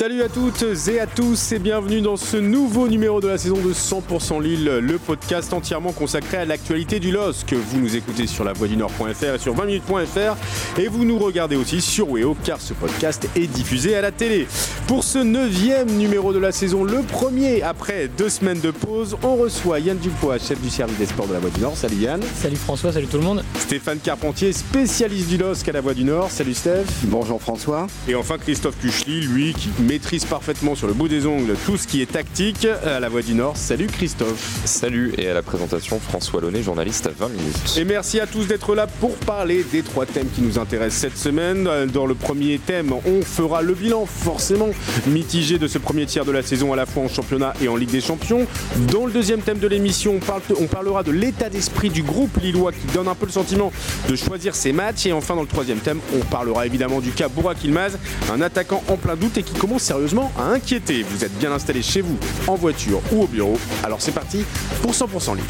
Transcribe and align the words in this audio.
Salut 0.00 0.22
à 0.22 0.30
toutes 0.30 0.64
et 0.88 0.98
à 0.98 1.06
tous 1.06 1.52
et 1.52 1.58
bienvenue 1.58 2.00
dans 2.00 2.16
ce 2.16 2.38
nouveau 2.38 2.88
numéro 2.88 3.20
de 3.20 3.28
la 3.28 3.36
saison 3.36 3.58
de 3.58 3.74
100% 3.74 4.42
Lille, 4.42 4.64
le 4.64 4.96
podcast 4.96 5.52
entièrement 5.52 5.92
consacré 5.92 6.38
à 6.38 6.46
l'actualité 6.46 7.00
du 7.00 7.10
LOSC. 7.10 7.52
Vous 7.52 7.78
nous 7.78 7.96
écoutez 7.96 8.26
sur 8.26 8.42
la 8.42 8.54
du 8.54 8.78
Nord.fr 8.78 9.34
et 9.34 9.38
sur 9.38 9.54
20minutes.fr 9.54 10.80
et 10.80 10.88
vous 10.88 11.04
nous 11.04 11.18
regardez 11.18 11.56
aussi 11.56 11.82
sur 11.82 12.08
Weo 12.12 12.34
car 12.42 12.62
ce 12.62 12.72
podcast 12.72 13.28
est 13.36 13.46
diffusé 13.46 13.94
à 13.94 14.00
la 14.00 14.10
télé. 14.10 14.48
Pour 14.86 15.04
ce 15.04 15.18
neuvième 15.18 15.90
numéro 15.90 16.32
de 16.32 16.38
la 16.38 16.50
saison, 16.50 16.82
le 16.82 17.02
premier 17.02 17.60
après 17.62 18.08
deux 18.08 18.30
semaines 18.30 18.60
de 18.60 18.70
pause, 18.70 19.18
on 19.22 19.36
reçoit 19.36 19.80
Yann 19.80 19.98
Dupois, 19.98 20.38
chef 20.38 20.62
du 20.62 20.70
service 20.70 20.96
des 20.96 21.06
sports 21.06 21.26
de 21.26 21.34
la 21.34 21.40
Voix 21.40 21.50
du 21.50 21.60
Nord. 21.60 21.76
Salut 21.76 21.96
Yann. 21.96 22.22
Salut 22.36 22.56
François, 22.56 22.90
salut 22.90 23.06
tout 23.06 23.18
le 23.18 23.24
monde. 23.24 23.44
Stéphane 23.58 23.98
Carpentier, 23.98 24.54
spécialiste 24.54 25.28
du 25.28 25.36
LOSC 25.36 25.68
à 25.68 25.72
la 25.72 25.82
Voix 25.82 25.92
du 25.92 26.04
Nord. 26.04 26.30
Salut 26.30 26.54
Steph. 26.54 26.86
Bonjour 27.04 27.42
François. 27.42 27.86
Et 28.08 28.14
enfin 28.14 28.38
Christophe 28.38 28.78
Cuchely, 28.80 29.20
lui 29.26 29.52
qui 29.52 29.68
maîtrise 29.90 30.24
parfaitement 30.24 30.76
sur 30.76 30.86
le 30.86 30.92
bout 30.92 31.08
des 31.08 31.26
ongles 31.26 31.56
tout 31.66 31.76
ce 31.76 31.88
qui 31.88 32.00
est 32.00 32.12
tactique 32.12 32.64
à 32.64 33.00
la 33.00 33.08
Voix 33.08 33.22
du 33.22 33.34
Nord. 33.34 33.56
Salut 33.56 33.88
Christophe. 33.88 34.60
Salut 34.64 35.12
et 35.18 35.28
à 35.28 35.34
la 35.34 35.42
présentation 35.42 35.98
François 35.98 36.40
Launay, 36.40 36.62
journaliste 36.62 37.08
à 37.08 37.10
20 37.10 37.28
minutes. 37.30 37.76
Et 37.76 37.84
merci 37.84 38.20
à 38.20 38.28
tous 38.28 38.46
d'être 38.46 38.76
là 38.76 38.86
pour 38.86 39.16
parler 39.16 39.64
des 39.64 39.82
trois 39.82 40.06
thèmes 40.06 40.28
qui 40.32 40.42
nous 40.42 40.60
intéressent 40.60 41.00
cette 41.00 41.18
semaine. 41.18 41.68
Dans 41.92 42.06
le 42.06 42.14
premier 42.14 42.60
thème, 42.60 42.92
on 43.04 43.22
fera 43.22 43.62
le 43.62 43.74
bilan 43.74 44.06
forcément 44.06 44.68
mitigé 45.08 45.58
de 45.58 45.66
ce 45.66 45.78
premier 45.78 46.06
tiers 46.06 46.24
de 46.24 46.30
la 46.30 46.44
saison 46.44 46.72
à 46.72 46.76
la 46.76 46.86
fois 46.86 47.02
en 47.02 47.08
championnat 47.08 47.54
et 47.60 47.66
en 47.66 47.74
Ligue 47.74 47.90
des 47.90 48.00
Champions. 48.00 48.46
Dans 48.92 49.06
le 49.06 49.12
deuxième 49.12 49.40
thème 49.40 49.58
de 49.58 49.66
l'émission, 49.66 50.14
on, 50.14 50.24
parle, 50.24 50.42
on 50.60 50.66
parlera 50.66 51.02
de 51.02 51.10
l'état 51.10 51.48
d'esprit 51.48 51.90
du 51.90 52.04
groupe 52.04 52.36
lillois 52.40 52.70
qui 52.70 52.86
donne 52.94 53.08
un 53.08 53.16
peu 53.16 53.26
le 53.26 53.32
sentiment 53.32 53.72
de 54.08 54.14
choisir 54.14 54.54
ses 54.54 54.72
matchs. 54.72 55.06
Et 55.06 55.12
enfin, 55.12 55.34
dans 55.34 55.42
le 55.42 55.48
troisième 55.48 55.78
thème, 55.78 55.98
on 56.14 56.24
parlera 56.26 56.64
évidemment 56.64 57.00
du 57.00 57.10
cas 57.10 57.26
Bourak 57.26 57.64
Ilmaz, 57.64 57.98
un 58.32 58.40
attaquant 58.40 58.84
en 58.86 58.96
plein 58.96 59.16
doute 59.16 59.36
et 59.36 59.42
qui 59.42 59.54
commence 59.54 59.69
sérieusement 59.78 60.32
à 60.38 60.44
inquiéter. 60.44 61.02
Vous 61.02 61.24
êtes 61.24 61.36
bien 61.38 61.52
installé 61.52 61.82
chez 61.82 62.00
vous, 62.00 62.18
en 62.46 62.54
voiture 62.54 63.00
ou 63.12 63.22
au 63.22 63.26
bureau. 63.26 63.58
Alors 63.84 64.00
c'est 64.00 64.12
parti 64.12 64.44
pour 64.82 64.92
100% 64.92 65.36
Lille. 65.36 65.44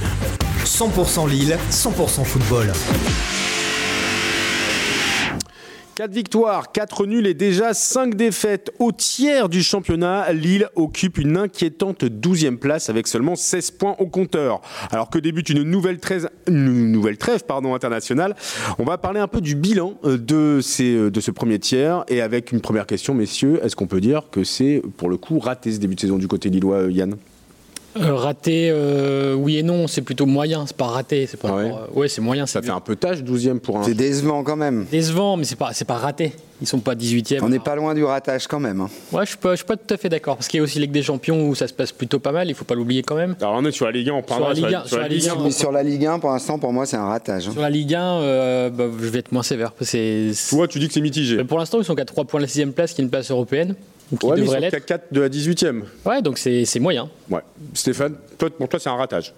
100% 0.65 1.29
Lille, 1.29 1.59
100% 1.71 2.25
football. 2.25 2.73
4 6.01 6.13
victoires, 6.13 6.73
4 6.73 7.05
nuls 7.05 7.27
et 7.27 7.35
déjà 7.35 7.75
5 7.75 8.15
défaites. 8.15 8.73
Au 8.79 8.91
tiers 8.91 9.51
du 9.51 9.63
championnat, 9.63 10.33
Lille 10.33 10.67
occupe 10.75 11.19
une 11.19 11.37
inquiétante 11.37 12.05
12e 12.05 12.57
place 12.57 12.89
avec 12.89 13.07
seulement 13.07 13.37
16 13.37 13.73
points 13.73 13.97
au 13.99 14.07
compteur. 14.07 14.63
Alors 14.93 15.11
que 15.11 15.19
débute 15.19 15.51
une 15.51 15.63
nouvelle 15.63 16.01
trêve, 16.01 16.31
internationale, 16.49 18.35
on 18.79 18.85
va 18.85 18.97
parler 18.97 19.21
un 19.21 19.29
peu 19.29 19.43
du 19.43 19.55
bilan 19.55 19.93
euh, 20.05 20.17
de, 20.17 20.61
euh, 20.81 21.11
de 21.11 21.21
ce 21.21 21.31
premier 21.31 21.59
tiers. 21.59 22.07
Et 22.09 22.23
avec 22.23 22.51
une 22.51 22.63
première 22.63 22.87
question, 22.87 23.13
messieurs, 23.13 23.61
est-ce 23.63 23.77
qu'on 23.77 23.87
peut 23.87 24.01
dire 24.01 24.31
que 24.31 24.43
c'est 24.43 24.81
pour 24.97 25.11
le 25.11 25.19
coup 25.19 25.39
raté 25.39 25.71
ce 25.71 25.81
début 25.81 25.97
de 25.97 26.01
saison 26.01 26.17
du 26.17 26.29
côté 26.29 26.49
lillois, 26.49 26.77
euh, 26.77 26.91
Yann? 26.91 27.17
Euh, 27.99 28.15
raté, 28.15 28.69
euh, 28.71 29.35
oui 29.35 29.57
et 29.59 29.63
non, 29.63 29.87
c'est 29.87 30.03
plutôt 30.03 30.27
moyen, 30.27 30.65
c'est 30.67 30.77
pas 30.77 30.87
raté. 30.87 31.27
C'est 31.27 31.37
pas, 31.41 31.49
Ah 31.51 31.57
ouais. 31.57 31.73
euh, 31.73 31.99
ouais, 31.99 32.09
c'est 32.09 32.21
moyen. 32.21 32.47
Ça 32.47 32.61
c'est 32.61 32.67
fait 32.67 32.73
un 32.73 32.81
peu 32.81 32.97
tâche, 32.97 33.19
12e 33.19 33.59
pour 33.59 33.79
un. 33.79 33.83
C'est 33.85 33.95
décevant 33.95 34.43
quand 34.45 34.57
même. 34.57 34.87
décevant, 34.91 35.37
mais 35.37 35.45
c'est 35.45 35.57
pas, 35.57 35.73
c'est 35.73 35.85
pas 35.85 35.97
raté. 35.97 36.33
Ils 36.63 36.67
sont 36.67 36.81
pas 36.81 36.95
18e. 36.95 37.39
On 37.43 37.49
n'est 37.49 37.59
pas 37.59 37.75
loin 37.75 37.95
du 37.95 38.05
ratage 38.05 38.47
quand 38.47 38.61
même. 38.61 38.81
hein. 38.83 38.91
Ouais, 39.13 39.25
je 39.25 39.31
suis 39.31 39.39
pas, 39.39 39.53
je 39.53 39.57
suis 39.57 39.65
pas 39.65 39.77
tout 39.77 39.95
à 39.95 39.97
fait 39.97 40.09
d'accord. 40.09 40.37
Parce 40.37 40.49
qu'il 40.49 40.59
y 40.59 40.61
a 40.61 40.65
aussi 40.65 40.79
Ligue 40.79 40.91
des 40.93 41.03
Champions 41.03 41.49
où 41.49 41.55
ça 41.55 41.67
se 41.67 41.73
passe 41.73 41.91
plutôt 41.93 42.19
pas 42.19 42.33
mal, 42.33 42.49
il 42.51 42.55
faut 42.55 42.65
pas 42.65 42.75
l'oublier 42.75 43.03
quand 43.03 43.15
même. 43.17 43.35
Alors 43.41 43.55
on 43.57 43.65
est 43.65 43.73
sur 43.73 43.87
la 43.87 43.93
Ligue 43.93 44.11
1, 44.11 44.13
on 44.15 44.23
parlera 44.23 44.55
Sur 44.55 44.63
la 44.65 44.69
Ligue 44.69 44.75
1, 44.77 44.87
sur 44.87 44.99
la 44.99 45.09
Ligue 45.09 45.29
1. 45.29 45.43
Mais 45.45 45.51
sur 45.51 45.73
la 45.73 45.83
Ligue 45.83 46.07
1, 46.07 46.19
pour 46.19 46.31
l'instant, 46.31 46.59
pour 46.59 46.73
moi, 46.73 46.85
c'est 46.87 46.97
un 46.97 47.07
ratage. 47.07 47.49
hein. 47.49 47.53
Sur 47.53 47.63
la 47.63 47.71
Ligue 47.71 47.95
1, 47.95 48.03
euh, 48.21 48.71
bah, 48.71 48.85
je 49.01 49.07
vais 49.09 49.21
être 49.21 49.33
moins 49.33 49.43
sévère. 49.43 49.73
C'est, 49.81 50.33
Toi, 50.51 50.69
tu 50.69 50.79
dis 50.79 50.89
que 50.89 50.95
c'est 50.95 51.01
mitigé. 51.01 51.37
Mais 51.37 51.45
pour 51.45 51.59
l'instant, 51.59 51.79
ils 51.79 51.85
sont 51.85 51.95
qu'à 51.95 52.05
3 52.05 52.25
points 52.25 52.41
de 52.41 52.45
la 52.45 52.49
6 52.49 52.67
place, 52.67 52.93
qui 52.93 53.01
est 53.01 53.05
une 53.05 53.11
place 53.11 53.31
européenne. 53.31 53.75
Ou 54.13 54.17
qui 54.17 54.27
Ouais, 54.27 54.33
mais 54.33 54.39
ils 54.39 54.45
devrait 54.45 54.57
sont 54.57 54.61
l'être. 54.63 54.73
qu'à 54.73 54.81
4 54.99 55.05
de 55.13 55.21
la 55.21 55.29
18e. 55.29 55.83
Ouais, 56.05 56.21
donc 56.21 56.37
c'est, 56.39 56.65
c'est 56.65 56.81
moyen. 56.81 57.09
Ouais. 57.31 57.41
Stéphane, 57.75 58.15
toi, 58.39 58.51
pour 58.51 58.69
toi, 58.69 58.81
c'est 58.81 58.89
un 58.89 58.97
ratage. 58.97 59.33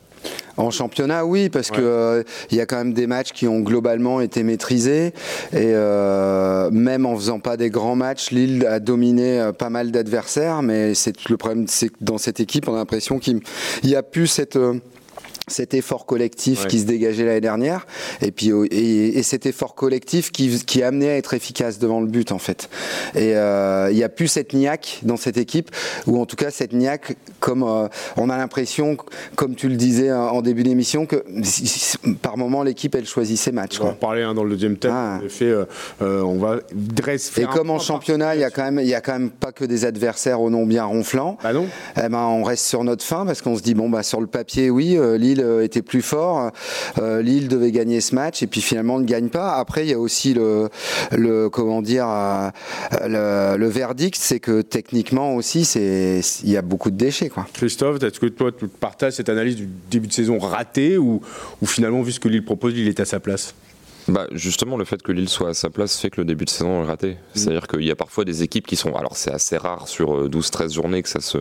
En 0.57 0.71
championnat, 0.71 1.25
oui, 1.25 1.49
parce 1.49 1.71
que 1.71 1.81
euh, 1.81 2.23
il 2.51 2.59
y 2.59 2.61
a 2.61 2.67
quand 2.67 2.77
même 2.77 2.93
des 2.93 3.07
matchs 3.07 3.33
qui 3.33 3.49
ont 3.49 3.61
globalement 3.61 4.21
été 4.21 4.43
maîtrisés. 4.43 5.15
Et 5.53 5.73
euh, 5.75 6.71
même 6.71 7.07
en 7.07 7.17
faisant 7.17 7.41
pas 7.41 7.57
des 7.57 7.71
grands 7.71 7.97
matchs, 7.97 8.31
Lille 8.31 8.67
a 8.67 8.79
dominé 8.79 9.41
euh, 9.41 9.53
pas 9.53 9.71
mal 9.71 9.91
d'adversaires. 9.91 10.63
Mais 10.63 10.95
c'est 10.95 11.29
le 11.29 11.37
problème, 11.37 11.67
c'est 11.69 11.89
que 11.89 11.97
dans 12.01 12.19
cette 12.19 12.41
équipe, 12.41 12.69
on 12.69 12.75
a 12.75 12.79
l'impression 12.79 13.19
qu'il 13.19 13.41
n'y 13.83 13.97
a 13.97 14.03
plus 14.03 14.27
cette 14.27 14.59
cet 15.49 15.75
effort 15.75 16.07
collectif 16.07 16.63
Ouais. 16.63 16.67
qui 16.69 16.79
se 16.81 16.85
dégageait 16.85 17.25
l'année 17.25 17.41
dernière 17.41 17.87
et 18.21 18.31
puis 18.31 18.53
euh, 18.53 18.67
et, 18.71 19.19
et 19.19 19.23
cet 19.23 19.45
effort 19.47 19.75
collectif 19.75 20.31
qui, 20.31 20.57
qui 20.65 20.83
a 20.83 20.89
amené 20.89 21.09
à 21.11 21.17
être 21.17 21.35
efficace 21.35 21.79
devant 21.79 22.01
le 22.01 22.07
but 22.07 22.31
en 22.31 22.39
fait 22.39 22.69
et 23.15 23.35
euh, 23.37 23.89
il 23.91 23.97
n'y 23.97 24.05
a 24.05 24.09
plus 24.09 24.29
cette 24.29 24.53
niaque 24.53 25.01
dans 25.03 25.17
cette 25.17 25.37
équipe 25.39 25.71
ou 26.07 26.21
en 26.21 26.27
tout 26.27 26.37
cas 26.37 26.51
cette 26.51 26.73
niaque 26.73 27.17
comme 27.41 27.65
euh, 27.65 27.89
on 28.17 28.31
a 28.31 28.37
l'impression 28.37 28.97
comme 29.35 29.55
tu 29.57 29.69
le 29.69 29.77
disais 29.77 30.13
en 30.13 30.43
début 30.43 30.63
d'émission 30.63 31.07
que 31.07 31.25
par 32.23 32.37
moment 32.37 32.63
l'équipe 32.63 32.95
elle 32.95 33.07
choisit 33.07 33.37
ses 33.39 33.53
matchs 33.53 33.81
On 33.81 33.85
va 33.85 33.91
en 33.91 33.93
quoi. 33.95 33.95
reparler 33.95 34.23
hein, 34.23 34.35
dans 34.35 34.45
le 34.45 34.51
deuxième 34.51 34.77
thème. 34.77 34.93
Ah. 34.95 35.19
En 35.21 35.27
effet, 35.27 35.47
euh, 35.47 35.65
euh, 36.03 36.23
on 36.23 36.39
va 36.39 36.59
dresser. 36.73 37.43
et 37.43 37.47
comme 37.47 37.71
en 37.71 37.79
championnat, 37.79 38.35
il 38.37 38.41
y 38.41 38.45
a 38.45 38.51
quand 38.51 38.63
même, 38.65 38.79
il 38.81 38.87
y 38.89 38.95
a 38.95 39.01
quand 39.01 39.13
même 39.13 39.31
pas 39.31 39.53
que 39.53 39.65
des 39.65 39.85
adversaires 39.85 40.41
au 40.41 40.51
nom 40.51 40.67
bien 40.67 40.85
ronflants. 40.85 41.39
Bah 41.43 41.53
non. 41.53 41.67
Eh 41.97 42.09
ben, 42.09 42.19
on 42.19 42.43
reste 42.43 42.67
sur 42.67 42.85
notre 42.85 43.05
fin 43.05 43.27
parce 43.27 43.43
qu'on 43.43 43.57
se 43.57 43.63
dit 43.63 43.75
bon 43.75 43.89
bah 43.91 44.03
sur 44.03 44.21
le 44.21 44.27
papier 44.27 44.71
oui 44.71 44.97
euh, 44.97 45.17
Lille 45.35 45.45
euh, 45.45 45.65
était 45.65 45.83
plus 45.83 46.03
fort, 46.03 46.51
euh, 46.99 47.23
Lille 47.23 47.49
devait 47.49 47.73
gagner 47.73 48.01
ce 48.01 48.15
match 48.15 48.43
et 48.43 48.47
puis 48.47 48.61
finalement 48.61 48.99
ne 48.99 49.05
gagne 49.05 49.29
pas. 49.29 49.55
Après 49.55 49.87
il 49.87 49.91
y 49.91 49.95
a 49.95 49.99
aussi 49.99 50.35
le, 50.35 50.69
comment 51.49 51.83
dire 51.83 52.07
euh, 52.09 53.57
le, 53.57 53.69
verdict 53.69 54.19
c'est 54.21 54.41
que 54.41 54.61
techniquement 54.61 55.35
aussi 55.35 55.65
c'est 55.65 56.21
il 56.43 56.51
y 56.51 56.57
a 56.57 56.63
beaucoup 56.63 56.91
de 56.91 56.97
déchets 56.97 57.29
quoi. 57.29 57.47
Christophe, 57.53 58.03
est-ce 58.03 58.21
que 58.21 58.27
toi, 58.27 58.51
tu 58.53 58.69
partages 58.69 59.15
cette 59.15 59.29
analyse 59.29 59.57
du 59.57 59.69
début 59.91 60.09
de 60.09 60.13
saison 60.13 60.39
raté 60.39 60.99
ou, 60.99 61.21
ou 61.61 61.67
finalement, 61.67 62.03
vu 62.03 62.13
ce 62.13 62.21
que 62.21 62.29
Lille 62.29 62.45
propose, 62.45 62.75
Lille 62.75 62.89
est 62.89 63.01
à 63.01 63.05
sa 63.05 63.21
place? 63.21 63.55
Bah 64.09 64.27
justement, 64.33 64.77
le 64.77 64.85
fait 64.85 65.01
que 65.03 65.13
Lille 65.13 65.29
soit 65.29 65.51
à 65.51 65.55
sa 65.55 65.71
place 65.71 65.97
fait 65.99 66.11
que 66.11 66.21
le 66.21 66.25
début 66.25 66.45
de 66.45 66.51
saison 66.51 66.83
est 66.83 66.87
raté. 66.87 67.17
C'est-à-dire 67.35 67.67
qu'il 67.69 67.85
y 67.85 67.91
a 67.91 67.97
parfois 67.97 68.25
des 68.25 68.43
équipes 68.43 68.67
qui 68.67 68.77
sont. 68.77 68.95
Alors 68.97 69.17
c'est 69.17 69.33
assez 69.33 69.57
rare 69.57 69.87
sur 69.89 70.15
euh, 70.17 70.29
12-13 70.29 70.73
journées 70.75 71.03
que 71.03 71.09
ça, 71.09 71.21
se, 71.21 71.39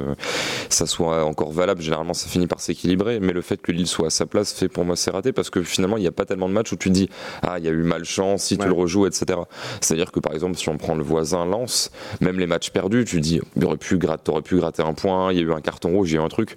ça 0.69 0.85
soit 0.85 1.23
encore 1.25 1.51
valable. 1.51 1.81
Généralement, 1.81 2.13
ça 2.13 2.27
finit 2.29 2.47
par 2.47 2.59
s'équilibrer. 2.59 3.19
Mais 3.19 3.33
le 3.33 3.41
fait 3.41 3.57
que 3.61 3.71
Lille 3.71 3.88
soit 3.88 4.07
à 4.07 4.09
sa 4.11 4.25
place 4.25 4.53
fait 4.53 4.69
pour 4.69 4.85
moi 4.85 4.95
c'est 4.95 5.11
raté 5.11 5.31
parce 5.31 5.50
que 5.50 5.63
finalement, 5.63 5.97
il 5.97 6.01
n'y 6.01 6.07
a 6.07 6.11
pas 6.11 6.25
tellement 6.25 6.47
de 6.50 6.53
matchs 6.53 6.71
où 6.71 6.75
tu 6.75 6.89
dis 6.91 7.09
Ah, 7.41 7.57
il 7.57 7.66
y 7.66 7.67
a 7.67 7.71
eu 7.71 7.83
malchance, 7.83 8.44
si 8.44 8.53
Ouais. 8.55 8.59
tu 8.61 8.67
le 8.67 8.73
rejoues, 8.73 9.07
etc. 9.07 9.39
C'est-à-dire 9.79 10.11
que 10.11 10.19
par 10.19 10.33
exemple, 10.33 10.55
si 10.57 10.69
on 10.69 10.77
prend 10.77 10.94
le 10.95 11.03
voisin 11.03 11.45
Lens, 11.45 11.89
même 12.19 12.39
les 12.39 12.47
matchs 12.47 12.69
perdus, 12.69 13.05
tu 13.05 13.19
dis 13.21 13.41
Il 13.55 13.66
aurait 13.66 13.77
pu 13.77 13.97
gratter, 13.97 14.21
T'aurais 14.25 14.44
pu 14.44 14.57
gratter 14.57 14.83
un 14.83 14.94
point, 14.94 15.31
il 15.33 15.38
y 15.39 15.41
a 15.41 15.44
eu 15.44 15.51
un 15.53 15.61
carton 15.61 15.89
rouge, 15.94 16.11
il 16.11 16.16
y 16.16 16.17
a 16.19 16.21
eu 16.21 16.23
un 16.25 16.29
truc. 16.29 16.55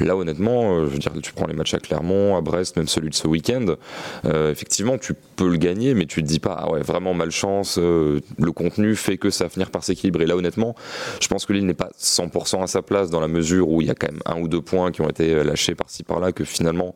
Là, 0.00 0.16
honnêtement, 0.16 0.78
euh, 0.78 0.86
je 0.86 0.92
veux 0.92 0.98
dire, 0.98 1.12
tu 1.22 1.32
prends 1.32 1.46
les 1.46 1.54
matchs 1.54 1.74
à 1.74 1.78
Clermont, 1.78 2.36
à 2.36 2.40
Brest, 2.40 2.76
même 2.76 2.88
celui 2.88 3.10
de 3.10 3.14
ce 3.14 3.28
week-end. 3.28 3.76
euh, 4.24 4.50
effectivement, 4.50 4.98
tu 4.98 5.14
peux 5.36 5.43
le 5.48 5.56
gagner, 5.56 5.94
mais 5.94 6.06
tu 6.06 6.22
te 6.22 6.26
dis 6.26 6.40
pas, 6.40 6.56
ah 6.58 6.70
ouais, 6.70 6.80
vraiment 6.80 7.14
malchance, 7.14 7.78
euh, 7.78 8.20
le 8.38 8.52
contenu 8.52 8.96
fait 8.96 9.18
que 9.18 9.30
ça 9.30 9.44
va 9.44 9.50
finir 9.50 9.70
par 9.70 9.84
s'équilibrer. 9.84 10.26
Là, 10.26 10.36
honnêtement, 10.36 10.74
je 11.20 11.28
pense 11.28 11.46
que 11.46 11.52
Lille 11.52 11.66
n'est 11.66 11.74
pas 11.74 11.90
100% 11.98 12.62
à 12.62 12.66
sa 12.66 12.82
place 12.82 13.10
dans 13.10 13.20
la 13.20 13.28
mesure 13.28 13.68
où 13.68 13.80
il 13.80 13.88
y 13.88 13.90
a 13.90 13.94
quand 13.94 14.10
même 14.10 14.22
un 14.26 14.40
ou 14.40 14.48
deux 14.48 14.62
points 14.62 14.92
qui 14.92 15.00
ont 15.00 15.08
été 15.08 15.32
euh, 15.32 15.44
lâchés 15.44 15.74
par-ci 15.74 16.02
par-là, 16.02 16.32
que 16.32 16.44
finalement, 16.44 16.94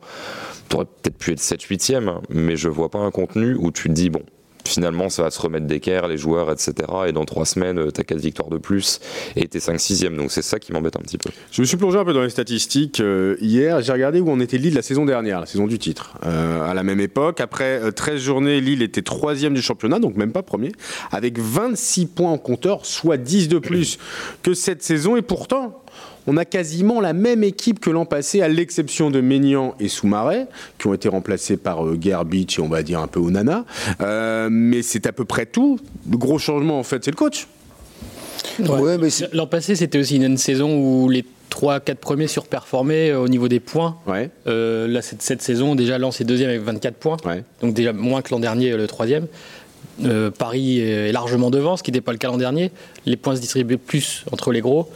tu 0.69 0.75
aurais 0.75 0.85
peut-être 0.85 1.17
pu 1.17 1.31
être 1.31 1.39
7-8e, 1.39 2.19
mais 2.29 2.55
je 2.55 2.69
vois 2.69 2.89
pas 2.89 2.99
un 2.99 3.11
contenu 3.11 3.55
où 3.55 3.71
tu 3.71 3.89
te 3.89 3.93
dis, 3.93 4.09
bon, 4.09 4.23
finalement 4.69 5.09
ça 5.09 5.23
va 5.23 5.31
se 5.31 5.41
remettre 5.41 5.65
d'équerre, 5.65 6.07
les 6.07 6.17
joueurs, 6.17 6.51
etc. 6.51 6.73
Et 7.07 7.11
dans 7.11 7.25
trois 7.25 7.45
semaines, 7.45 7.91
tu 7.91 8.01
as 8.01 8.03
quatre 8.03 8.19
victoires 8.19 8.49
de 8.49 8.57
plus 8.57 8.99
et 9.35 9.47
t'es 9.47 9.59
5-6e. 9.59 10.15
Donc 10.15 10.31
c'est 10.31 10.41
ça 10.41 10.59
qui 10.59 10.71
m'embête 10.71 10.95
un 10.95 11.01
petit 11.01 11.17
peu. 11.17 11.29
Je 11.51 11.61
me 11.61 11.65
suis 11.65 11.77
plongé 11.77 11.97
un 11.97 12.05
peu 12.05 12.13
dans 12.13 12.21
les 12.21 12.29
statistiques 12.29 12.99
euh, 12.99 13.35
hier. 13.41 13.81
J'ai 13.81 13.91
regardé 13.91 14.19
où 14.19 14.29
on 14.29 14.39
était 14.39 14.57
Lille 14.57 14.75
la 14.75 14.81
saison 14.81 15.05
dernière, 15.05 15.39
la 15.39 15.45
saison 15.45 15.67
du 15.67 15.79
titre. 15.79 16.13
Euh, 16.25 16.69
à 16.69 16.73
la 16.73 16.83
même 16.83 16.99
époque, 16.99 17.41
après 17.41 17.81
euh, 17.81 17.91
13 17.91 18.21
journées, 18.21 18.61
Lille 18.61 18.81
était 18.81 19.01
troisième 19.01 19.53
du 19.53 19.61
championnat, 19.61 19.99
donc 19.99 20.15
même 20.15 20.31
pas 20.31 20.43
premier, 20.43 20.71
avec 21.11 21.39
26 21.39 22.07
points 22.07 22.31
en 22.31 22.37
compteur, 22.37 22.85
soit 22.85 23.17
10 23.17 23.47
de 23.47 23.59
plus 23.59 23.97
que 24.43 24.53
cette 24.53 24.83
saison. 24.83 25.15
Et 25.15 25.21
pourtant, 25.21 25.78
on 26.29 26.37
a 26.37 26.45
quasiment 26.45 27.01
la 27.01 27.13
même 27.13 27.43
équipe 27.43 27.79
que 27.79 27.89
l'an 27.89 28.05
passé, 28.05 28.41
à 28.43 28.47
l'exception 28.47 29.09
de 29.09 29.19
Maignan 29.19 29.73
et 29.79 29.87
Soumaré, 29.87 30.45
qui 30.77 30.85
ont 30.87 30.93
été 30.93 31.09
remplacés 31.09 31.57
par 31.57 31.83
euh, 31.85 31.97
Gerbich 31.99 32.59
et 32.59 32.61
on 32.61 32.69
va 32.69 32.83
dire 32.83 32.99
un 32.99 33.07
peu 33.07 33.19
Onana. 33.19 33.65
Euh, 34.01 34.47
mais 34.51 34.83
c'est 34.83 35.07
à 35.07 35.11
peu 35.11 35.25
près 35.25 35.47
tout. 35.47 35.79
Le 36.09 36.17
gros 36.17 36.37
changement, 36.37 36.77
en 36.79 36.83
fait, 36.83 37.03
c'est 37.03 37.11
le 37.11 37.15
coach. 37.17 37.47
Ouais, 38.59 38.97
mais 38.99 39.09
c'est- 39.09 39.33
L'an 39.33 39.47
passé, 39.47 39.75
c'était 39.75 39.97
aussi 39.97 40.17
une 40.17 40.37
saison 40.37 40.77
où 40.79 41.09
les 41.09 41.25
3-4 41.49 41.95
premiers 41.95 42.27
surperformaient 42.27 43.09
euh, 43.09 43.19
au 43.21 43.27
niveau 43.27 43.47
des 43.47 43.59
points. 43.59 43.97
Ouais. 44.05 44.29
Euh, 44.47 44.87
là, 44.87 45.01
cette, 45.01 45.21
cette 45.23 45.41
saison, 45.41 45.73
déjà, 45.73 45.97
Lens 45.97 46.21
est 46.21 46.25
deuxième 46.25 46.49
avec 46.49 46.61
24 46.61 46.95
points. 46.95 47.17
Ouais. 47.25 47.43
Donc 47.61 47.73
déjà 47.73 47.91
moins 47.91 48.21
que 48.21 48.29
l'an 48.31 48.39
dernier, 48.39 48.77
le 48.77 48.85
troisième. 48.87 49.25
Euh, 50.05 50.31
Paris 50.31 50.79
est 50.79 51.11
largement 51.11 51.49
devant, 51.49 51.75
ce 51.75 51.83
qui 51.83 51.91
n'était 51.91 52.01
pas 52.01 52.13
le 52.13 52.17
cas 52.17 52.27
l'an 52.29 52.37
dernier. 52.37 52.71
Les 53.05 53.17
points 53.17 53.35
se 53.35 53.41
distribuaient 53.41 53.77
plus 53.77 54.23
entre 54.31 54.51
les 54.51 54.61
gros. 54.61 54.89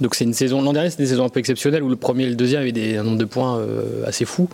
Donc 0.00 0.14
c'est 0.14 0.24
une 0.24 0.34
saison. 0.34 0.60
L'an 0.62 0.72
dernier, 0.72 0.90
c'était 0.90 1.04
une 1.04 1.08
saison 1.08 1.24
un 1.24 1.28
peu 1.28 1.40
exceptionnelle 1.40 1.82
où 1.82 1.88
le 1.88 1.96
premier 1.96 2.24
et 2.24 2.28
le 2.28 2.34
deuxième 2.34 2.60
avaient 2.62 2.72
des, 2.72 2.96
un 2.96 3.02
nombre 3.02 3.18
de 3.18 3.24
points 3.24 3.58
euh, 3.58 4.04
assez 4.06 4.24
fou. 4.24 4.48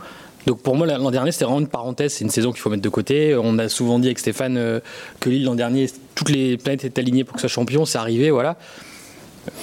Donc 0.47 0.61
pour 0.61 0.77
moi, 0.77 0.87
l'an 0.87 1.11
dernier, 1.11 1.33
c'était 1.33 1.45
vraiment 1.45 1.61
une 1.61 1.69
parenthèse. 1.69 2.13
C'est 2.15 2.25
une 2.25 2.31
saison 2.31 2.51
qu'il 2.53 2.61
faut 2.61 2.71
mettre 2.71 2.83
de 2.83 2.89
côté. 2.89 3.37
On 3.41 3.59
a 3.59 3.69
souvent 3.69 3.99
dit 3.99 4.09
avec 4.09 4.19
Stéphane 4.19 4.57
euh, 4.57 4.81
que 5.21 5.31
Lille, 5.31 5.45
l'an 5.45 5.55
dernier, 5.55 5.89
toutes 6.15 6.31
les 6.31 6.57
planètes 6.57 6.85
étaient 6.85 7.01
alignées 7.01 7.25
pour 7.25 7.35
que 7.35 7.41
ce 7.41 7.49
soit 7.49 7.55
champion. 7.55 7.85
C'est 7.85 7.99
arrivé, 7.99 8.31
voilà. 8.31 8.57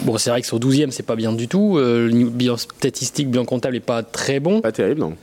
Bon, 0.02 0.18
c'est 0.18 0.30
vrai 0.30 0.42
que 0.42 0.48
sur 0.48 0.60
12e, 0.60 0.92
c'est 0.92 1.04
pas 1.06 1.16
bien 1.16 1.32
du 1.32 1.48
tout. 1.48 1.78
Euh, 1.78 2.08
le 2.10 2.30
bilan 2.30 2.58
statistique, 2.58 3.30
bilan 3.30 3.46
comptable 3.46 3.76
n'est 3.76 3.80
pas 3.80 4.04
très 4.04 4.40
bon. 4.42 4.60
Pas 4.62 4.72
terrible, 4.74 5.00
non. 5.02 5.14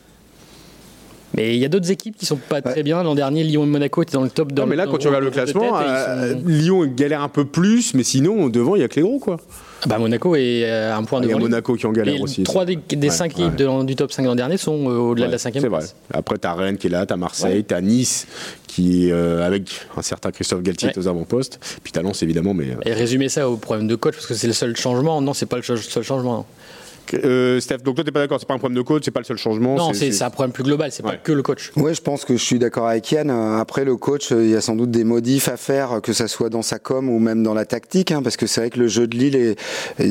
Mais 1.36 1.54
il 1.54 1.60
y 1.60 1.64
a 1.64 1.68
d'autres 1.68 1.90
équipes 1.90 2.16
qui 2.16 2.24
sont 2.24 2.36
pas 2.38 2.62
très 2.62 2.82
bien. 2.82 3.02
L'an 3.02 3.14
dernier, 3.14 3.44
Lyon 3.44 3.64
et 3.64 3.66
Monaco 3.66 4.02
étaient 4.02 4.12
dans 4.12 4.22
le 4.22 4.30
top. 4.30 4.52
Dans 4.52 4.62
Non, 4.62 4.68
mais 4.70 4.76
là, 4.76 4.86
quand 4.86 4.96
tu 4.96 5.08
regardes 5.08 5.24
le 5.24 5.30
classement, 5.30 5.78
tête, 5.78 5.86
euh, 5.88 6.32
sont- 6.34 6.42
Lyon 6.46 6.86
galère 6.86 7.20
un 7.22 7.28
peu 7.28 7.44
plus, 7.44 7.92
mais 7.92 8.04
sinon, 8.04 8.48
devant, 8.48 8.76
il 8.76 8.80
y 8.80 8.84
a 8.84 8.88
que 8.88 8.96
les 8.96 9.02
gros, 9.02 9.18
quoi. 9.18 9.38
Bah, 9.86 9.98
Monaco 9.98 10.34
est 10.36 10.64
euh, 10.64 10.94
un 10.96 11.02
point 11.04 11.20
Il 11.22 11.28
y 11.30 11.32
a. 11.32 11.38
Monaco 11.38 11.74
qui 11.76 11.86
en 11.86 11.92
galère 11.92 12.20
aussi. 12.20 12.42
Trois 12.42 12.64
des, 12.64 12.76
des 12.76 13.08
Ouais, 13.08 13.10
cinq 13.14 13.36
ouais. 13.38 13.44
équipes 13.44 13.56
de- 13.56 13.84
du 13.84 13.94
top 13.96 14.12
5 14.12 14.24
l'an 14.24 14.34
dernier 14.34 14.56
sont 14.56 14.90
euh, 14.90 14.96
au-delà 14.98 15.26
de 15.28 15.32
la 15.32 15.38
cinquième 15.38 15.62
C'est 15.62 15.68
vrai. 15.68 15.84
Après, 16.12 16.36
t'as 16.38 16.54
Rennes 16.54 16.76
qui 16.76 16.88
est 16.88 16.90
là, 16.90 17.06
t'as 17.06 17.16
Marseille, 17.16 17.64
t'as 17.64 17.80
Nice 17.80 18.26
qui 18.66 19.08
est 19.08 19.12
euh, 19.12 19.46
avec 19.46 19.86
un 19.96 20.02
certain 20.02 20.30
Christophe 20.32 20.62
Galtier 20.62 20.88
Ouais. 20.88 20.98
aux 20.98 21.08
avant-postes. 21.08 21.60
Puis 21.82 21.92
t'as 21.92 22.02
Lens, 22.02 22.22
évidemment, 22.22 22.52
mais. 22.52 22.68
Et 22.84 22.92
résumer 22.92 23.28
ça 23.28 23.48
au 23.48 23.56
problème 23.56 23.86
de 23.86 23.94
coach, 23.94 24.14
parce 24.14 24.26
que 24.26 24.34
c'est 24.34 24.46
le 24.48 24.52
seul 24.52 24.76
changement. 24.76 25.20
Non, 25.22 25.32
c'est 25.34 25.46
pas 25.46 25.56
le 25.56 25.62
seul 25.62 26.02
changement. 26.04 26.46
Euh, 27.14 27.60
Steph, 27.60 27.78
donc 27.78 27.94
toi, 27.96 28.04
t'es 28.04 28.10
pas 28.12 28.20
d'accord, 28.20 28.38
c'est 28.40 28.46
pas 28.48 28.54
un 28.54 28.58
problème 28.58 28.76
de 28.76 28.82
coach, 28.82 29.02
c'est 29.04 29.10
pas 29.10 29.20
le 29.20 29.24
seul 29.24 29.36
changement. 29.36 29.76
Non, 29.76 29.92
c'est 29.92 30.22
un 30.22 30.30
problème 30.30 30.52
plus 30.52 30.62
global. 30.64 30.90
C'est 30.92 31.02
pas 31.02 31.10
Ouais. 31.10 31.20
que 31.22 31.32
le 31.32 31.42
coach. 31.42 31.72
Ouais, 31.76 31.94
je 31.94 32.00
pense 32.02 32.24
que 32.24 32.36
je 32.36 32.42
suis 32.42 32.58
d'accord 32.58 32.86
avec 32.88 33.10
Yann. 33.12 33.30
Euh, 33.30 33.58
Après, 33.58 33.84
le 33.84 33.96
coach, 33.96 34.32
euh, 34.32 34.44
il 34.44 34.50
y 34.50 34.56
a 34.56 34.60
sans 34.60 34.76
doute 34.76 34.90
des 34.90 35.04
modifs 35.04 35.48
à 35.48 35.56
faire, 35.56 36.00
que 36.02 36.12
ça 36.12 36.28
soit 36.28 36.48
dans 36.50 36.62
sa 36.62 36.78
com 36.78 37.08
ou 37.08 37.18
même 37.18 37.42
dans 37.42 37.54
la 37.54 37.64
tactique, 37.64 38.12
hein, 38.12 38.22
parce 38.22 38.36
que 38.36 38.46
c'est 38.46 38.60
vrai 38.60 38.70
que 38.70 38.78
le 38.78 38.88
jeu 38.88 39.06
de 39.06 39.16
Lille 39.16 39.36
est- 39.36 39.56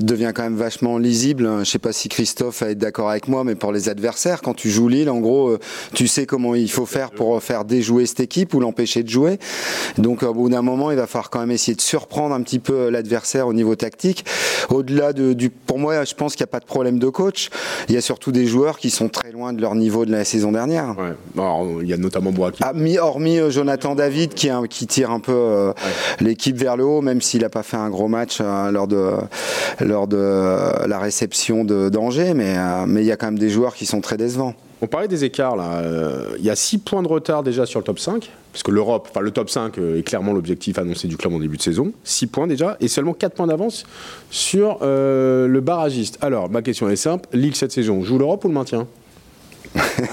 devient 0.03 0.31
quand 0.35 0.43
même 0.43 0.55
vachement 0.55 0.97
lisible. 0.97 1.49
Je 1.59 1.63
sais 1.69 1.79
pas 1.79 1.93
si 1.93 2.09
Christophe 2.09 2.61
va 2.61 2.69
être 2.71 2.77
d'accord 2.77 3.09
avec 3.09 3.27
moi, 3.27 3.43
mais 3.43 3.55
pour 3.55 3.71
les 3.71 3.89
adversaires, 3.89 4.41
quand 4.41 4.53
tu 4.53 4.69
joues 4.69 4.87
Lille, 4.87 5.09
en 5.09 5.19
gros, 5.19 5.49
euh, 5.49 5.59
tu 5.93 6.07
sais 6.07 6.25
comment 6.25 6.55
il 6.55 6.69
faut 6.71 6.85
faire 6.85 7.11
pour 7.11 7.41
faire 7.41 7.65
déjouer 7.65 8.05
cette 8.05 8.19
équipe 8.19 8.53
ou 8.53 8.59
l'empêcher 8.59 9.03
de 9.03 9.09
jouer. 9.09 9.39
Donc, 9.97 10.23
au 10.23 10.33
bout 10.33 10.49
d'un 10.49 10.61
moment, 10.61 10.91
il 10.91 10.97
va 10.97 11.07
falloir 11.07 11.29
quand 11.29 11.39
même 11.39 11.51
essayer 11.51 11.75
de 11.75 11.81
surprendre 11.81 12.35
un 12.35 12.41
petit 12.41 12.59
peu 12.59 12.89
l'adversaire 12.89 13.47
au 13.47 13.53
niveau 13.53 13.75
tactique. 13.75 14.25
Au-delà 14.69 15.13
de, 15.13 15.33
du, 15.33 15.49
pour 15.49 15.79
moi, 15.79 16.03
je 16.05 16.13
pense 16.13 16.35
qu'il 16.35 16.43
n'y 16.43 16.49
a 16.49 16.51
pas 16.51 16.59
de 16.59 16.65
problème 16.65 16.84
de 16.91 17.09
coach. 17.09 17.49
Il 17.89 17.95
y 17.95 17.97
a 17.97 18.01
surtout 18.01 18.31
des 18.31 18.45
joueurs 18.45 18.77
qui 18.77 18.89
sont 18.89 19.09
très 19.09 19.31
loin 19.31 19.53
de 19.53 19.61
leur 19.61 19.75
niveau 19.75 20.05
de 20.05 20.11
la 20.11 20.23
saison 20.23 20.51
dernière. 20.51 20.95
Ouais. 20.97 21.13
Alors, 21.37 21.65
il 21.81 21.87
y 21.87 21.93
a 21.93 21.97
notamment 21.97 22.31
Boaki. 22.31 22.59
Ah, 22.63 22.73
mis- 22.73 22.97
hormis 22.97 23.39
euh, 23.39 23.49
Jonathan 23.49 23.95
David 23.95 24.33
qui, 24.33 24.49
qui 24.69 24.87
tire 24.87 25.11
un 25.11 25.19
peu 25.19 25.33
euh, 25.33 25.73
l'équipe 26.21 26.55
vers 26.57 26.77
le 26.77 26.85
haut, 26.85 27.01
même 27.01 27.21
s'il 27.21 27.41
n'a 27.41 27.49
pas 27.49 27.63
fait 27.63 27.77
un 27.77 27.89
gros 27.89 28.07
match 28.07 28.37
euh, 28.41 28.71
lors 28.71 28.87
de, 28.87 29.11
lors 29.81 30.07
de 30.07 30.17
la 30.87 30.99
réception 30.99 31.63
de 31.63 31.89
d'Angers, 31.89 32.33
mais 32.33 32.55
mais 32.87 33.01
il 33.01 33.07
y 33.07 33.11
a 33.11 33.17
quand 33.17 33.27
même 33.27 33.39
des 33.39 33.49
joueurs 33.49 33.75
qui 33.75 33.85
sont 33.85 34.01
très 34.01 34.17
décevants. 34.17 34.53
On 34.81 34.87
parlait 34.87 35.07
des 35.07 35.23
écarts 35.23 35.55
là. 35.55 35.79
Euh, 35.79 36.35
Il 36.37 36.45
y 36.45 36.49
a 36.49 36.55
6 36.55 36.79
points 36.79 37.01
de 37.01 37.07
retard 37.07 37.43
déjà 37.43 37.65
sur 37.65 37.79
le 37.79 37.85
top 37.85 37.99
5, 37.99 38.29
puisque 38.51 38.67
l'Europe, 38.67 39.07
enfin 39.09 39.21
le 39.21 39.31
top 39.31 39.49
5 39.49 39.77
euh, 39.77 39.97
est 39.97 40.03
clairement 40.03 40.33
l'objectif 40.33 40.77
annoncé 40.77 41.07
du 41.07 41.17
club 41.17 41.33
en 41.33 41.39
début 41.39 41.57
de 41.57 41.61
saison. 41.61 41.93
6 42.03 42.27
points 42.27 42.47
déjà, 42.47 42.77
et 42.81 42.87
seulement 42.87 43.13
4 43.13 43.33
points 43.33 43.47
d'avance 43.47 43.85
sur 44.29 44.79
euh, 44.81 45.47
le 45.47 45.61
barragiste. 45.61 46.17
Alors, 46.21 46.49
ma 46.49 46.61
question 46.61 46.89
est 46.89 46.95
simple 46.95 47.27
Lille 47.33 47.55
cette 47.55 47.71
saison, 47.71 48.03
joue 48.03 48.17
l'Europe 48.17 48.43
ou 48.43 48.47
le 48.49 48.53
maintien? 48.53 48.87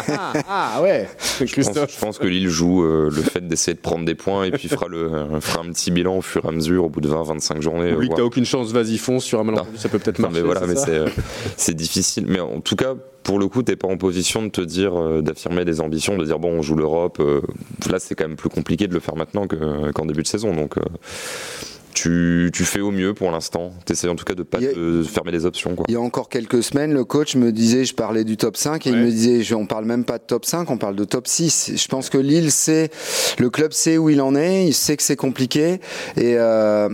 Ah, 0.08 0.32
ah, 0.48 0.82
ouais, 0.82 1.08
Je 1.18 1.44
pense, 1.44 1.52
Christophe. 1.52 1.94
je 1.94 1.98
pense 2.00 2.18
que 2.18 2.26
Lille 2.26 2.48
joue 2.48 2.82
euh, 2.84 3.10
le 3.14 3.22
fait 3.22 3.46
d'essayer 3.46 3.74
de 3.74 3.80
prendre 3.80 4.04
des 4.04 4.14
points 4.14 4.44
et 4.44 4.50
puis 4.50 4.68
fera, 4.68 4.88
le, 4.88 5.12
euh, 5.12 5.40
fera 5.40 5.62
un 5.64 5.70
petit 5.70 5.90
bilan 5.90 6.16
au 6.18 6.22
fur 6.22 6.44
et 6.44 6.48
à 6.48 6.52
mesure 6.52 6.84
au 6.84 6.88
bout 6.88 7.00
de 7.00 7.08
20-25 7.08 7.60
journées. 7.60 7.92
Oublie 7.94 8.08
que 8.08 8.14
t'as 8.14 8.22
aucune 8.22 8.44
chance, 8.44 8.72
vas-y 8.72 8.98
fonce 8.98 9.24
sur 9.24 9.40
un 9.40 9.44
malentendu, 9.44 9.76
ça 9.76 9.88
peut 9.88 9.98
peut-être 9.98 10.18
Non, 10.18 10.28
marcher. 10.28 10.40
mais 10.42 10.46
voilà, 10.46 10.66
mais 10.66 10.76
c'est 10.76 10.90
euh, 10.90 11.08
c'est 11.56 11.74
difficile. 11.74 12.26
Mais 12.28 12.40
en 12.40 12.60
tout 12.60 12.76
cas, 12.76 12.94
pour 13.22 13.38
le 13.38 13.46
coup, 13.48 13.62
t'es 13.62 13.76
pas 13.76 13.88
en 13.88 13.96
position 13.96 14.42
de 14.42 14.48
te 14.48 14.60
dire, 14.60 15.00
euh, 15.00 15.22
d'affirmer 15.22 15.64
des 15.64 15.80
ambitions, 15.80 16.16
de 16.16 16.24
dire 16.24 16.38
bon, 16.40 16.50
on 16.58 16.62
joue 16.62 16.74
l'Europe. 16.74 17.18
euh, 17.20 17.40
là, 17.88 17.98
c'est 18.00 18.14
quand 18.14 18.26
même 18.26 18.36
plus 18.36 18.48
compliqué 18.48 18.88
de 18.88 18.94
le 18.94 19.00
faire 19.00 19.16
maintenant 19.16 19.46
que- 19.46 19.92
qu'en 19.92 20.06
début 20.06 20.22
de 20.22 20.26
saison. 20.28 20.52
Donc, 20.54 20.76
euh, 20.78 20.82
tu, 22.02 22.50
tu 22.52 22.64
fais 22.64 22.80
au 22.80 22.90
mieux 22.90 23.14
pour 23.14 23.30
l'instant. 23.30 23.72
T'essayes 23.84 24.10
en 24.10 24.16
tout 24.16 24.24
cas 24.24 24.34
de 24.34 24.42
pas 24.42 24.58
a- 24.58 24.60
te 24.60 25.02
fermer 25.04 25.30
des 25.32 25.46
options. 25.46 25.74
Quoi. 25.76 25.84
Il 25.88 25.92
y 25.92 25.96
a 25.96 26.00
encore 26.00 26.28
quelques 26.28 26.62
semaines, 26.62 26.92
le 26.92 27.04
coach 27.04 27.36
me 27.36 27.52
disait, 27.52 27.84
je 27.84 27.94
parlais 27.94 28.24
du 28.24 28.36
top 28.36 28.56
5 28.56 28.86
et 28.86 28.90
il 28.90 28.96
me 28.96 29.10
disait, 29.10 29.42
je, 29.42 29.54
on 29.54 29.66
parle 29.66 29.84
même 29.84 30.04
pas 30.04 30.18
de 30.18 30.24
top 30.24 30.44
5, 30.44 30.68
on 30.70 30.78
parle 30.78 30.96
de 30.96 31.04
top 31.04 31.26
6. 31.28 31.72
Je 31.76 31.88
pense 31.88 32.10
que 32.10 32.18
Lille 32.18 32.50
sait, 32.50 32.90
le 33.38 33.50
club 33.50 33.72
sait 33.72 33.98
où 33.98 34.10
il 34.10 34.20
en 34.20 34.34
est, 34.34 34.66
il 34.66 34.74
sait 34.74 34.96
que 34.96 35.02
c'est 35.02 35.16
compliqué 35.16 35.80
et 36.16 36.36
euh, 36.38 36.88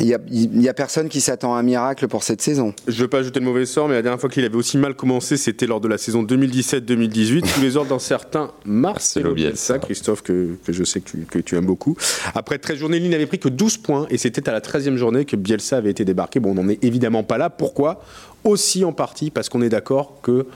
il 0.00 0.06
y, 0.06 0.14
a, 0.14 0.18
il 0.30 0.60
y 0.60 0.68
a 0.68 0.74
personne 0.74 1.08
qui 1.08 1.20
s'attend 1.20 1.54
à 1.54 1.58
un 1.58 1.62
miracle 1.62 2.08
pour 2.08 2.22
cette 2.24 2.42
saison. 2.42 2.74
Je 2.86 3.00
veux 3.02 3.08
pas 3.08 3.18
ajouter 3.18 3.40
le 3.40 3.46
mauvais 3.46 3.66
sort, 3.66 3.88
mais 3.88 3.94
la 3.94 4.02
dernière 4.02 4.20
fois 4.20 4.28
qu'il 4.30 4.44
avait 4.44 4.56
aussi 4.56 4.76
mal 4.78 4.94
commencé, 4.94 5.36
c'était 5.36 5.66
lors 5.66 5.80
de 5.80 5.88
la 5.88 5.98
saison 5.98 6.22
2017-2018, 6.24 7.46
sous 7.46 7.60
les 7.60 7.76
ordres 7.76 7.90
d'un 7.90 7.98
certain 7.98 8.50
Marcelo 8.64 9.34
Bielsa, 9.34 9.74
Bielsa. 9.74 9.78
Christophe, 9.78 10.22
que, 10.22 10.56
que 10.64 10.72
je 10.72 10.84
sais 10.84 11.00
que 11.00 11.08
tu, 11.10 11.18
que 11.30 11.38
tu 11.38 11.56
aimes 11.56 11.66
beaucoup. 11.66 11.96
Après 12.34 12.58
13 12.58 12.78
journées, 12.78 12.98
Lille 12.98 13.10
n'avait 13.10 13.26
pris 13.26 13.38
que 13.38 13.48
12 13.48 13.78
points, 13.78 14.06
et 14.10 14.18
c'était 14.18 14.47
à 14.48 14.52
la 14.52 14.60
13e 14.60 14.96
journée 14.96 15.24
que 15.24 15.36
Bielsa 15.36 15.76
avait 15.76 15.90
été 15.90 16.04
débarqué. 16.04 16.40
Bon, 16.40 16.50
on 16.50 16.54
n'en 16.54 16.68
est 16.68 16.82
évidemment 16.82 17.22
pas 17.22 17.38
là. 17.38 17.50
Pourquoi? 17.50 18.02
Aussi 18.44 18.84
en 18.84 18.92
partie 18.92 19.30
parce 19.30 19.48
qu'on 19.48 19.62
est 19.62 19.68
d'accord 19.68 20.20
que 20.22 20.46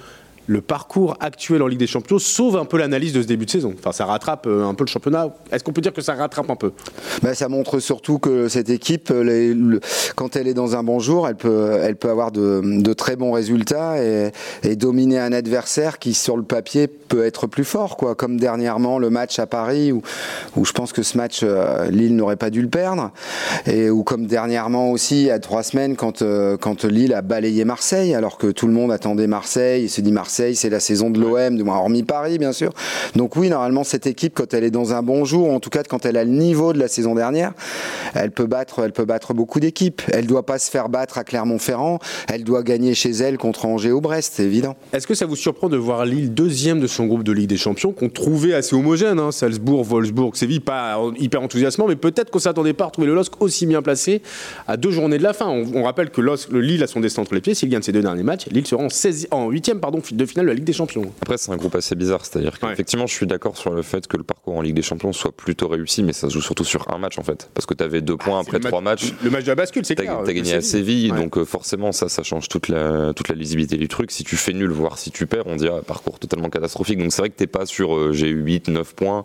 le 0.46 0.60
parcours 0.60 1.16
actuel 1.20 1.62
en 1.62 1.66
Ligue 1.66 1.78
des 1.78 1.86
Champions 1.86 2.18
sauve 2.18 2.56
un 2.56 2.64
peu 2.64 2.76
l'analyse 2.76 3.12
de 3.12 3.22
ce 3.22 3.26
début 3.26 3.46
de 3.46 3.50
saison. 3.50 3.74
Enfin, 3.78 3.92
ça 3.92 4.06
rattrape 4.06 4.46
euh, 4.46 4.64
un 4.64 4.74
peu 4.74 4.84
le 4.84 4.88
championnat. 4.88 5.28
Est-ce 5.52 5.62
qu'on 5.62 5.72
peut 5.72 5.80
dire 5.80 5.92
que 5.92 6.00
ça 6.00 6.14
rattrape 6.14 6.50
un 6.50 6.56
peu? 6.56 6.72
Ben, 7.22 7.34
ça 7.34 7.48
montre 7.48 7.78
surtout 7.78 8.18
que 8.18 8.48
cette 8.48 8.70
équipe, 8.70 9.10
euh, 9.10 9.78
quand 10.16 10.36
elle 10.36 10.48
est 10.48 10.54
dans 10.54 10.76
un 10.76 10.82
bon 10.82 10.98
jour, 10.98 11.28
elle 11.28 11.36
peut, 11.36 11.94
avoir 12.02 12.32
de, 12.32 12.92
très 12.92 13.16
bons 13.16 13.32
résultats 13.32 14.02
et, 14.02 14.32
et 14.62 14.76
dominer 14.76 15.18
un 15.18 15.32
adversaire 15.32 15.98
qui, 15.98 16.14
sur 16.14 16.36
le 16.36 16.42
papier, 16.42 16.88
peut 16.88 17.24
être 17.24 17.46
plus 17.46 17.64
fort. 17.64 17.96
Quoi. 17.96 18.14
Comme 18.14 18.38
dernièrement 18.38 18.98
le 18.98 19.10
match 19.10 19.38
à 19.38 19.46
Paris, 19.46 19.92
où, 19.92 20.02
je 20.64 20.72
pense 20.72 20.92
que 20.92 21.02
ce 21.02 21.16
match, 21.16 21.40
euh, 21.42 21.88
Lille 21.90 22.16
n'aurait 22.16 22.36
pas 22.36 22.50
dû 22.50 22.62
le 22.62 22.68
perdre. 22.68 23.12
Et 23.66 23.90
ou 23.90 24.02
comme 24.02 24.26
dernièrement 24.26 24.90
aussi, 24.90 25.22
il 25.22 25.26
y 25.26 25.30
a 25.30 25.38
trois 25.38 25.62
semaines, 25.62 25.96
quand, 25.96 26.22
quand 26.60 26.84
Lille 26.84 27.14
a 27.14 27.22
balayé 27.22 27.64
Marseille, 27.64 28.14
alors 28.14 28.38
que 28.38 28.48
tout 28.48 28.66
le 28.66 28.72
monde 28.72 28.90
attendait 28.90 29.26
Marseille, 29.26 29.84
il 29.84 29.88
se 29.88 30.00
dit 30.00 30.12
Marseille, 30.12 30.31
c'est 30.32 30.70
la 30.70 30.80
saison 30.80 31.10
de 31.10 31.20
l'OM, 31.20 31.68
hormis 31.68 32.02
Paris, 32.02 32.38
bien 32.38 32.52
sûr. 32.52 32.72
Donc 33.16 33.36
oui, 33.36 33.48
normalement, 33.48 33.84
cette 33.84 34.06
équipe, 34.06 34.34
quand 34.34 34.54
elle 34.54 34.64
est 34.64 34.70
dans 34.70 34.94
un 34.94 35.02
bon 35.02 35.24
jour, 35.24 35.50
en 35.50 35.60
tout 35.60 35.70
cas 35.70 35.82
quand 35.82 36.06
elle 36.06 36.16
a 36.16 36.24
le 36.24 36.30
niveau 36.30 36.72
de 36.72 36.78
la 36.78 36.88
saison 36.88 37.14
dernière, 37.14 37.52
elle 38.14 38.30
peut 38.30 38.46
battre, 38.46 38.80
elle 38.84 38.92
peut 38.92 39.04
battre 39.04 39.34
beaucoup 39.34 39.60
d'équipes. 39.60 40.02
Elle 40.12 40.26
doit 40.26 40.46
pas 40.46 40.58
se 40.58 40.70
faire 40.70 40.88
battre 40.88 41.18
à 41.18 41.24
Clermont-Ferrand. 41.24 41.98
Elle 42.28 42.44
doit 42.44 42.62
gagner 42.62 42.94
chez 42.94 43.10
elle 43.10 43.38
contre 43.38 43.66
Angers 43.66 43.92
ou 43.92 44.00
Brest, 44.00 44.34
c'est 44.36 44.44
évident. 44.44 44.76
Est-ce 44.92 45.06
que 45.06 45.14
ça 45.14 45.26
vous 45.26 45.36
surprend 45.36 45.68
de 45.68 45.76
voir 45.76 46.04
Lille 46.04 46.32
deuxième 46.32 46.80
de 46.80 46.86
son 46.86 47.06
groupe 47.06 47.24
de 47.24 47.32
Ligue 47.32 47.48
des 47.48 47.56
Champions, 47.56 47.92
qu'on 47.92 48.08
trouvait 48.08 48.54
assez 48.54 48.74
homogène, 48.74 49.18
hein, 49.18 49.32
Salzbourg, 49.32 49.84
Wolfsburg, 49.84 50.36
Séville, 50.36 50.60
pas 50.60 50.98
hyper 51.18 51.42
enthousiasmant, 51.42 51.86
mais 51.88 51.96
peut-être 51.96 52.30
qu'on 52.30 52.38
s'attendait 52.38 52.72
pas 52.72 52.84
à 52.84 52.86
retrouver 52.88 53.06
le 53.06 53.14
LOSC 53.14 53.40
aussi 53.40 53.66
bien 53.66 53.82
placé 53.82 54.22
à 54.66 54.76
deux 54.76 54.90
journées 54.90 55.18
de 55.18 55.22
la 55.22 55.32
fin. 55.32 55.48
On, 55.48 55.66
on 55.74 55.82
rappelle 55.82 56.10
que 56.10 56.20
LOSC, 56.20 56.50
le 56.50 56.60
Lille 56.60 56.82
a 56.82 56.86
son 56.86 57.00
destin 57.00 57.22
entre 57.22 57.34
les 57.34 57.40
pieds, 57.40 57.54
s'il 57.54 57.68
gagne 57.68 57.82
ses 57.82 57.92
deux 57.92 58.02
derniers 58.02 58.22
matchs, 58.22 58.46
Lille 58.50 58.66
sera 58.66 58.82
en, 58.82 58.88
16, 58.88 59.28
en 59.30 59.50
8 59.50 59.74
pardon, 59.80 60.00
de 60.10 60.21
finale 60.26 60.46
de 60.46 60.50
la 60.50 60.54
Ligue 60.54 60.64
des 60.64 60.72
Champions. 60.72 61.12
Après, 61.22 61.38
c'est 61.38 61.50
un 61.52 61.56
groupe 61.56 61.74
assez 61.74 61.94
bizarre. 61.94 62.24
C'est-à-dire 62.24 62.52
Ouais. 62.62 62.70
qu'effectivement, 62.70 63.06
je 63.06 63.14
suis 63.14 63.26
d'accord 63.26 63.56
sur 63.56 63.72
le 63.72 63.82
fait 63.82 64.06
que 64.06 64.16
le 64.16 64.22
parcours 64.22 64.56
en 64.56 64.62
Ligue 64.62 64.74
des 64.74 64.82
Champions 64.82 65.12
soit 65.12 65.32
plutôt 65.32 65.68
réussi, 65.68 66.02
mais 66.02 66.12
ça 66.12 66.28
se 66.28 66.34
joue 66.34 66.40
surtout 66.40 66.64
sur 66.64 66.90
un 66.92 66.98
match 66.98 67.18
en 67.18 67.22
fait. 67.22 67.48
Parce 67.54 67.66
que 67.66 67.74
tu 67.74 67.82
avais 67.84 68.00
deux 68.02 68.16
points 68.16 68.40
Ah, 68.40 68.42
c'est 68.44 68.56
après 68.56 68.68
trois 68.68 68.80
match- 68.80 69.10
matchs. 69.12 69.14
Le 69.24 69.30
match 69.30 69.44
de 69.44 69.48
la 69.48 69.54
bascule, 69.54 69.84
c'est 69.84 69.94
clair. 69.94 70.18
t'as 70.20 70.26
de 70.26 70.32
gagné 70.32 70.54
à 70.54 70.60
Séville, 70.60 71.12
Ouais. 71.12 71.18
donc 71.18 71.36
euh, 71.38 71.44
forcément 71.44 71.92
ça, 71.92 72.08
ça 72.08 72.22
change 72.22 72.48
toute 72.48 72.68
la, 72.68 73.12
toute 73.14 73.28
la 73.28 73.34
lisibilité 73.34 73.76
du 73.76 73.88
truc. 73.88 74.10
Si 74.10 74.24
tu 74.24 74.36
fais 74.36 74.52
nul, 74.52 74.70
voire 74.70 74.98
si 74.98 75.10
tu 75.10 75.26
perds, 75.26 75.46
on 75.46 75.56
dirait 75.56 75.78
un 75.78 75.82
parcours 75.82 76.18
totalement 76.18 76.50
catastrophique. 76.50 76.98
Donc 76.98 77.12
c'est 77.12 77.22
vrai 77.22 77.30
que 77.30 77.36
t'es 77.36 77.46
pas 77.46 77.66
sur 77.66 77.94
euh, 77.96 78.12
j'ai 78.12 78.28
eu 78.28 78.42
8, 78.42 78.68
9 78.68 78.94
points. 78.94 79.24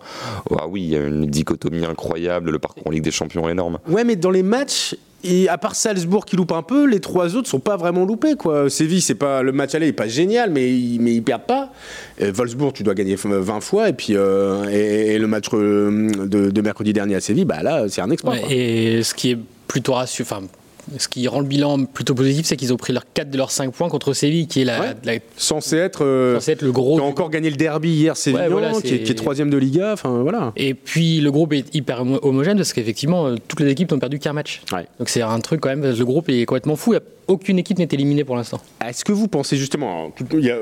Ah 0.52 0.68
oui, 0.68 0.82
il 0.84 0.90
y 0.90 0.96
a 0.96 1.06
une 1.06 1.26
dichotomie 1.28 1.86
incroyable, 1.86 2.52
le 2.52 2.60
parcours 2.60 2.88
en 2.88 2.92
Ligue 2.92 3.04
des 3.04 3.12
Champions 3.12 3.48
est 3.48 3.52
énorme. 3.52 3.80
Ouais, 3.88 4.04
mais 4.04 4.16
dans 4.16 4.32
les 4.32 4.44
matchs, 4.44 4.96
et 5.24 5.50
à 5.50 5.58
part 5.58 5.76
Salzbourg 5.76 6.26
qui 6.26 6.36
loupe 6.36 6.52
un 6.52 6.62
peu, 6.62 6.86
les 6.86 7.00
trois 7.00 7.36
autres 7.36 7.50
sont 7.50 7.60
pas 7.60 7.76
vraiment 7.76 8.06
loupés. 8.06 8.36
Quoi. 8.36 8.70
Séville, 8.70 9.02
c'est 9.02 9.16
pas 9.16 9.42
le 9.42 9.52
match 9.52 9.74
aller 9.74 9.88
est 9.88 9.94
pas 9.94 10.08
génial, 10.08 10.52
mais 10.52 10.72
ils, 10.72 11.00
mais 11.00 11.14
ils 11.14 11.24
perdent 11.24 11.48
pas. 11.48 11.72
Euh, 12.22 12.32
Wolfsburg, 12.32 12.74
tu 12.74 12.84
dois 12.84 12.94
gagner 12.94 13.16
20 13.16 13.62
fois, 13.62 13.90
et 13.90 13.94
puis 13.94 14.16
euh, 14.16 14.70
et, 14.70 15.16
et 15.16 15.20
le 15.20 15.28
match 15.28 15.48
euh, 15.54 16.10
de, 16.26 16.52
de 16.52 16.62
mercredi 16.62 16.94
dernier 16.94 17.16
à 17.16 17.22
Séville, 17.22 17.46
bah 17.46 17.64
là, 17.64 17.86
c'est 17.90 18.02
un 18.02 18.12
exploit. 18.12 18.34
Ouais, 18.34 18.54
et 18.56 19.04
ce 19.04 19.14
qui 19.14 19.32
est 19.32 19.40
plutôt 19.68 19.94
rassurant, 19.94 20.38
enfin, 20.38 20.48
ce 20.98 21.08
qui 21.08 21.28
rend 21.28 21.40
le 21.42 21.46
bilan 21.46 21.86
plutôt 21.86 22.16
positif, 22.16 22.46
c'est 22.46 22.56
qu'ils 22.56 22.74
ont 22.74 22.78
pris 22.78 22.94
leurs 22.94 23.04
4 23.14 23.30
de 23.30 23.38
leurs 23.38 23.52
5 23.52 23.72
points 23.74 23.90
contre 23.90 24.14
Séville, 24.14 24.48
qui 24.48 24.62
est 24.62 24.66
la, 24.66 24.80
Ouais. 24.80 24.88
la- 25.04 25.14
Censé 25.36 25.78
être, 25.78 26.04
euh, 26.06 26.36
censé 26.36 26.52
être 26.54 26.62
le 26.62 26.72
gros. 26.72 26.96
qui 26.98 27.02
a 27.02 27.06
encore 27.06 27.30
gagné 27.30 27.50
le 27.50 27.56
derby 27.58 27.90
hier, 27.90 28.16
Sévillan, 28.18 28.44
Ouais, 28.44 28.50
voilà, 28.50 28.72
qui, 28.82 28.94
est, 28.96 29.16
troisième 29.18 29.50
de 29.50 29.58
Liga. 29.58 29.94
Enfin 29.94 30.10
voilà. 30.22 30.54
Et 30.56 30.74
puis 30.74 31.20
le 31.20 31.32
groupe 31.32 31.54
est 31.54 31.74
hyper 31.76 32.02
homo- 32.02 32.20
homogène 32.22 32.58
parce 32.58 32.74
qu'effectivement, 32.74 33.28
euh, 33.28 33.36
toutes 33.48 33.60
les 33.60 33.70
équipes 33.72 33.92
n'ont 33.92 34.00
perdu 34.00 34.20
qu'un 34.20 34.34
match. 34.34 34.62
Ouais. 34.72 34.88
Donc 35.00 35.10
c'est 35.10 35.22
un 35.22 35.40
truc 35.40 35.62
quand 35.62 35.70
même, 35.70 35.84
le 35.84 36.06
groupe 36.06 36.30
est 36.30 36.46
complètement 36.46 36.76
fou. 36.76 36.94
Il 36.94 36.96
y 36.96 37.00
a 37.00 37.02
aucune 37.28 37.60
équipe 37.60 37.78
n'est 37.78 37.88
éliminée 37.92 38.24
pour 38.24 38.36
l'instant. 38.36 38.60
Est-ce 38.86 39.04
que 39.04 39.12
vous 39.12 39.28
pensez 39.28 39.58
justement, 39.58 40.12
il 40.34 40.46
y 40.46 40.52
a, 40.52 40.58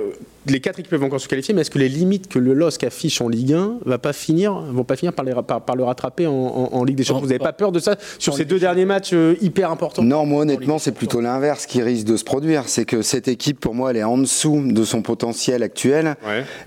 les 0.48 0.60
quatre 0.60 0.80
équipes 0.80 0.92
peuvent 0.92 1.04
encore 1.04 1.20
se 1.20 1.28
qualifier, 1.28 1.54
mais 1.54 1.62
est-ce 1.62 1.72
que 1.72 1.80
les 1.80 1.90
limites 1.90 2.28
que 2.28 2.40
le 2.40 2.54
LOSC 2.54 2.84
affiche 2.84 3.22
en 3.22 3.28
Ligue 3.28 3.54
1 3.54 3.80
va 3.86 3.98
pas 3.98 4.14
finir, 4.14 4.54
vont 4.54 4.84
pas 4.84 4.96
finir 4.96 5.14
par, 5.14 5.26
les, 5.26 5.34
par, 5.34 5.76
le 5.76 5.84
rattraper 5.84 6.28
en, 6.28 6.84
Ligue 6.84 6.98
des 6.98 7.04
Champions? 7.04 7.22
Vous 7.22 7.28
n'avez 7.28 7.40
pas 7.40 7.54
peur 7.54 7.72
de 7.72 7.80
ça 7.80 7.96
sur 8.20 8.36
ces 8.36 8.46
deux 8.46 8.60
derniers 8.60 8.86
matchs 8.86 9.12
euh, 9.14 9.36
hyper 9.42 9.72
importants? 9.72 10.04
Non, 10.04 10.26
moi 10.26 10.42
honnêtement, 10.42 10.78
c'est 10.78 10.92
plutôt 10.92 11.22
l'inverse 11.22 11.66
qui 11.66 11.82
risque 11.82 12.06
de 12.06 12.18
se 12.18 12.24
produire. 12.24 12.64
C'est 12.68 12.86
que 12.86 13.02
cette 13.02 13.28
équipe, 13.28 13.60
pour 13.60 13.74
moi, 13.74 13.92
elle 13.92 13.98
est 13.98 14.04
en 14.04 14.18
dessous 14.18 14.62
de 14.66 14.84
son 14.84 15.02
potentiel 15.02 15.64
actuel, 15.64 16.16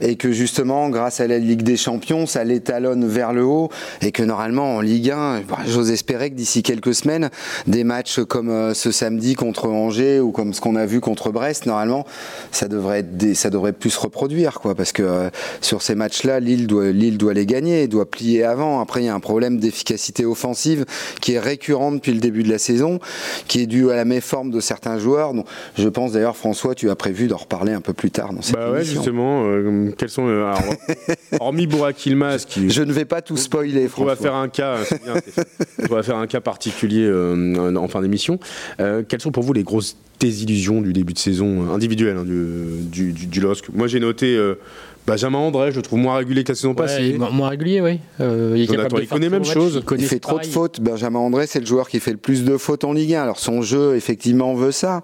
et 0.00 0.16
que 0.16 0.32
justement, 0.32 0.88
grâce 0.88 1.20
à 1.20 1.26
la 1.26 1.38
Ligue 1.38 1.62
des 1.62 1.76
Champions, 1.76 2.26
ça 2.26 2.44
l'étalonne 2.44 3.06
vers 3.06 3.32
le 3.32 3.44
haut, 3.44 3.70
et 4.02 4.12
que 4.12 4.22
normalement 4.22 4.76
en 4.76 4.80
Ligue 4.80 5.10
1, 5.10 5.42
bah, 5.48 5.58
j'ose 5.66 5.90
espérer 5.90 6.30
que 6.30 6.34
d'ici 6.34 6.62
quelques 6.62 6.94
semaines, 6.94 7.30
des 7.66 7.84
matchs 7.84 8.20
comme 8.20 8.50
euh, 8.50 8.74
ce 8.74 8.90
samedi 8.90 9.34
contre 9.34 9.68
Angers 9.68 9.87
ou 9.88 10.32
comme 10.32 10.54
ce 10.54 10.60
qu'on 10.60 10.76
a 10.76 10.86
vu 10.86 11.00
contre 11.00 11.30
Brest, 11.30 11.66
normalement, 11.66 12.04
ça 12.50 12.68
devrait 12.68 13.00
être 13.00 13.34
ça 13.34 13.50
devrait 13.50 13.72
plus 13.72 13.90
se 13.90 14.00
reproduire, 14.00 14.60
quoi, 14.60 14.74
parce 14.74 14.92
que 14.92 15.02
euh, 15.02 15.30
sur 15.60 15.82
ces 15.82 15.94
matchs-là, 15.94 16.40
Lille 16.40 16.66
doit, 16.66 16.90
Lille 16.90 17.18
doit 17.18 17.34
les 17.34 17.46
gagner, 17.46 17.86
doit 17.88 18.08
plier 18.08 18.44
avant. 18.44 18.80
Après, 18.80 19.02
il 19.02 19.06
y 19.06 19.08
a 19.08 19.14
un 19.14 19.20
problème 19.20 19.58
d'efficacité 19.58 20.24
offensive 20.24 20.84
qui 21.20 21.32
est 21.32 21.38
récurrent 21.38 21.92
depuis 21.92 22.12
le 22.12 22.20
début 22.20 22.42
de 22.42 22.50
la 22.50 22.58
saison, 22.58 23.00
qui 23.46 23.60
est 23.60 23.66
dû 23.66 23.90
à 23.90 23.96
la 23.96 24.04
méforme 24.04 24.50
de 24.50 24.60
certains 24.60 24.98
joueurs. 24.98 25.34
Donc, 25.34 25.46
je 25.76 25.88
pense 25.88 26.12
d'ailleurs, 26.12 26.36
François, 26.36 26.74
tu 26.74 26.90
as 26.90 26.96
prévu 26.96 27.28
d'en 27.28 27.36
reparler 27.36 27.72
un 27.72 27.80
peu 27.80 27.92
plus 27.92 28.10
tard 28.10 28.32
dans 28.32 28.42
cette 28.42 28.56
bah 28.56 28.70
ouais, 28.70 28.84
justement, 28.84 29.44
euh, 29.46 29.92
quels 29.96 30.10
sont 30.10 30.28
hormis 31.40 31.66
Burak 31.66 32.06
Ilmaz 32.06 32.44
qui 32.46 32.70
je 32.70 32.82
ne 32.82 32.92
vais 32.92 33.04
pas 33.04 33.22
tout 33.22 33.36
spoiler. 33.36 33.88
On 33.98 34.04
va 34.04 34.16
faire 34.16 34.34
un 34.34 34.48
cas, 34.48 34.78
bien, 35.04 35.14
on 35.90 35.94
va 35.94 36.02
faire 36.02 36.16
un 36.16 36.26
cas 36.26 36.40
particulier 36.40 37.10
en 37.10 37.88
fin 37.88 38.02
d'émission. 38.02 38.38
quelles 38.78 39.20
sont 39.20 39.32
pour 39.32 39.42
vous 39.42 39.52
les 39.52 39.64
grosses 39.78 39.96
désillusions 40.20 40.80
du 40.80 40.92
début 40.92 41.12
de 41.12 41.18
saison 41.18 41.72
individuelle 41.72 42.16
hein, 42.16 42.24
du, 42.24 43.12
du, 43.12 43.40
LOSC 43.40 43.68
Moi, 43.72 43.86
j'ai 43.86 44.00
noté. 44.00 44.36
Euh, 44.36 44.58
Benjamin 45.06 45.38
André, 45.38 45.70
je 45.70 45.76
le 45.76 45.82
trouve 45.82 46.00
moins 46.00 46.16
régulier 46.16 46.44
que 46.44 46.52
la 46.52 46.54
saison 46.54 46.74
passée. 46.74 47.16
Moins 47.16 47.48
régulier, 47.48 47.80
oui. 47.80 47.98
Euh, 48.20 48.52
il, 48.54 48.64
il 48.64 49.08
connaît 49.08 49.30
même 49.30 49.44
chose. 49.44 49.82
Il, 49.96 50.04
fait 50.04 50.18
trop 50.18 50.38
de 50.38 50.44
fautes. 50.44 50.82
Benjamin 50.82 51.18
André, 51.20 51.46
c'est 51.46 51.60
le 51.60 51.66
joueur 51.66 51.88
qui 51.88 51.98
fait 51.98 52.10
le 52.10 52.18
plus 52.18 52.44
de 52.44 52.58
fautes 52.58 52.84
en 52.84 52.92
Ligue 52.92 53.14
1. 53.14 53.22
Alors 53.22 53.38
son 53.38 53.62
jeu, 53.62 53.96
effectivement, 53.96 54.54
veut 54.54 54.70
ça. 54.70 55.02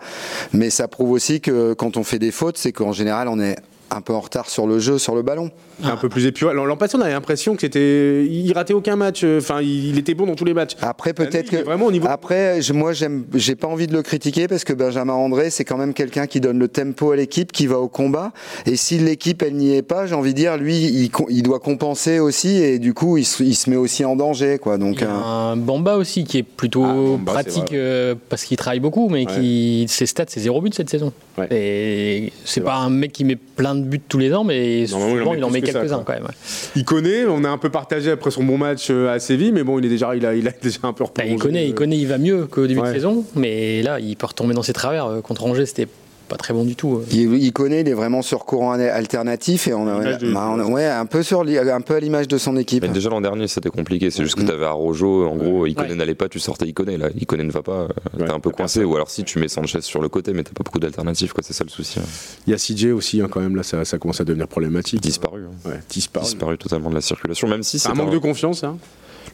Mais 0.52 0.68
ça 0.68 0.88
prouve 0.88 1.12
aussi 1.12 1.40
que 1.40 1.72
quand 1.72 1.96
on 1.96 2.04
fait 2.04 2.18
des 2.18 2.32
fautes, 2.32 2.58
c'est 2.58 2.72
qu'en 2.72 2.92
général, 2.92 3.28
on 3.28 3.40
est 3.40 3.56
un 3.90 4.02
peu 4.02 4.12
en 4.12 4.20
retard 4.20 4.50
sur 4.50 4.66
le 4.66 4.78
jeu, 4.78 4.98
sur 4.98 5.14
le 5.14 5.22
ballon. 5.22 5.50
Un 5.82 5.96
peu 5.96 6.08
plus 6.08 6.26
épuré. 6.26 6.54
L'an 6.54 6.76
passé, 6.76 6.96
on 6.96 7.00
avait 7.00 7.12
l'impression 7.12 7.54
que 7.54 7.62
c'était, 7.62 8.26
il 8.26 8.52
ratait 8.52 8.74
aucun 8.74 8.96
match. 8.96 9.22
Euh, 9.24 9.38
enfin, 9.38 9.60
il 9.60 9.98
était 9.98 10.14
bon 10.14 10.26
dans 10.26 10.34
tous 10.34 10.44
les 10.44 10.54
matchs. 10.54 10.76
Après, 10.80 11.12
peut-être 11.12 11.50
que 11.50 11.56
vraiment 11.64 11.86
au 11.86 11.92
niveau. 11.92 12.08
Après, 12.08 12.60
moi, 12.72 12.92
j'aime, 12.92 13.24
j'ai 13.34 13.54
pas 13.54 13.66
envie 13.66 13.86
de 13.86 13.92
le 13.92 14.02
critiquer 14.02 14.46
parce 14.46 14.64
que 14.64 14.72
Benjamin 14.72 15.12
André, 15.14 15.50
c'est 15.50 15.64
quand 15.64 15.76
même 15.76 15.94
quelqu'un 15.94 16.26
qui 16.26 16.40
donne 16.40 16.58
le 16.58 16.68
tempo 16.68 17.12
à 17.12 17.16
l'équipe, 17.16 17.52
qui 17.52 17.66
va 17.66 17.78
au 17.78 17.88
combat. 17.88 18.32
Et 18.66 18.76
si 18.76 18.98
l'équipe 18.98 19.42
elle 19.42 19.54
n'y 19.54 19.74
est 19.74 19.82
pas, 19.82 20.06
j'ai 20.06 20.14
envie 20.14 20.32
de 20.32 20.38
dire, 20.38 20.56
lui, 20.56 20.76
il, 20.76 21.10
il, 21.28 21.42
doit 21.42 21.60
compenser 21.60 22.18
aussi 22.18 22.56
et 22.62 22.78
du 22.78 22.94
coup, 22.94 23.16
il 23.16 23.24
se, 23.24 23.42
il 23.42 23.54
se 23.54 23.68
met 23.68 23.76
aussi 23.76 24.04
en 24.04 24.16
danger, 24.16 24.58
quoi. 24.58 24.78
Donc 24.78 24.96
il 24.98 25.02
y 25.02 25.04
a 25.04 25.12
un 25.12 25.56
Bamba 25.56 25.96
aussi 25.96 26.24
qui 26.24 26.38
est 26.38 26.42
plutôt 26.42 26.84
ah, 26.84 27.18
pratique 27.24 27.72
euh, 27.72 28.14
parce 28.28 28.44
qu'il 28.44 28.56
travaille 28.56 28.80
beaucoup, 28.80 29.08
mais 29.08 29.26
qui 29.26 29.86
ses 29.88 30.06
stats, 30.06 30.24
c'est 30.28 30.40
zéro 30.40 30.60
but 30.60 30.74
cette 30.74 30.90
saison. 30.90 31.12
Et 31.50 32.32
c'est 32.44 32.60
pas 32.60 32.76
un 32.76 32.90
mec 32.90 33.12
qui 33.12 33.24
met 33.24 33.36
plein 33.36 33.74
de 33.74 33.82
buts 33.82 34.00
tous 34.00 34.18
les 34.18 34.32
ans, 34.34 34.44
mais 34.44 34.86
souvent 34.86 35.34
il 35.34 35.44
en 35.44 35.50
met 35.50 35.62
quelques-uns 35.64 36.02
quand 36.04 36.12
même. 36.12 36.28
Il 36.76 36.84
connaît, 36.84 37.24
on 37.26 37.44
a 37.44 37.48
un 37.48 37.58
peu 37.58 37.70
partagé 37.70 38.10
après 38.10 38.30
son 38.30 38.44
bon 38.44 38.58
match 38.58 38.88
euh, 38.90 39.12
à 39.12 39.18
Séville, 39.18 39.52
mais 39.52 39.62
bon, 39.62 39.78
il 39.78 39.86
est 39.86 39.88
déjà, 39.88 40.14
il 40.16 40.24
a, 40.26 40.34
il 40.34 40.46
a 40.48 40.52
déjà 40.62 40.80
un 40.84 40.92
peu 40.92 41.04
replongé. 41.04 41.30
Bah, 41.30 41.34
il 41.34 41.40
connaît, 41.40 41.68
il 41.68 41.74
connaît, 41.74 41.98
il 41.98 42.06
va 42.06 42.18
mieux 42.18 42.46
qu'au 42.46 42.66
début 42.66 42.80
de 42.80 42.86
saison, 42.86 43.24
mais 43.34 43.82
là, 43.82 44.00
il 44.00 44.16
peut 44.16 44.26
retomber 44.26 44.54
dans 44.54 44.62
ses 44.62 44.72
travers. 44.72 45.06
Euh, 45.06 45.20
contre 45.20 45.44
Angers, 45.44 45.66
c'était 45.66 45.88
pas 46.28 46.36
très 46.36 46.54
bon 46.54 46.64
du 46.64 46.76
tout. 46.76 46.96
Euh. 46.96 47.06
Il, 47.12 47.52
connaît, 47.52 47.82
il 47.82 47.88
est 47.88 47.94
vraiment 47.94 48.22
sur 48.22 48.44
courant 48.44 48.72
alternatif 48.72 49.68
et 49.68 49.74
on 49.74 49.86
a, 49.86 50.18
bah, 50.18 50.56
ouais, 50.66 50.86
un 50.86 51.06
peu 51.06 51.22
sur 51.22 51.42
un 51.42 51.80
peu 51.80 51.94
à 51.94 52.00
l'image 52.00 52.28
de 52.28 52.38
son 52.38 52.56
équipe. 52.56 52.82
Mais 52.82 52.88
déjà 52.88 53.10
l'an 53.10 53.20
dernier 53.20 53.48
c'était 53.48 53.70
compliqué, 53.70 54.10
c'est 54.10 54.22
juste 54.22 54.36
que 54.36 54.42
mm. 54.42 54.46
tu 54.46 54.52
avais 54.52 54.64
Arrojo, 54.64 55.26
en 55.26 55.36
gros, 55.36 55.66
Iconé 55.66 55.94
n'allait 55.94 56.14
pas, 56.14 56.28
tu 56.28 56.38
sortais 56.38 56.66
Iconé 56.66 56.96
là, 56.96 57.08
Iconé 57.14 57.44
ne 57.44 57.52
va 57.52 57.62
pas, 57.62 57.88
t'es 58.16 58.30
un 58.30 58.40
peu 58.40 58.50
coincé 58.50 58.84
ou 58.84 58.94
alors 58.96 59.10
si 59.10 59.24
tu 59.24 59.38
mets 59.38 59.48
Sanchez 59.48 59.82
sur 59.82 60.00
le 60.00 60.08
côté 60.08 60.32
mais 60.32 60.42
t'as 60.42 60.52
pas 60.52 60.64
beaucoup 60.64 60.80
d'alternatives 60.80 61.32
quoi, 61.32 61.42
c'est 61.44 61.54
ça 61.54 61.64
le 61.64 61.70
souci. 61.70 62.00
Hein. 62.00 62.04
Il 62.46 62.50
y 62.50 62.54
a 62.54 62.56
CJ 62.56 62.86
aussi 62.86 63.20
hein, 63.20 63.28
quand 63.30 63.40
même 63.40 63.56
là, 63.56 63.62
ça, 63.62 63.84
ça, 63.84 63.98
commence 63.98 64.20
à 64.20 64.24
devenir 64.24 64.48
problématique. 64.48 65.00
Disparu. 65.00 65.44
Hein. 65.66 65.70
disparu. 65.90 66.24
Disparu 66.24 66.58
totalement 66.58 66.90
de 66.90 66.94
la 66.94 67.00
circulation, 67.00 67.48
même 67.48 67.62
si 67.62 67.78
c'est 67.78 67.88
un 67.88 67.94
manque 67.94 68.12
de 68.12 68.18
confiance. 68.18 68.64
Hein. 68.64 68.78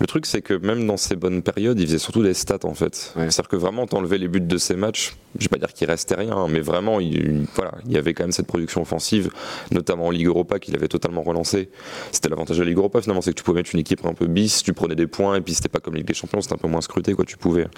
Le 0.00 0.06
truc, 0.06 0.24
c'est 0.24 0.40
que 0.40 0.54
même 0.54 0.86
dans 0.86 0.96
ces 0.96 1.14
bonnes 1.14 1.42
périodes, 1.42 1.78
il 1.78 1.86
faisait 1.86 1.98
surtout 1.98 2.22
des 2.22 2.32
stats 2.32 2.64
en 2.64 2.72
fait. 2.72 3.12
C'est-à-dire 3.14 3.48
que 3.48 3.56
vraiment, 3.56 3.86
t'enlevais 3.86 4.16
les 4.16 4.28
buts 4.28 4.40
de 4.40 4.56
ces 4.56 4.74
matchs, 4.74 5.14
je 5.38 5.44
vais 5.44 5.48
pas 5.48 5.58
dire 5.58 5.74
qu'il 5.74 5.88
restait 5.88 6.14
rien, 6.14 6.32
hein, 6.32 6.46
mais 6.48 6.60
vraiment, 6.60 7.00
il, 7.00 7.46
voilà, 7.54 7.72
il 7.84 7.92
y 7.92 7.98
avait 7.98 8.14
quand 8.14 8.24
même 8.24 8.32
cette 8.32 8.46
production 8.46 8.80
offensive, 8.80 9.30
notamment 9.70 10.06
en 10.06 10.10
Ligue 10.10 10.26
Europa, 10.26 10.58
qu'il 10.58 10.74
avait 10.74 10.88
totalement 10.88 11.22
relancé. 11.22 11.68
C'était 12.12 12.30
l'avantage 12.30 12.56
de 12.56 12.62
la 12.62 12.68
Ligue 12.70 12.78
Europa 12.78 13.02
finalement, 13.02 13.20
c'est 13.20 13.32
que 13.32 13.36
tu 13.36 13.44
pouvais 13.44 13.58
mettre 13.58 13.74
une 13.74 13.80
équipe 13.80 14.04
un 14.06 14.14
peu 14.14 14.26
bis, 14.26 14.62
tu 14.62 14.72
prenais 14.72 14.94
des 14.94 15.06
points, 15.06 15.36
et 15.36 15.40
puis 15.42 15.52
c'était 15.52 15.68
pas 15.68 15.80
comme 15.80 15.94
Ligue 15.94 16.06
des 16.06 16.14
Champions, 16.14 16.40
c'était 16.40 16.54
un 16.54 16.58
peu 16.58 16.68
moins 16.68 16.80
scruté, 16.80 17.12
quoi. 17.12 17.26
Tu 17.26 17.36
pouvais 17.36 17.68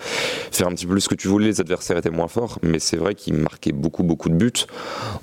faire 0.53 0.69
un 0.69 0.75
petit 0.75 0.87
peu 0.87 0.93
plus 0.93 1.03
ce 1.03 1.09
que 1.09 1.17
tu 1.17 1.27
voulais, 1.27 1.47
les 1.47 1.61
adversaires 1.61 1.97
étaient 1.97 2.11
moins 2.11 2.29
forts, 2.29 2.61
mais 2.63 2.79
c'est 2.79 2.97
vrai 2.97 3.17
qu'il 3.17 3.35
marquait 3.35 3.73
beaucoup, 3.73 4.05
beaucoup 4.05 4.29
de 4.29 4.35
buts. 4.37 4.53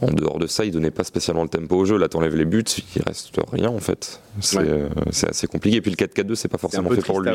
En 0.01 0.11
dehors 0.11 0.37
de 0.37 0.47
ça, 0.47 0.65
il 0.65 0.71
donnait 0.71 0.91
pas 0.91 1.05
spécialement 1.05 1.43
le 1.43 1.49
tempo 1.49 1.77
au 1.77 1.85
jeu. 1.85 1.97
Là, 1.97 2.09
t'enlèves 2.09 2.35
les 2.35 2.45
buts, 2.45 2.63
il 2.95 3.01
reste 3.03 3.31
rien 3.51 3.69
en 3.69 3.79
fait. 3.79 4.21
C'est 4.41 4.59
euh, 4.59 4.89
assez 5.27 5.47
compliqué. 5.47 5.77
Et 5.77 5.81
puis 5.81 5.91
le 5.91 5.97
4-4-2, 5.97 6.35
c'est 6.35 6.47
pas 6.47 6.57
forcément 6.57 6.88
fait 6.89 7.01
pour 7.01 7.21
lui 7.21 7.29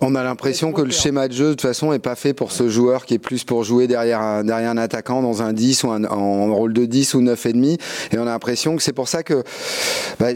on, 0.00 0.14
a 0.14 0.22
l'impression 0.22 0.72
que 0.72 0.82
le 0.82 0.90
schéma 0.90 1.28
de 1.28 1.32
jeu, 1.32 1.44
de 1.46 1.50
toute 1.50 1.62
façon, 1.62 1.92
est 1.92 1.98
pas 1.98 2.14
fait 2.14 2.34
pour 2.34 2.52
ce 2.52 2.68
joueur 2.68 3.06
qui 3.06 3.14
est 3.14 3.18
plus 3.18 3.44
pour 3.44 3.64
jouer 3.64 3.86
derrière 3.86 4.20
un, 4.20 4.44
derrière 4.44 4.70
un 4.70 4.76
attaquant 4.76 5.22
dans 5.22 5.42
un 5.42 5.52
10 5.52 5.84
ou 5.84 5.88
en 5.88 6.54
rôle 6.54 6.72
de 6.72 6.84
10 6.84 7.14
ou 7.14 7.22
9,5. 7.22 7.80
Et 8.12 8.18
on 8.18 8.22
a 8.22 8.24
l'impression 8.26 8.76
que 8.76 8.82
c'est 8.82 8.92
pour 8.92 9.08
ça 9.08 9.22
que 9.22 9.42
bah, 10.18 10.28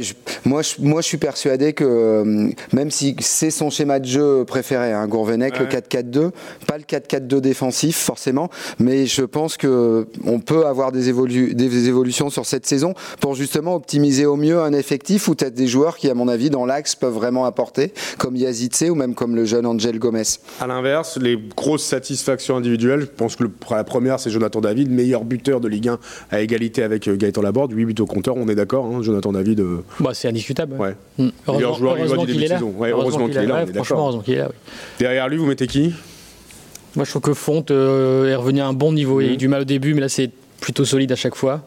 moi, 0.45 0.62
je, 0.62 0.75
moi, 0.78 1.00
je 1.00 1.07
suis 1.07 1.18
persuadé 1.18 1.73
que 1.73 1.85
euh, 1.85 2.49
même 2.73 2.90
si 2.90 3.16
c'est 3.21 3.50
son 3.50 3.71
schéma 3.71 4.00
de 4.00 4.07
jeu 4.07 4.45
préféré, 4.45 4.92
hein, 4.92 5.07
Gourvenec, 5.07 5.59
le 5.59 5.66
4-4-2, 5.66 6.30
pas 6.66 6.78
le 6.78 6.85
4-4-2 6.85 7.40
défensif 7.40 7.97
forcément, 7.97 8.49
mais 8.78 9.07
je 9.07 9.23
pense 9.23 9.57
que 9.57 10.07
on 10.25 10.40
peut 10.40 10.66
avoir 10.66 10.92
des, 10.92 11.12
des 11.12 11.88
évolutions 11.88 12.30
sur 12.30 12.47
cette 12.47 12.66
saison 12.66 12.95
pour 13.21 13.35
justement 13.35 13.75
optimiser 13.75 14.26
au 14.26 14.37
mieux 14.37 14.61
un 14.61 14.73
effectif 14.73 15.28
où 15.28 15.35
tu 15.35 15.45
as 15.45 15.50
des 15.50 15.66
joueurs 15.66 15.97
qui, 15.97 16.11
à 16.11 16.14
mon 16.14 16.28
avis, 16.28 16.50
dans 16.50 16.66
l'axe 16.66 16.95
peuvent 16.95 17.14
vraiment 17.14 17.45
apporter, 17.45 17.92
comme 18.18 18.27
Yazid 18.37 18.75
ou 18.90 18.94
même 18.94 19.14
comme 19.14 19.35
le 19.35 19.44
jeune 19.44 19.66
Angel 19.66 19.99
Gomez? 19.99 20.23
À 20.61 20.66
l'inverse, 20.66 21.18
les 21.20 21.38
grosses 21.56 21.85
satisfactions 21.85 22.56
individuelles, 22.56 23.00
je 23.00 23.06
pense 23.06 23.37
que 23.37 23.44
la 23.70 23.85
première, 23.85 24.20
c'est 24.20 24.30
Jonathan 24.30 24.61
David, 24.61 24.90
meilleur 24.90 25.25
buteur 25.25 25.61
de 25.61 25.68
Ligue 25.68 25.88
1 25.88 25.99
à 26.30 26.40
égalité 26.40 26.82
avec 26.82 27.08
euh, 27.08 27.16
Gaëtan 27.16 27.42
Laborde, 27.42 27.73
8 27.73 27.85
buts 27.85 27.94
au 28.00 28.06
compteur, 28.06 28.37
on 28.37 28.49
est 28.49 28.54
d'accord, 28.54 28.87
hein, 28.87 29.02
Jonathan 29.02 29.32
David. 29.32 29.61
Euh, 29.61 29.85
bah, 30.00 30.11
c'est 30.14 30.28
indiscutable. 30.28 30.76
Ouais. 30.76 30.94
Mmh. 31.18 31.28
Heureusement, 31.47 31.94
heureusement 31.97 32.25
qu'il 32.25 32.42
est, 32.42 32.49
là. 32.49 32.61
heureusement 32.62 33.28
qu'il 33.28 33.38
est 33.38 33.47
là. 33.47 33.66
franchement, 33.75 33.99
heureusement 33.99 34.23
qu'il 34.23 34.35
est 34.35 34.38
là. 34.38 34.50
Derrière 34.99 35.28
lui, 35.28 35.37
vous 35.37 35.47
mettez 35.47 35.66
qui? 35.66 35.92
Moi, 36.97 37.04
je 37.04 37.11
trouve 37.11 37.23
que 37.23 37.35
Fonte 37.35 37.70
euh, 37.70 38.30
est 38.30 38.35
revenu 38.35 38.61
à 38.61 38.66
un 38.66 38.73
bon 38.73 38.92
niveau. 38.92 39.20
Il 39.20 39.28
a 39.28 39.30
eu 39.30 39.35
mmh. 39.35 39.37
du 39.37 39.49
mal 39.49 39.62
au 39.62 39.64
début, 39.64 39.94
mais 39.94 40.00
là, 40.00 40.08
c'est 40.08 40.30
plutôt 40.61 40.85
solide 40.85 41.12
à 41.12 41.16
chaque 41.16 41.35
fois. 41.35 41.62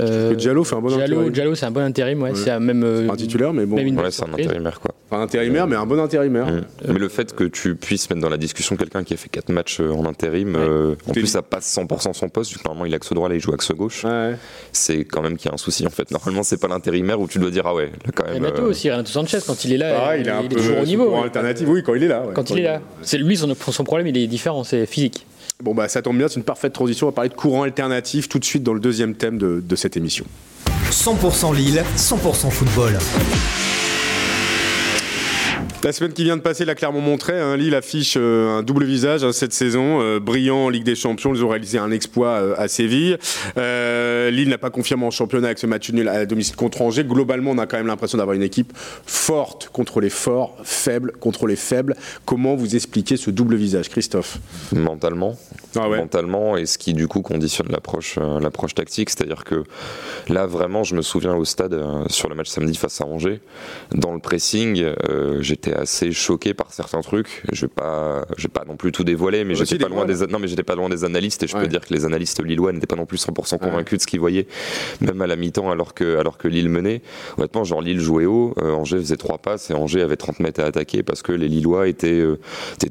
Euh, 0.00 0.34
Diallo 0.34 0.64
fait 0.64 0.76
un 0.76 0.80
bon 0.80 0.92
intérim. 0.92 1.30
Diallo, 1.30 1.54
c'est 1.54 1.66
un 1.66 1.70
bon 1.70 1.80
intérim, 1.80 2.22
ouais. 2.22 2.34
C'est 2.34 2.58
même. 2.58 2.82
Euh, 2.82 3.08
un 3.08 3.16
titulaire, 3.16 3.52
mais 3.52 3.66
bon. 3.66 3.76
Ouais, 3.76 4.10
c'est 4.10 4.24
un 4.24 4.32
intérimaire, 4.32 4.80
quoi. 4.80 4.94
Pas 5.08 5.18
intérimaire, 5.18 5.68
mais 5.68 5.76
un 5.76 5.86
bon 5.86 6.00
intérimaire. 6.00 6.46
Mmh. 6.46 6.64
Mais 6.88 6.98
le 6.98 7.08
fait 7.08 7.32
que 7.32 7.44
tu 7.44 7.76
puisses 7.76 8.10
mettre 8.10 8.22
dans 8.22 8.28
la 8.28 8.36
discussion 8.36 8.76
quelqu'un 8.76 9.04
qui 9.04 9.14
a 9.14 9.16
fait 9.16 9.28
4 9.28 9.50
matchs 9.50 9.80
euh, 9.80 9.92
en 9.92 10.04
intérim, 10.04 10.56
euh, 10.56 10.96
en 11.06 11.12
plus 11.12 11.26
ça 11.26 11.42
passe 11.42 11.72
100% 11.78 12.12
son 12.12 12.28
poste, 12.28 12.52
vu 12.52 12.58
que 12.58 12.64
normalement 12.64 12.86
il 12.86 12.92
a 12.92 12.96
axe 12.96 13.12
droit, 13.12 13.28
là 13.28 13.36
il 13.36 13.40
joue 13.40 13.52
axe 13.52 13.70
gauche. 13.72 14.04
C'est 14.72 15.04
quand 15.04 15.22
même 15.22 15.36
qu'il 15.36 15.48
y 15.48 15.52
a 15.52 15.54
un 15.54 15.58
souci 15.58 15.86
en 15.86 15.90
fait. 15.90 16.10
Normalement, 16.10 16.42
c'est 16.42 16.60
pas 16.60 16.68
l'intérimaire 16.68 17.20
où 17.20 17.28
tu 17.28 17.38
dois 17.38 17.50
dire 17.50 17.66
ah 17.66 17.74
ouais, 17.74 17.86
là 17.86 18.12
quand 18.14 18.24
même. 18.24 18.34
Renato 18.34 18.62
aussi, 18.62 18.90
Renato 18.90 19.10
Sanchez, 19.10 19.38
quand 19.46 19.64
il 19.64 19.74
est 19.74 19.78
là, 19.78 20.08
ah, 20.08 20.16
il, 20.16 20.28
est, 20.28 20.48
toujours 20.48 20.78
au 20.80 20.84
niveau. 20.84 21.14
alternative, 21.16 21.68
oui, 21.68 21.82
quand 21.84 21.94
il 21.94 22.02
est 22.02 22.08
là. 22.08 22.24
Quand 22.34 22.50
il 22.50 22.58
est 22.58 22.62
là. 22.62 22.80
C'est 23.02 23.18
lui, 23.18 23.36
son, 23.36 23.54
son 23.54 23.84
problème, 23.84 24.08
il 24.08 24.16
est 24.18 24.26
différent, 24.26 24.64
c'est 24.64 24.86
physique. 24.86 25.24
Bon 25.62 25.74
bah 25.74 25.88
ça 25.88 26.02
tombe 26.02 26.18
bien, 26.18 26.28
c'est 26.28 26.36
une 26.36 26.44
parfaite 26.44 26.72
transition. 26.72 27.06
On 27.06 27.10
va 27.10 27.14
parler 27.14 27.30
de 27.30 27.34
courant 27.34 27.62
alternatif 27.62 28.28
tout 28.28 28.38
de 28.38 28.44
suite 28.44 28.62
dans 28.62 28.74
le 28.74 28.80
deuxième 28.80 29.14
thème 29.14 29.38
de, 29.38 29.62
de 29.66 29.76
cette 29.76 29.96
émission. 29.96 30.26
100% 30.90 31.54
Lille, 31.54 31.82
100% 31.96 32.50
football. 32.50 32.98
La 35.86 35.92
semaine 35.92 36.12
qui 36.12 36.24
vient 36.24 36.36
de 36.36 36.42
passer, 36.42 36.64
la 36.64 36.74
clairement 36.74 37.00
montré, 37.00 37.40
hein, 37.40 37.56
Lille 37.56 37.76
affiche 37.76 38.16
euh, 38.16 38.58
un 38.58 38.64
double 38.64 38.84
visage 38.84 39.22
hein, 39.22 39.30
cette 39.30 39.52
saison. 39.52 40.00
Euh, 40.00 40.18
brillant 40.18 40.64
en 40.64 40.68
Ligue 40.68 40.82
des 40.82 40.96
Champions, 40.96 41.32
ils 41.32 41.44
ont 41.44 41.48
réalisé 41.48 41.78
un 41.78 41.92
exploit 41.92 42.40
euh, 42.40 42.54
à 42.58 42.66
Séville. 42.66 43.18
Lille 43.54 44.48
n'a 44.48 44.58
pas 44.58 44.70
confirmé 44.70 45.06
en 45.06 45.12
championnat 45.12 45.46
avec 45.46 45.58
ce 45.58 45.68
match 45.68 45.88
nul 45.92 46.08
à 46.08 46.26
domicile 46.26 46.56
contre 46.56 46.82
Angers. 46.82 47.04
Globalement, 47.04 47.52
on 47.52 47.58
a 47.58 47.68
quand 47.68 47.76
même 47.76 47.86
l'impression 47.86 48.18
d'avoir 48.18 48.34
une 48.34 48.42
équipe 48.42 48.72
forte 48.76 49.68
contre 49.72 50.00
les 50.00 50.10
forts, 50.10 50.56
faible 50.64 51.12
contre 51.20 51.46
les 51.46 51.54
faibles. 51.54 51.94
Comment 52.24 52.56
vous 52.56 52.74
expliquez 52.74 53.16
ce 53.16 53.30
double 53.30 53.54
visage, 53.54 53.88
Christophe? 53.88 54.38
Mentalement. 54.72 55.38
Ah 55.76 55.86
Mentalement, 55.88 56.56
et 56.56 56.66
ce 56.66 56.78
qui 56.78 56.94
du 56.94 57.06
coup 57.06 57.22
conditionne 57.22 57.68
l'approche 57.70 58.18
l'approche 58.40 58.74
tactique. 58.74 59.10
C'est-à-dire 59.10 59.44
que 59.44 59.62
là, 60.28 60.46
vraiment, 60.46 60.82
je 60.82 60.96
me 60.96 61.02
souviens 61.02 61.36
au 61.36 61.44
stade 61.44 61.80
sur 62.08 62.28
le 62.28 62.34
match 62.34 62.48
samedi 62.48 62.74
face 62.74 63.00
à 63.00 63.04
Angers, 63.04 63.40
dans 63.92 64.12
le 64.12 64.18
pressing, 64.18 64.84
j'étais 65.40 65.75
assez 65.76 66.12
choqué 66.12 66.54
par 66.54 66.72
certains 66.72 67.00
trucs. 67.00 67.42
Je 67.52 67.62
vais 67.62 67.72
pas, 67.72 68.24
je 68.36 68.44
vais 68.44 68.52
pas 68.52 68.64
non 68.66 68.76
plus 68.76 68.92
tout 68.92 69.04
dévoiler, 69.04 69.44
mais 69.44 69.54
j'étais 69.54 69.78
pas 69.78 69.88
loin 69.88 70.04
des, 70.04 70.26
non, 70.26 70.38
mais 70.38 70.48
j'étais 70.48 70.62
pas 70.62 70.74
loin 70.74 70.88
des 70.88 71.04
analystes 71.04 71.42
et 71.42 71.46
je 71.46 71.56
peux 71.56 71.66
dire 71.66 71.86
que 71.86 71.94
les 71.94 72.04
analystes 72.04 72.42
lillois 72.42 72.72
n'étaient 72.72 72.86
pas 72.86 72.96
non 72.96 73.06
plus 73.06 73.24
100% 73.24 73.58
convaincus 73.58 73.98
de 73.98 74.02
ce 74.02 74.06
qu'ils 74.06 74.20
voyaient, 74.20 74.46
même 75.00 75.20
à 75.22 75.26
la 75.26 75.36
mi-temps, 75.36 75.70
alors 75.70 75.94
que, 75.94 76.18
alors 76.18 76.38
que 76.38 76.48
Lille 76.48 76.68
menait. 76.68 77.02
Honnêtement, 77.38 77.64
genre 77.64 77.80
Lille 77.80 78.00
jouait 78.00 78.26
haut, 78.26 78.54
euh, 78.58 78.72
Angers 78.72 78.98
faisait 78.98 79.16
trois 79.16 79.38
passes 79.38 79.70
et 79.70 79.74
Angers 79.74 80.02
avait 80.02 80.16
30 80.16 80.40
mètres 80.40 80.60
à 80.60 80.64
attaquer 80.64 81.02
parce 81.02 81.22
que 81.22 81.32
les 81.32 81.48
Lillois 81.48 81.88
étaient, 81.88 82.20
euh, 82.20 82.38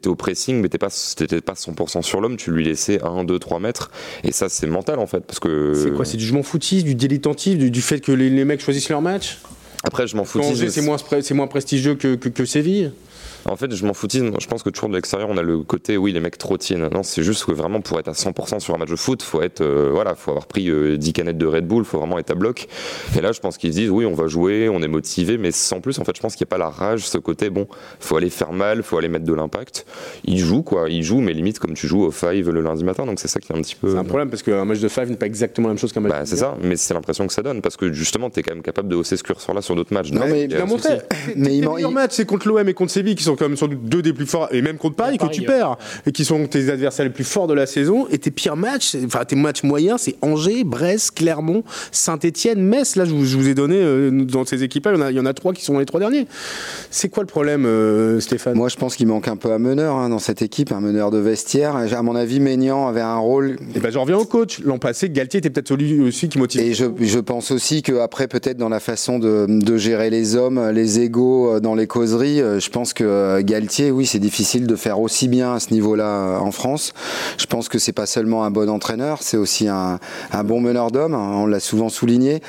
au 0.05 0.15
pressing, 0.15 0.61
mais 0.61 0.69
t'étais 0.69 0.77
pas, 0.77 0.87
pas 0.87 1.53
100% 1.53 2.01
sur 2.01 2.21
l'homme, 2.21 2.37
tu 2.37 2.51
lui 2.51 2.63
laissais 2.63 3.01
1, 3.03 3.23
2, 3.23 3.39
3 3.39 3.59
mètres 3.59 3.91
et 4.23 4.31
ça 4.31 4.49
c'est 4.49 4.67
mental 4.67 4.99
en 4.99 5.07
fait 5.07 5.21
parce 5.21 5.39
que. 5.39 5.73
C'est 5.73 5.91
quoi 5.91 6.05
C'est 6.05 6.17
du 6.17 6.23
jugement 6.23 6.43
foutiste, 6.43 6.85
du 6.85 6.95
dilettantisme, 6.95 7.57
du, 7.57 7.71
du 7.71 7.81
fait 7.81 7.99
que 7.99 8.11
les, 8.11 8.29
les 8.29 8.45
mecs 8.45 8.61
choisissent 8.61 8.89
leur 8.89 9.01
match? 9.01 9.39
Après, 9.85 10.07
je 10.07 10.17
m'en 10.17 10.25
fous. 10.25 10.41
C'est 10.69 11.33
moins, 11.33 11.47
prestigieux 11.47 11.95
que, 11.95 12.15
que, 12.15 12.29
que 12.29 12.45
Séville 12.45 12.91
En 13.47 13.55
fait, 13.55 13.73
je 13.73 13.85
m'en 13.85 13.93
foutise. 13.93 14.23
Je 14.39 14.47
pense 14.47 14.63
que 14.63 14.69
toujours 14.69 14.89
de 14.89 14.95
l'extérieur, 14.95 15.29
on 15.29 15.37
a 15.37 15.43
le 15.43 15.59
côté, 15.59 15.97
oui, 15.97 16.11
les 16.11 16.19
mecs 16.19 16.37
trop 16.37 16.57
tiennent. 16.57 16.89
Non, 16.91 17.03
c'est 17.03 17.21
juste 17.23 17.45
que 17.45 17.51
vraiment, 17.51 17.81
pour 17.81 17.99
être 17.99 18.07
à 18.07 18.13
100% 18.13 18.59
sur 18.59 18.73
un 18.73 18.77
match 18.77 18.89
de 18.89 18.95
foot, 18.95 19.21
faut 19.21 19.41
être, 19.41 19.61
euh, 19.61 19.89
voilà, 19.91 20.15
faut 20.15 20.31
avoir 20.31 20.47
pris 20.47 20.69
euh, 20.69 20.97
10 20.97 21.13
canettes 21.13 21.37
de 21.37 21.45
Red 21.45 21.67
Bull, 21.67 21.85
faut 21.85 21.99
vraiment 21.99 22.17
être 22.17 22.31
à 22.31 22.35
bloc. 22.35 22.67
Et 23.17 23.21
là, 23.21 23.31
je 23.31 23.39
pense 23.39 23.57
qu'ils 23.57 23.73
se 23.73 23.77
disent, 23.77 23.89
oui, 23.89 24.05
on 24.05 24.13
va 24.13 24.27
jouer, 24.27 24.69
on 24.69 24.81
est 24.81 24.87
motivé, 24.87 25.37
mais 25.37 25.51
sans 25.51 25.79
plus, 25.79 25.99
en 25.99 26.03
fait, 26.05 26.15
je 26.15 26.21
pense 26.21 26.35
qu'il 26.35 26.45
n'y 26.45 26.49
a 26.49 26.51
pas 26.51 26.57
la 26.57 26.69
rage, 26.69 27.07
ce 27.07 27.17
côté, 27.17 27.49
bon, 27.49 27.67
faut 27.99 28.17
aller 28.17 28.29
faire 28.29 28.51
mal, 28.51 28.81
faut 28.83 28.97
aller 28.97 29.09
mettre 29.09 29.25
de 29.25 29.33
l'impact. 29.33 29.85
Ils 30.23 30.39
jouent, 30.39 30.63
quoi, 30.63 30.89
ils 30.89 31.03
jouent, 31.03 31.21
mais 31.21 31.33
limite 31.33 31.59
comme 31.59 31.73
tu 31.73 31.87
joues 31.87 32.03
au 32.03 32.11
five 32.11 32.49
le 32.49 32.61
lundi 32.61 32.83
matin, 32.83 33.05
donc 33.05 33.19
c'est 33.19 33.27
ça 33.27 33.39
qui 33.39 33.51
est 33.53 33.55
un 33.55 33.61
petit 33.61 33.75
peu. 33.75 33.91
C'est 33.91 33.97
un 33.97 34.03
problème 34.03 34.29
parce 34.29 34.43
qu'un 34.43 34.65
match 34.65 34.79
de 34.79 34.87
five 34.87 35.09
n'est 35.09 35.17
pas 35.17 35.27
exactement 35.27 35.67
la 35.67 35.73
même 35.73 35.79
chose 35.79 35.93
qu'un 35.93 35.99
match 36.01 36.11
Bah, 36.11 36.21
de 36.21 36.27
c'est 36.27 36.37
ça, 36.37 36.57
mais 36.61 36.75
c'est 36.77 36.93
l'impression 36.93 37.27
que 37.27 37.33
ça 37.33 37.43
donne, 37.43 37.61
parce 37.61 37.77
que 37.77 37.91
justement, 37.93 38.29
tu 38.29 38.39
es 38.39 38.43
quand 38.43 38.53
même 38.53 38.63
capable 38.63 38.87
de 38.89 38.95
hausser 38.95 39.17
ce 39.17 39.23
curseur-là 39.23 39.61
sur 39.61 39.75
d'autres 39.75 39.93
matchs. 39.93 40.11
Non, 40.11 40.25
mais 40.27 40.45
il 40.45 40.51
y 40.51 40.55
a 40.55 40.57
Bien 40.57 40.65
un 40.65 40.69
montré. 40.69 40.97
Mais 41.35 41.57
il 41.57 41.69
meilleurs 41.69 41.91
matchs, 41.91 42.13
c'est 42.13 42.25
contre 42.25 42.47
l'OM 42.47 42.67
et 42.67 42.73
contre 42.73 42.91
Séville, 42.91 43.15
qui 43.15 43.23
sont 43.23 43.34
quand 43.35 43.47
même 43.47 43.57
sans 43.57 43.67
doute 43.67 43.83
deux 43.85 44.01
des 44.01 44.13
plus 44.13 44.25
forts, 44.25 44.47
et 44.51 44.61
même 44.61 44.77
contre 44.77 44.95
Paris, 44.95 45.17
que 45.17 45.27
tu 45.27 45.41
ouais. 45.41 45.47
perds, 45.47 45.77
et 46.05 46.11
qui 46.11 46.25
sont 46.25 46.45
tes 46.47 46.69
adversaires 46.69 47.05
les 47.05 47.11
plus 47.11 47.23
forts 47.23 47.47
de 47.47 47.53
la 47.53 47.65
saison. 47.65 48.07
Et 48.11 48.17
tes 48.17 48.31
pires 48.31 48.55
matchs, 48.55 48.95
enfin 49.05 49.25
tes 49.25 49.35
matchs 49.35 49.63
moyens, 49.63 50.01
c'est 50.01 50.15
Angers, 50.21 50.63
Brest, 50.63 51.11
Clermont, 51.15 51.63
Saint-Etienne, 51.91 52.61
Metz. 52.61 52.95
Là, 52.95 53.05
je 53.05 53.11
vous, 53.11 53.25
je 53.25 53.37
vous 53.37 53.47
ai 53.47 53.53
donné, 53.53 53.77
euh, 53.77 54.11
dans 54.11 54.45
ces 54.45 54.63
équipes-là, 54.63 54.93
il 54.93 54.97
y 54.97 55.01
en 55.01 55.05
a- 55.05 55.11
il 55.11 55.17
y, 55.17 55.19
en 55.19 55.25
a 55.25 55.33
trois 55.33 55.53
qui 55.53 55.63
sont 55.63 55.79
les 55.79 55.85
trois 55.85 55.99
derniers. 55.99 56.27
C'est 56.91 57.09
quoi 57.09 57.23
le 57.23 57.27
problème, 57.27 57.65
euh, 57.65 58.19
Stéphane? 58.19 58.55
Moi, 58.55 58.69
je 58.69 58.75
pense 58.75 58.95
qu'il 58.95 59.07
manque 59.07 59.27
un 59.27 59.35
peu 59.37 59.51
un 59.51 59.59
meneur 59.59 59.95
hein, 59.95 60.09
dans 60.09 60.19
cette 60.19 60.41
équipe, 60.41 60.71
un 60.71 60.81
meneur 60.81 61.11
de 61.11 61.17
vestiaire. 61.17 61.75
À 61.75 62.01
mon 62.01 62.15
avis, 62.15 62.39
Maignan 62.39 62.87
avait 62.87 63.01
un 63.01 63.17
rôle. 63.17 63.57
Et 63.75 63.79
ben, 63.79 63.91
je 63.91 63.97
reviens 63.97 64.17
au 64.17 64.25
coach. 64.25 64.59
L'an 64.63 64.77
passé, 64.77 65.09
Galtier 65.09 65.39
était 65.39 65.49
peut-être 65.49 65.69
celui 65.69 66.01
aussi 66.01 66.29
qui 66.29 66.37
motive. 66.37 66.61
Et 66.61 66.73
je, 66.73 66.85
je 66.99 67.19
pense 67.19 67.51
aussi 67.51 67.81
qu'après, 67.81 68.27
peut-être 68.27 68.57
dans 68.57 68.69
la 68.69 68.79
façon 68.79 69.19
de, 69.19 69.45
de 69.47 69.77
gérer 69.77 70.09
les 70.09 70.35
hommes, 70.35 70.69
les 70.71 70.99
égaux 70.99 71.53
euh, 71.55 71.59
dans 71.59 71.75
les 71.75 71.87
causeries, 71.87 72.39
je 72.39 72.69
pense 72.69 72.93
que 72.93 73.03
euh, 73.25 73.41
Galtier, 73.43 73.91
oui, 73.91 74.05
c'est 74.05 74.19
difficile 74.19 74.67
de 74.67 74.75
faire 74.75 74.99
aussi 74.99 75.27
bien 75.27 75.53
à 75.53 75.59
ce 75.59 75.73
niveau-là 75.73 76.05
euh, 76.05 76.37
en 76.37 76.51
France. 76.51 76.93
Je 77.37 77.45
pense 77.45 77.69
que 77.69 77.79
c'est 77.79 77.91
pas 77.93 78.05
seulement 78.05 78.43
un 78.45 78.51
bon 78.51 78.69
entraîneur, 78.69 79.19
c'est 79.21 79.37
aussi 79.37 79.67
un, 79.67 79.99
un 80.31 80.43
bon 80.43 80.61
meneur 80.61 80.91
d'hommes. 80.91 81.13
hein, 81.15 81.31
On 81.33 81.45
l'a 81.45 81.59
souvent 81.59 81.89
souligné. 81.89 82.41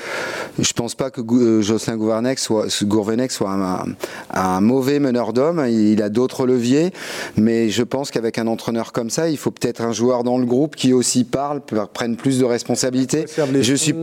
Je 0.59 0.73
pense 0.73 0.95
pas 0.95 1.09
que 1.09 1.21
euh, 1.21 1.61
Jocelyn 1.61 1.97
Gourvenec 1.97 2.39
soit, 2.39 2.67
Gourvenec 2.83 3.31
soit 3.31 3.51
un, 3.51 3.85
un 4.33 4.61
mauvais 4.61 4.99
meneur 4.99 5.33
d'hommes. 5.33 5.65
Il 5.67 6.01
a 6.01 6.09
d'autres 6.09 6.45
leviers, 6.45 6.91
mais 7.35 7.69
je 7.69 7.83
pense 7.83 8.11
qu'avec 8.11 8.37
un 8.37 8.47
entraîneur 8.47 8.91
comme 8.91 9.09
ça, 9.09 9.29
il 9.29 9.37
faut 9.37 9.51
peut-être 9.51 9.81
un 9.81 9.91
joueur 9.93 10.23
dans 10.23 10.37
le 10.37 10.45
groupe 10.45 10.75
qui 10.75 10.93
aussi 10.93 11.23
parle, 11.23 11.61
prenne 11.93 12.15
plus 12.15 12.39
de 12.39 12.45
responsabilités. 12.45 13.25
Je 13.63 13.73
suis. 13.75 13.93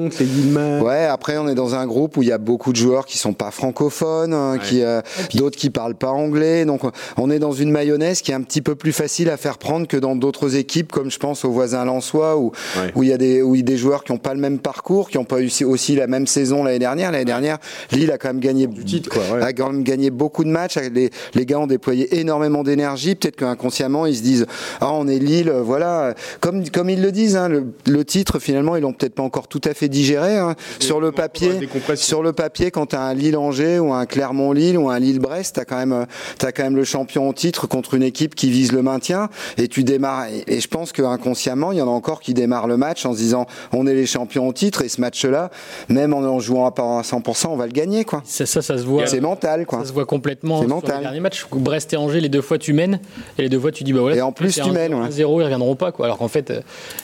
Ouais, 0.82 1.04
après 1.06 1.38
on 1.38 1.48
est 1.48 1.54
dans 1.54 1.74
un 1.74 1.86
groupe 1.86 2.16
où 2.16 2.22
il 2.22 2.28
y 2.28 2.32
a 2.32 2.38
beaucoup 2.38 2.72
de 2.72 2.76
joueurs 2.76 3.06
qui 3.06 3.18
sont 3.18 3.32
pas 3.32 3.50
francophones, 3.50 4.34
hein, 4.34 4.58
qui 4.58 4.82
euh, 4.82 5.00
d'autres 5.34 5.56
qui 5.56 5.70
parlent 5.70 5.94
pas 5.94 6.10
anglais. 6.10 6.63
Donc 6.64 6.82
on 7.16 7.30
est 7.30 7.38
dans 7.38 7.52
une 7.52 7.70
mayonnaise 7.70 8.20
qui 8.22 8.30
est 8.30 8.34
un 8.34 8.42
petit 8.42 8.62
peu 8.62 8.74
plus 8.74 8.92
facile 8.92 9.30
à 9.30 9.36
faire 9.36 9.58
prendre 9.58 9.86
que 9.86 9.96
dans 9.96 10.16
d'autres 10.16 10.56
équipes, 10.56 10.92
comme 10.92 11.10
je 11.10 11.18
pense 11.18 11.44
aux 11.44 11.50
voisins 11.50 11.84
lensois, 11.84 12.36
où 12.36 12.52
Ouais. 12.76 12.92
où 12.94 13.02
il 13.02 13.08
y 13.08 13.12
a 13.12 13.18
des 13.18 13.42
où 13.42 13.54
il 13.54 13.58
y 13.58 13.62
a 13.62 13.64
des 13.64 13.76
joueurs 13.76 14.04
qui 14.04 14.12
ont 14.12 14.18
pas 14.18 14.34
le 14.34 14.40
même 14.40 14.58
parcours, 14.58 15.08
qui 15.10 15.18
ont 15.18 15.24
pas 15.24 15.40
eu 15.40 15.50
aussi- 15.64 15.94
la 15.96 16.06
même 16.06 16.26
saison 16.26 16.64
l'année 16.64 16.78
dernière. 16.78 17.10
L'année 17.12 17.24
dernière, 17.24 17.58
Lille 17.92 18.10
a 18.10 18.18
quand 18.18 18.28
même 18.28 18.40
gagné 18.40 18.66
Du 18.66 18.84
titre, 18.84 19.10
quoi, 19.10 19.22
ouais. 19.36 19.42
a 19.42 19.52
quand 19.52 19.70
même 19.70 19.82
gagné 19.82 20.10
beaucoup 20.10 20.44
de 20.44 20.48
matchs. 20.48 20.76
Les, 20.78 21.10
les 21.34 21.46
gars 21.46 21.58
ont 21.60 21.66
déployé 21.66 22.18
énormément 22.18 22.62
d'énergie. 22.62 23.14
Peut-être 23.14 23.36
qu'inconsciemment, 23.36 24.06
ils 24.06 24.16
se 24.16 24.22
disent 24.22 24.46
Ah, 24.80 24.92
on 24.92 25.06
est 25.08 25.18
Lille, 25.18 25.48
euh, 25.48 25.62
voilà. 25.62 26.14
Comme, 26.40 26.68
comme 26.70 26.90
ils 26.90 27.00
le 27.02 27.12
disent, 27.12 27.36
hein, 27.36 27.48
le, 27.48 27.66
le 27.86 28.04
titre, 28.04 28.38
finalement, 28.38 28.76
ils 28.76 28.82
l'ont 28.82 28.92
peut-être 28.92 29.14
pas 29.14 29.22
encore 29.22 29.48
tout 29.48 29.60
à 29.64 29.74
fait 29.74 29.88
digéré. 29.88 30.36
hein. 30.36 30.54
Sur 30.80 31.00
le 31.00 31.12
papier, 31.12 31.50
sur 31.94 32.22
le 32.22 32.32
papier, 32.32 32.70
quand 32.70 32.86
tu 32.86 32.96
as 32.96 33.02
un 33.02 33.14
Lille-Angers 33.14 33.78
ou 33.78 33.92
un 33.92 34.06
Clermont-Lille 34.06 34.78
ou 34.78 34.88
un 34.90 34.98
Lille-Brest, 34.98 35.54
tu 35.56 35.60
as, 35.60 35.64
quand 35.64 35.76
même, 35.76 36.06
quand 36.52 36.62
même 36.64 36.76
le 36.76 36.84
champion 36.84 37.28
au 37.28 37.32
titre 37.32 37.66
contre 37.66 37.94
une 37.94 38.02
équipe 38.02 38.34
qui 38.34 38.50
vise 38.50 38.72
le 38.72 38.82
maintien. 38.82 39.28
Et 39.58 39.68
tu 39.68 39.84
démarres. 39.84 40.26
Et, 40.28 40.56
et 40.56 40.60
je 40.60 40.68
pense 40.68 40.92
qu'inconsciemment, 40.92 41.72
il 41.72 41.78
y 41.78 41.82
en 41.82 41.86
a 41.88 41.90
encore 41.90 42.20
qui 42.20 42.34
démarrent 42.34 42.66
le 42.66 42.76
match 42.76 43.04
en 43.06 43.12
se 43.12 43.18
disant 43.18 43.46
On 43.72 43.86
est 43.86 43.94
les 43.94 44.06
champions 44.06 44.48
au 44.48 44.52
titre. 44.52 44.82
Et 44.82 44.88
ce 44.88 45.00
match-là, 45.00 45.50
même 45.88 46.12
en 46.14 46.18
en 46.24 46.40
jouant 46.40 46.66
à 46.66 46.70
pas 46.72 46.98
à 46.98 47.02
100%, 47.02 47.48
on 47.48 47.56
va 47.56 47.66
le 47.66 47.72
gagner. 47.72 48.04
quoi. 48.04 48.22
Ça, 48.24 48.46
ça, 48.46 48.62
ça 48.62 48.78
se 48.78 48.84
voit. 48.84 49.06
C'est 49.06 49.20
mental. 49.20 49.66
quoi. 49.66 49.80
Ça 49.80 49.86
se 49.86 49.92
voit 49.92 50.06
complètement 50.06 50.60
C'est 50.60 50.66
mental. 50.66 50.96
les 50.98 51.02
derniers 51.02 51.20
matchs. 51.20 51.46
Brest 51.52 51.92
et 51.92 51.96
Angers, 51.96 52.20
les 52.20 52.28
deux 52.28 52.42
fois 52.42 52.58
tu 52.58 52.72
mènes, 52.72 53.00
et 53.38 53.42
les 53.42 53.48
deux 53.48 53.60
fois 53.60 53.72
tu 53.72 53.84
dis 53.84 53.92
bah 53.92 54.00
voilà. 54.00 54.16
Et 54.16 54.20
en 54.22 54.32
plus, 54.32 54.50
c'est 54.52 54.62
tu 54.62 54.68
un- 54.70 54.72
mènes, 54.72 54.94
ouais. 54.94 55.00
un 55.06 55.10
0 55.10 55.40
ils 55.40 55.44
reviendront 55.44 55.76
pas 55.76 55.92
quoi. 55.92 56.06
Alors 56.06 56.18
qu'en 56.18 56.28
fait, 56.28 56.50
euh, 56.50 56.60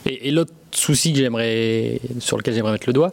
et, 0.07 0.29
et 0.29 0.31
l'autre 0.31 0.53
souci 0.77 1.13
que 1.13 1.19
j'aimerais, 1.19 2.01
sur 2.19 2.37
lequel 2.37 2.55
j'aimerais 2.55 2.73
mettre 2.73 2.87
le 2.89 2.93
doigt, 2.93 3.13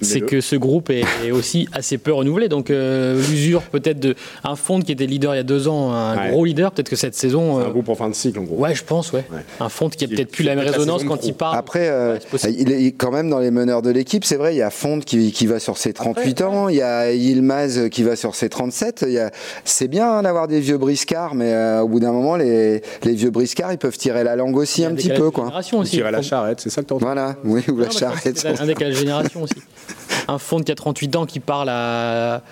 c'est 0.00 0.20
que 0.20 0.40
ce 0.40 0.56
groupe 0.56 0.90
est, 0.90 1.04
est 1.24 1.30
aussi 1.30 1.68
assez 1.72 1.98
peu 1.98 2.12
renouvelé. 2.12 2.48
Donc 2.48 2.70
euh, 2.70 3.14
l'usure 3.30 3.62
peut-être 3.62 3.98
de 3.98 4.14
un 4.44 4.56
fond 4.56 4.80
qui 4.80 4.92
était 4.92 5.06
leader 5.06 5.34
il 5.34 5.38
y 5.38 5.40
a 5.40 5.44
deux 5.44 5.68
ans, 5.68 5.92
un 5.92 6.16
Ouais. 6.16 6.30
gros 6.30 6.44
leader, 6.44 6.70
peut-être 6.72 6.88
que 6.88 6.96
cette 6.96 7.14
saison. 7.14 7.58
Un 7.58 7.62
euh, 7.62 7.70
groupe 7.70 7.88
en 7.88 7.94
fin 7.94 8.08
de 8.08 8.14
cycle, 8.14 8.38
en 8.38 8.42
gros. 8.44 8.56
Ouais, 8.56 8.74
je 8.74 8.84
pense, 8.84 9.12
ouais. 9.12 9.24
Ouais. 9.32 9.40
Un 9.60 9.68
fond 9.68 9.88
qui 9.88 10.04
a 10.04 10.08
peut-être 10.08 10.30
plus 10.30 10.44
la 10.44 10.54
même 10.54 10.64
la 10.64 10.70
résonance 10.72 11.04
quand 11.04 11.16
pro. 11.16 11.26
il 11.28 11.34
parle. 11.34 11.56
Après, 11.56 11.88
euh, 11.88 12.18
Ouais, 12.32 12.52
il 12.58 12.70
est 12.72 12.92
quand 12.92 13.10
même 13.10 13.28
dans 13.30 13.38
les 13.38 13.50
meneurs 13.50 13.82
de 13.82 13.90
l'équipe, 13.90 14.24
c'est 14.24 14.36
vrai, 14.36 14.54
il 14.54 14.58
y 14.58 14.62
a 14.62 14.70
Fonte 14.70 15.04
qui, 15.04 15.32
qui 15.32 15.46
va 15.46 15.58
sur 15.58 15.76
ses 15.78 15.92
38 15.92 16.40
ans, 16.42 16.68
il 16.68 16.76
y 16.76 16.82
a 16.82 17.12
Yilmaz 17.12 17.88
qui 17.90 18.02
va 18.02 18.16
sur 18.16 18.34
ses 18.34 18.48
37. 18.48 19.04
il 19.06 19.12
y 19.14 19.18
a- 19.18 19.30
C'est 19.64 19.88
bien 19.88 20.10
hein, 20.10 20.22
d'avoir 20.22 20.48
des 20.48 20.60
vieux 20.60 20.78
briscards, 20.78 21.34
mais 21.34 21.52
euh, 21.52 21.80
au 21.80 21.88
bout 21.88 22.00
d'un 22.00 22.12
moment, 22.12 22.36
les, 22.36 22.82
les 23.04 23.12
vieux 23.14 23.30
briscards, 23.30 23.72
ils 23.72 23.78
peuvent 23.78 23.96
tirer 23.96 24.24
la 24.24 24.36
langue 24.36 24.56
aussi 24.56 24.84
un 24.84 24.94
petit 24.94 25.08
peu. 25.10 25.30
Quoi. 25.30 25.44
génération 25.44 25.78
aussi. 25.78 25.92
Tirer 25.96 26.10
la 26.10 26.22
charrette, 26.22 26.60
c'est 26.60 26.70
ça 26.70 26.82
Voilà, 26.90 27.34
oui, 27.44 27.62
ou 27.70 27.78
la 27.78 27.86
Non, 27.86 27.90
charrette. 27.92 28.38
c'est 28.38 28.60
Un 28.60 28.66
décalage 28.66 28.94
de 28.94 28.98
génération 29.00 29.42
aussi. 29.42 29.54
Un 30.28 30.38
fond 30.38 30.60
qui 30.60 30.72
a 30.72 30.74
38 30.74 31.16
ans 31.16 31.26
qui 31.26 31.40
parle 31.40 31.68
à, 31.68 32.42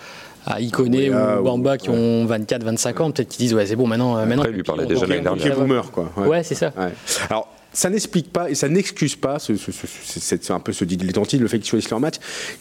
à 0.46 0.60
Ikoné 0.60 1.10
Ah, 1.12 1.40
ou 1.40 1.44
Bamba 1.44 1.76
qui 1.78 1.90
ont 1.90 2.24
24, 2.26 2.62
25 2.64 3.00
ans, 3.00 3.10
peut-être 3.10 3.28
qu'ils 3.28 3.38
disent 3.46 3.54
ouais 3.54 3.66
c'est 3.66 3.76
bon 3.76 3.86
maintenant. 3.86 4.16
euh, 4.16 4.20
maintenant 4.26 4.42
Après, 4.42 4.50
il 4.52 4.56
lui 4.56 4.62
parlait 4.62 4.86
déjà 4.86 5.02
l'année 5.06 5.16
Qui 5.18 5.22
dernière. 5.24 5.54
va. 5.56 5.60
boomer, 5.64 5.90
quoi. 5.90 6.10
Ouais, 6.16 6.42
c'est 6.42 6.54
ça. 6.54 6.72
Ouais. 6.78 6.92
Alors, 7.30 7.48
ça 7.74 7.90
n'explique 7.90 8.32
pas 8.32 8.48
et 8.50 8.54
ça 8.54 8.68
n'excuse 8.68 9.16
pas, 9.16 9.38
ce, 9.38 9.56
ce- 9.56 9.70
ce- 9.72 9.86
ce- 9.86 10.20
c'est 10.20 10.50
un 10.50 10.60
peu 10.60 10.72
ce 10.72 10.84
dilettantisme, 10.84 11.42
le 11.42 11.48
fait 11.48 11.58
qu'ils 11.58 11.68
choisissent 11.68 11.90
leur 11.90 12.00
match, 12.00 12.14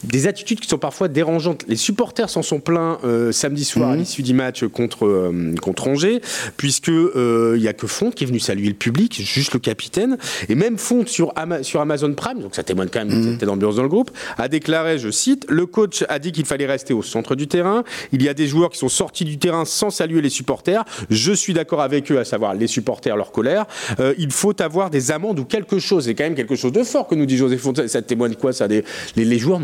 des 0.03 0.27
attitudes 0.27 0.59
qui 0.59 0.67
sont 0.67 0.77
parfois 0.77 1.07
dérangeantes. 1.07 1.63
Les 1.69 1.75
supporters 1.77 2.29
s'en 2.29 2.41
sont 2.41 2.59
plaints 2.59 2.99
euh, 3.05 3.31
samedi 3.31 3.63
soir 3.63 3.87
Mhm. 3.89 3.93
à 3.93 3.97
l'issue 3.97 4.23
du 4.23 4.33
match 4.33 4.65
contre, 4.65 5.05
euh, 5.05 5.55
contre 5.61 5.87
Angers, 5.87 6.19
puisque 6.57 6.89
euh, 6.89 7.53
il 7.55 7.63
y 7.63 7.67
a 7.67 7.73
que 7.73 7.87
Fonte 7.87 8.15
qui 8.15 8.23
est 8.23 8.27
venu 8.27 8.39
saluer 8.39 8.67
le 8.67 8.73
public, 8.73 9.21
juste 9.23 9.53
le 9.53 9.59
capitaine, 9.59 10.17
et 10.49 10.55
même 10.55 10.77
Fonte 10.77 11.07
sur, 11.09 11.31
Ama- 11.35 11.63
sur 11.63 11.79
Amazon 11.81 12.13
Prime, 12.13 12.39
donc 12.41 12.55
ça 12.55 12.63
témoigne 12.63 12.89
quand 12.91 13.05
même 13.05 13.15
Mhm. 13.17 13.35
de 13.35 13.39
cette 13.39 13.49
ambiance 13.49 13.75
dans 13.75 13.83
le 13.83 13.89
groupe, 13.89 14.11
a 14.37 14.47
déclaré, 14.47 14.97
je 14.97 15.09
cite, 15.11 15.45
le 15.49 15.65
coach 15.65 16.03
a 16.09 16.19
dit 16.19 16.31
qu'il 16.31 16.45
fallait 16.45 16.65
rester 16.65 16.93
au 16.93 17.03
centre 17.03 17.35
du 17.35 17.47
terrain, 17.47 17.83
il 18.11 18.23
y 18.23 18.29
a 18.29 18.33
des 18.33 18.47
joueurs 18.47 18.71
qui 18.71 18.79
sont 18.79 18.89
sortis 18.89 19.25
du 19.25 19.37
terrain 19.37 19.65
sans 19.65 19.89
saluer 19.91 20.21
les 20.21 20.29
supporters, 20.29 20.83
je 21.09 21.31
suis 21.33 21.53
d'accord 21.53 21.81
avec 21.81 22.11
eux, 22.11 22.19
à 22.19 22.25
savoir 22.25 22.53
les 22.55 22.67
supporters, 22.67 23.15
leur 23.15 23.31
colère, 23.31 23.65
Euh, 23.99 24.13
il 24.17 24.31
faut 24.31 24.59
avoir 24.61 24.89
des 24.89 25.02
amendes 25.11 25.39
ou 25.39 25.45
quelque 25.45 25.79
chose, 25.79 26.05
c'est 26.05 26.15
quand 26.15 26.23
même 26.23 26.35
quelque 26.35 26.55
chose 26.55 26.71
de 26.71 26.83
fort 26.83 27.07
que 27.07 27.15
nous 27.15 27.25
dit 27.25 27.37
José 27.37 27.57
Fonte, 27.57 27.87
ça 27.87 28.01
témoigne 28.01 28.35
quoi 28.35 28.53
ça 28.53 28.67
des, 28.67 28.83
les, 29.15 29.37
joueurs 29.37 29.59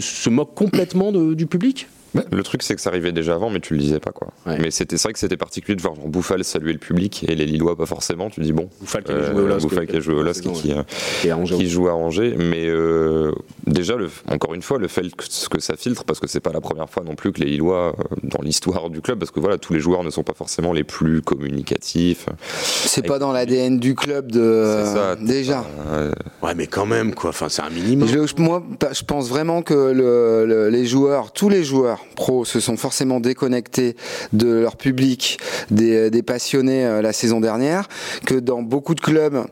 se 0.00 0.30
moquent 0.30 0.54
complètement 0.54 1.12
du 1.12 1.46
public? 1.46 1.86
Le 2.30 2.42
truc, 2.42 2.62
c'est 2.62 2.74
que 2.74 2.80
ça 2.80 2.90
arrivait 2.90 3.12
déjà 3.12 3.34
avant, 3.34 3.50
mais 3.50 3.60
tu 3.60 3.74
le 3.74 3.80
disais 3.80 3.98
pas, 4.00 4.12
quoi. 4.12 4.28
Ouais. 4.46 4.58
Mais 4.60 4.70
c'était 4.70 4.96
c'est 4.96 5.08
vrai 5.08 5.12
que 5.14 5.18
c'était 5.18 5.36
particulier 5.36 5.74
de 5.76 5.82
voir 5.82 5.94
genre 5.96 6.06
Bouffal 6.08 6.44
saluer 6.44 6.72
le 6.72 6.78
public 6.78 7.24
et 7.28 7.34
les 7.34 7.44
Lillois 7.46 7.76
pas 7.76 7.86
forcément. 7.86 8.30
Tu 8.30 8.40
dis 8.40 8.52
bon, 8.52 8.68
Bouffal 8.80 9.02
qui 9.02 9.12
joué 9.12 9.20
au 9.34 9.38
euh, 9.38 9.48
LOSC, 9.48 9.62
Bouffal 9.68 9.86
qui 9.86 9.96
a 9.96 10.00
joué 10.00 10.14
au 10.14 10.22
LOSC 10.22 10.46
et 10.46 10.52
qui, 10.52 10.72
euh, 10.72 11.34
Angers 11.34 11.56
qui 11.56 11.68
joue 11.68 11.88
à 11.88 11.94
Angers. 11.94 12.34
Mais 12.38 12.66
euh, 12.68 13.32
déjà, 13.66 13.96
le, 13.96 14.08
encore 14.30 14.54
une 14.54 14.62
fois, 14.62 14.78
le 14.78 14.88
fait 14.88 15.02
que, 15.02 15.48
que 15.48 15.60
ça 15.60 15.76
filtre, 15.76 16.04
parce 16.04 16.20
que 16.20 16.26
c'est 16.28 16.40
pas 16.40 16.52
la 16.52 16.60
première 16.60 16.88
fois 16.88 17.02
non 17.04 17.14
plus 17.16 17.32
que 17.32 17.40
les 17.40 17.46
Lillois, 17.46 17.94
euh, 17.98 18.16
dans 18.22 18.42
l'histoire 18.42 18.90
du 18.90 19.00
club, 19.00 19.18
parce 19.18 19.30
que 19.30 19.40
voilà, 19.40 19.58
tous 19.58 19.72
les 19.72 19.80
joueurs 19.80 20.04
ne 20.04 20.10
sont 20.10 20.22
pas 20.22 20.34
forcément 20.34 20.72
les 20.72 20.84
plus 20.84 21.20
communicatifs. 21.22 22.26
C'est 22.62 23.06
pas 23.06 23.18
dans 23.18 23.32
l'ADN 23.32 23.78
du 23.78 23.94
club 23.94 24.30
de. 24.30 24.84
C'est 24.84 24.94
ça. 24.94 25.16
déjà. 25.16 25.64
Euh, 25.88 26.12
Ouais, 26.42 26.54
mais 26.54 26.66
quand 26.66 26.86
même, 26.86 27.14
quoi. 27.14 27.30
Enfin, 27.30 27.48
c'est 27.48 27.62
un 27.62 27.70
minimum. 27.70 28.06
Je- 28.08 28.26
je- 28.26 28.34
moi, 28.42 28.62
je 28.92 29.02
pense 29.04 29.28
vraiment 29.28 29.62
que 29.62 29.72
le- 29.74 30.44
le- 30.46 30.68
les 30.68 30.84
joueurs, 30.86 31.32
tous 31.32 31.48
les 31.48 31.64
joueurs 31.64 32.00
pros, 32.16 32.44
se 32.44 32.60
sont 32.60 32.76
forcément 32.76 33.20
déconnectés 33.20 33.96
de 34.32 34.48
leur 34.48 34.76
public, 34.76 35.38
des, 35.70 36.10
des 36.10 36.22
passionnés 36.22 36.84
euh, 36.84 37.02
la 37.02 37.12
saison 37.12 37.40
dernière, 37.40 37.88
que 38.26 38.34
dans 38.34 38.62
beaucoup 38.62 38.94
de 38.94 39.00
clubs, 39.00 39.44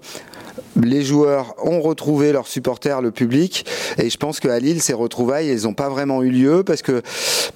les 0.81 1.03
joueurs 1.03 1.55
ont 1.63 1.81
retrouvé 1.81 2.33
leurs 2.33 2.47
supporters, 2.47 3.01
le 3.01 3.11
public, 3.11 3.67
et 3.99 4.11
je 4.11 4.17
pense 4.17 4.41
qu'à 4.41 4.59
Lille, 4.59 4.81
ces 4.81 4.93
retrouvailles, 4.93 5.51
elles 5.51 5.63
n'ont 5.63 5.75
pas 5.75 5.89
vraiment 5.89 6.23
eu 6.23 6.31
lieu 6.31 6.63
parce 6.65 6.83
que, 6.83 7.03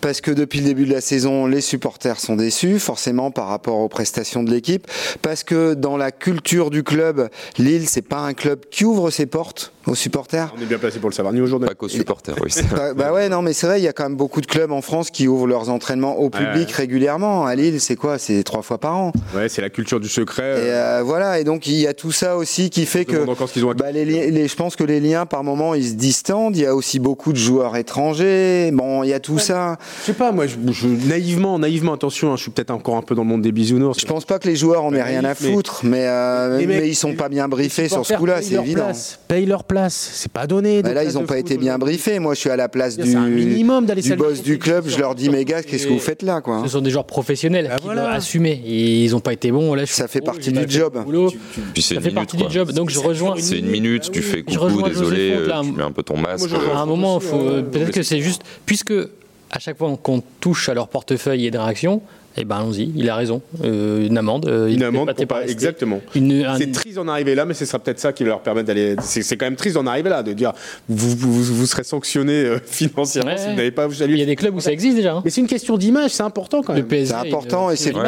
parce 0.00 0.20
que 0.20 0.30
depuis 0.30 0.60
le 0.60 0.66
début 0.66 0.84
de 0.84 0.92
la 0.92 1.00
saison, 1.00 1.46
les 1.46 1.60
supporters 1.60 2.20
sont 2.20 2.36
déçus, 2.36 2.78
forcément 2.78 3.30
par 3.30 3.48
rapport 3.48 3.78
aux 3.78 3.88
prestations 3.88 4.42
de 4.42 4.50
l'équipe, 4.50 4.86
parce 5.22 5.44
que 5.44 5.74
dans 5.74 5.96
la 5.96 6.12
culture 6.12 6.70
du 6.70 6.82
club, 6.82 7.28
Lille, 7.58 7.88
c'est 7.88 8.02
pas 8.02 8.18
un 8.18 8.34
club 8.34 8.60
qui 8.70 8.84
ouvre 8.84 9.10
ses 9.10 9.26
portes 9.26 9.72
aux 9.86 9.94
supporters. 9.94 10.52
On 10.56 10.62
est 10.62 10.66
bien 10.66 10.78
placé 10.78 10.98
pour 10.98 11.08
le 11.08 11.14
savoir, 11.14 11.32
ni 11.32 11.40
aujourd'hui. 11.40 11.68
Pas 11.68 11.74
qu'aux 11.74 11.88
supporters, 11.88 12.34
oui. 12.42 12.52
bah, 12.70 12.94
bah, 12.94 13.12
ouais, 13.12 13.28
non, 13.28 13.42
mais 13.42 13.52
c'est 13.52 13.66
vrai, 13.66 13.80
il 13.80 13.84
y 13.84 13.88
a 13.88 13.92
quand 13.92 14.04
même 14.04 14.16
beaucoup 14.16 14.40
de 14.40 14.46
clubs 14.46 14.72
en 14.72 14.82
France 14.82 15.10
qui 15.10 15.28
ouvrent 15.28 15.46
leurs 15.46 15.70
entraînements 15.70 16.18
au 16.18 16.28
public 16.28 16.68
ouais. 16.68 16.74
régulièrement. 16.74 17.46
À 17.46 17.54
Lille, 17.54 17.80
c'est 17.80 17.96
quoi? 17.96 18.18
C'est 18.18 18.42
trois 18.42 18.62
fois 18.62 18.78
par 18.78 18.96
an. 18.96 19.12
Ouais, 19.34 19.48
c'est 19.48 19.62
la 19.62 19.70
culture 19.70 20.00
du 20.00 20.08
secret. 20.08 20.66
Et 20.66 20.72
euh, 20.72 21.02
voilà, 21.04 21.38
et 21.38 21.44
donc 21.44 21.66
il 21.66 21.76
y 21.76 21.86
a 21.86 21.94
tout 21.94 22.12
ça 22.12 22.36
aussi 22.36 22.70
qui 22.70 22.84
fait 22.84 23.05
que 23.06 23.28
encore 23.30 23.48
ce 23.48 23.54
qu'ils 23.54 23.64
ont 23.64 23.72
bah, 23.72 23.90
les, 23.92 24.04
les, 24.04 24.48
je 24.48 24.54
pense 24.56 24.76
que 24.76 24.84
les 24.84 25.00
liens 25.00 25.26
par 25.26 25.42
moment 25.44 25.74
ils 25.74 25.88
se 25.88 25.94
distendent. 25.94 26.56
Il 26.56 26.62
y 26.62 26.66
a 26.66 26.74
aussi 26.74 26.98
beaucoup 26.98 27.32
de 27.32 27.38
joueurs 27.38 27.76
étrangers. 27.76 28.70
Bon, 28.72 29.02
il 29.02 29.08
y 29.10 29.12
a 29.14 29.20
tout 29.20 29.34
Ouais. 29.34 29.40
ça. 29.40 29.76
Je 30.00 30.06
sais 30.06 30.12
pas, 30.12 30.32
moi, 30.32 30.46
je, 30.46 30.54
je- 30.72 30.86
naïvement, 30.86 31.58
naïvement, 31.58 31.92
attention, 31.94 32.32
hein, 32.32 32.36
je 32.36 32.42
suis 32.42 32.50
peut-être 32.50 32.70
encore 32.70 32.96
un 32.96 33.02
peu 33.02 33.14
dans 33.14 33.22
le 33.22 33.28
monde 33.28 33.42
des 33.42 33.52
bisounours. 33.52 34.00
Je 34.00 34.06
pense 34.06 34.24
pas 34.24 34.38
que 34.38 34.48
les 34.48 34.56
joueurs 34.56 34.84
en 34.84 34.92
aient 34.94 35.02
rien 35.02 35.24
à 35.24 35.28
mais- 35.28 35.34
foutre, 35.34 35.80
mais, 35.84 36.06
euh, 36.06 36.58
mais, 36.58 36.66
mecs, 36.66 36.84
ils 36.86 36.94
sont 36.94 37.14
pas 37.14 37.28
bien 37.28 37.48
briefés 37.48 37.88
sur 37.88 38.04
ce 38.06 38.14
coup-là, 38.14 38.40
c'est 38.42 38.54
évident. 38.54 38.84
place, 38.84 39.18
Payent 39.28 39.46
leur 39.46 39.64
place, 39.64 40.10
c'est 40.14 40.32
pas 40.32 40.46
donné. 40.46 40.82
Bah 40.82 40.92
là, 40.94 41.04
ils 41.04 41.18
ont 41.18 41.24
pas 41.24 41.34
foot 41.36 41.46
été 41.46 41.56
bien 41.58 41.78
briefés. 41.78 42.18
Moi, 42.18 42.34
je 42.34 42.40
suis 42.40 42.50
à 42.50 42.56
la 42.56 42.68
place 42.68 42.94
C'est 42.96 43.02
du, 43.02 43.16
un 43.16 43.28
minimum 43.28 43.84
d'aller 43.86 44.02
du 44.02 44.14
boss 44.16 44.42
du 44.42 44.58
club. 44.58 44.84
Je 44.88 44.98
leur 44.98 45.14
dis, 45.14 45.28
mes 45.28 45.44
gars, 45.44 45.62
qu'est-ce 45.62 45.86
que 45.86 45.92
vous 45.92 45.98
faites 45.98 46.22
là, 46.22 46.40
quoi 46.40 46.62
Ce 46.64 46.68
sont 46.70 46.80
des 46.80 46.90
joueurs 46.90 47.06
professionnels 47.06 47.66
Bah 47.68 47.76
qui 47.78 47.84
doivent 47.84 47.98
assumer. 48.14 48.62
Ils 48.66 49.10
n'ont 49.10 49.20
pas 49.20 49.32
été 49.32 49.50
bons. 49.52 49.76
Ça 49.86 50.08
fait 50.08 50.20
partie 50.20 50.52
du 50.52 50.64
job. 50.68 50.94
Ça 51.80 52.00
fait 52.00 52.10
partie 52.10 52.36
du 52.36 52.44
job. 52.50 52.72
Donc 52.72 52.90
je 53.02 53.06
rejoins. 53.06 53.34
C'est 53.38 53.58
une 53.58 53.66
minute, 53.68 54.10
tu 54.10 54.22
fais 54.22 54.44
Je 54.46 54.58
coucou, 54.58 54.82
désolé, 54.82 55.32
euh, 55.32 55.46
là. 55.46 55.60
tu 55.64 55.72
mets 55.72 55.82
un 55.82 55.92
peu 55.92 56.02
ton 56.02 56.16
masque. 56.16 56.50
Euh, 56.52 56.74
À 56.74 56.80
un 56.80 56.86
moment, 56.86 57.18
ouais. 57.18 57.62
peut-être 57.62 57.92
que 57.92 58.02
c'est 58.02 58.20
juste 58.20 58.42
puisque 58.66 58.92
à 59.50 59.58
chaque 59.58 59.78
fois 59.78 59.96
qu'on 60.02 60.22
touche 60.40 60.68
à 60.68 60.74
leur 60.74 60.88
portefeuille 60.88 61.46
et 61.46 61.50
des 61.50 61.58
réactions, 61.58 62.02
eh 62.36 62.44
ben 62.44 62.56
allons-y. 62.56 62.92
Il 62.94 63.08
a 63.08 63.16
raison. 63.16 63.40
Euh, 63.64 64.06
une 64.06 64.18
amende. 64.18 64.46
euh, 64.46 64.66
il 64.68 64.76
Une 64.76 64.82
amende 64.82 65.06
pas- 65.08 65.14
pour 65.14 65.26
pas 65.26 65.44
exactement. 65.46 66.00
Un- 66.14 66.58
C'est 66.58 66.70
triste 66.72 66.96
d'en 66.96 67.08
arriver 67.08 67.34
là, 67.34 67.44
mais 67.44 67.54
ce 67.54 67.64
sera 67.64 67.78
peut-être 67.78 67.98
ça 68.00 68.12
qui 68.12 68.24
leur 68.24 68.40
permet 68.40 68.62
d'aller. 68.62 68.96
C'est 69.02 69.36
quand 69.36 69.46
même 69.46 69.56
triste 69.56 69.74
d'en 69.76 69.86
arriver 69.86 70.10
là, 70.10 70.22
de 70.22 70.32
dire 70.32 70.52
vous, 70.88 71.16
vous, 71.16 71.42
vous 71.42 71.66
serez 71.66 71.84
sanctionné 71.84 72.32
euh, 72.44 72.58
financièrement 72.66 73.30
Ouais. 73.32 73.38
si 73.38 73.48
vous 73.48 73.56
n'avez 73.56 73.70
pas 73.70 73.86
Il 74.00 74.16
y 74.18 74.22
a 74.22 74.26
des 74.26 74.36
clubs 74.36 74.54
où 74.54 74.60
ça 74.60 74.72
existe 74.72 74.96
déjà. 74.96 75.14
hein. 75.14 75.22
Mais 75.24 75.30
c'est 75.30 75.40
une 75.40 75.46
question 75.46 75.76
d'image, 75.78 76.10
c'est 76.12 76.22
important 76.22 76.62
quand 76.62 76.74
même. 76.74 76.86
C'est 76.90 77.12
important 77.12 77.68
une- 77.68 77.74
et 77.74 77.76
c'est 77.76 77.94
Ouais, 77.94 78.02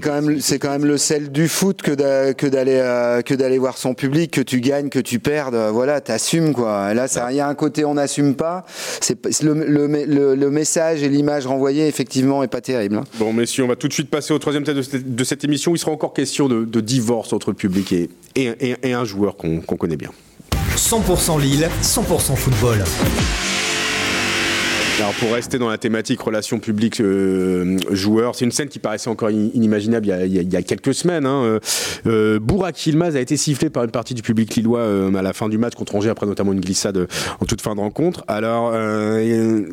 quand 0.00 0.20
même 0.20 0.40
c'est 0.40 0.58
quand 0.58 0.70
même 0.70 0.84
le 0.84 0.98
sel 0.98 1.30
du 1.32 1.48
foot 1.48 1.82
que 1.82 1.92
d'a- 1.92 2.34
que 2.34 2.46
d'aller 2.46 2.76
euh, 2.80 3.22
que 3.22 3.34
d'aller 3.34 3.58
voir 3.58 3.78
son 3.78 3.94
public 3.94 4.30
que 4.32 4.40
tu 4.40 4.60
gagnes 4.60 4.88
que 4.88 4.98
tu 4.98 5.18
perdes 5.18 5.54
euh, 5.54 5.70
voilà 5.70 6.00
t'assumes 6.00 6.52
quoi 6.52 6.90
Et 6.90 6.94
là 6.94 7.08
ça 7.08 7.30
il 7.30 7.36
y 7.36 7.40
a 7.40 7.48
un 7.48 7.54
côté 7.54 7.84
on 7.84 7.94
n'assume 7.94 8.34
pas 8.34 8.64
c'est 9.00 9.16
le, 9.42 9.54
le- 9.54 10.34
le 10.34 10.50
message 10.50 11.02
et 11.02 11.08
l'image 11.08 11.46
renvoyée 11.46 11.86
effectivement 11.86 12.42
est 12.42 12.48
pas 12.48 12.60
terrible 12.60 12.96
hein. 12.96 13.04
Bon, 13.18 13.32
messieurs, 13.32 13.61
on 13.62 13.68
va 13.68 13.76
tout 13.76 13.88
de 13.88 13.92
suite 13.92 14.10
passer 14.10 14.32
au 14.32 14.38
troisième 14.38 14.64
thème 14.64 14.80
de 14.80 15.24
cette, 15.24 15.44
émission. 15.44 15.74
Il 15.74 15.78
sera 15.78 15.92
encore 15.92 16.12
question 16.12 16.48
de, 16.48 16.80
divorce 16.80 17.32
entre 17.32 17.50
le 17.50 17.56
public 17.56 17.94
et, 18.36 18.94
un 18.94 19.04
joueur 19.04 19.36
qu'on 19.36 19.60
qu'on 19.60 19.76
connaît 19.76 19.96
bien. 19.96 20.10
100% 20.76 21.40
Lille, 21.40 21.68
100% 21.82 22.36
football. 22.36 22.84
Alors 25.02 25.14
pour 25.14 25.32
rester 25.32 25.58
dans 25.58 25.68
la 25.68 25.78
thématique 25.78 26.20
relation 26.20 26.60
public-joueur, 26.60 28.36
c'est 28.36 28.44
une 28.44 28.52
scène 28.52 28.68
qui 28.68 28.78
paraissait 28.78 29.10
encore 29.10 29.30
in- 29.30 29.50
inimaginable 29.52 30.06
il 30.06 30.52
y 30.52 30.56
a, 30.56 30.62
quelques 30.62 30.94
semaines. 30.94 31.26
Hein. 31.26 31.42
Euh, 31.42 31.60
euh, 32.06 32.38
a 32.62 33.20
été 33.20 33.36
sifflé 33.36 33.68
par 33.68 33.82
une 33.82 33.90
partie 33.90 34.14
du 34.14 34.22
public 34.22 34.54
lillois 34.54 34.78
euh, 34.78 35.12
à 35.12 35.22
la 35.22 35.32
fin 35.32 35.48
du 35.48 35.58
match 35.58 35.74
contre 35.74 35.96
Angers, 35.96 36.10
après 36.10 36.26
notamment 36.26 36.52
une 36.52 36.60
glissade 36.60 36.96
euh, 36.98 37.06
en 37.40 37.46
toute 37.46 37.60
fin 37.60 37.74
de 37.74 37.80
rencontre. 37.80 38.22
Alors 38.28 38.70
euh, 38.72 39.16
euh, 39.18 39.66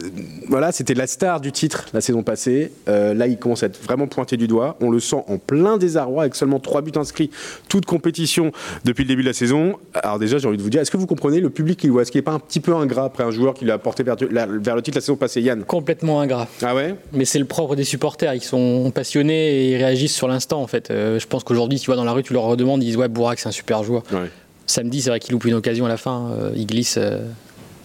voilà, 0.48 0.72
c'était 0.72 0.96
la 0.96 1.06
star 1.06 1.42
du 1.42 1.52
titre 1.52 1.86
la 1.94 2.02
saison 2.02 2.24
passée. 2.24 2.72
Euh, 2.88 3.14
là, 3.14 3.28
il 3.28 3.38
commence 3.38 3.62
à 3.62 3.68
être 3.68 3.80
vraiment 3.84 4.08
pointé 4.08 4.36
du 4.36 4.48
doigt. 4.48 4.78
On 4.82 4.90
le 4.90 5.00
sent 5.00 5.24
en 5.28 5.38
plein 5.38 5.78
désarroi 5.78 6.24
avec 6.24 6.34
seulement 6.34 6.60
trois 6.60 6.82
buts 6.82 6.92
inscrits, 6.96 7.30
toute 7.68 7.86
compétition 7.86 8.52
depuis 8.84 9.04
le 9.04 9.10
début 9.10 9.22
de 9.22 9.28
la 9.28 9.34
saison. 9.34 9.76
Alors 9.94 10.18
déjà, 10.18 10.40
j'ai 10.40 10.48
envie 10.48 10.58
de 10.58 10.64
vous 10.64 10.72
dire, 10.72 10.82
est-ce 10.82 10.90
que 10.90 10.98
vous 10.98 11.06
comprenez 11.06 11.40
le 11.40 11.52
public 11.52 11.84
lillois? 11.84 12.02
Est-ce 12.02 12.12
qu'il 12.12 12.18
n'est 12.18 12.24
pas 12.24 12.34
un 12.34 12.40
petit 12.40 12.62
peu 12.62 12.74
ingrat 12.74 13.04
après 13.04 13.24
un 13.24 13.32
joueur 13.32 13.54
qui 13.54 13.66
l'a 13.66 13.78
porté 13.78 14.02
vers 14.02 14.16
le 14.18 14.82
titre 14.82 14.98
la 14.98 15.02
saison 15.02 15.19
passée, 15.20 15.42
Yann 15.42 15.64
Complètement 15.64 16.22
ingrat. 16.22 16.48
Ah 16.64 16.74
ouais 16.74 16.96
Mais 17.14 17.26
c'est 17.26 17.40
le 17.40 17.46
propre 17.46 17.76
des 17.76 17.84
supporters. 17.84 18.34
Ils 18.34 18.42
sont 18.44 18.92
passionnés 18.94 19.50
et 19.50 19.72
ils 19.72 19.78
réagissent 19.78 20.16
sur 20.16 20.28
l'instant 20.28 20.62
en 20.62 20.68
fait. 20.68 20.90
Euh, 20.90 21.20
je 21.20 21.28
pense 21.28 21.44
qu'aujourd'hui, 21.44 21.80
tu 21.80 21.86
vois, 21.88 21.96
dans 21.96 22.04
la 22.06 22.12
rue, 22.14 22.24
tu 22.24 22.34
leur 22.34 22.44
redemandes, 22.44 22.82
ils 22.84 22.88
disent 22.88 22.98
ouais, 22.98 23.08
Bourak, 23.08 23.40
c'est 23.40 23.50
un 23.50 23.52
super 23.52 23.84
joueur. 23.84 24.04
Ouais. 24.12 24.30
Samedi, 24.66 25.02
c'est 25.02 25.10
vrai 25.10 25.20
qu'il 25.20 25.34
loupe 25.34 25.46
une 25.46 25.54
occasion 25.56 25.86
à 25.86 25.90
la 25.90 25.98
fin. 25.98 26.32
euh, 26.32 26.52
il 26.56 26.66
glisse. 26.66 26.96
euh, 26.98 27.20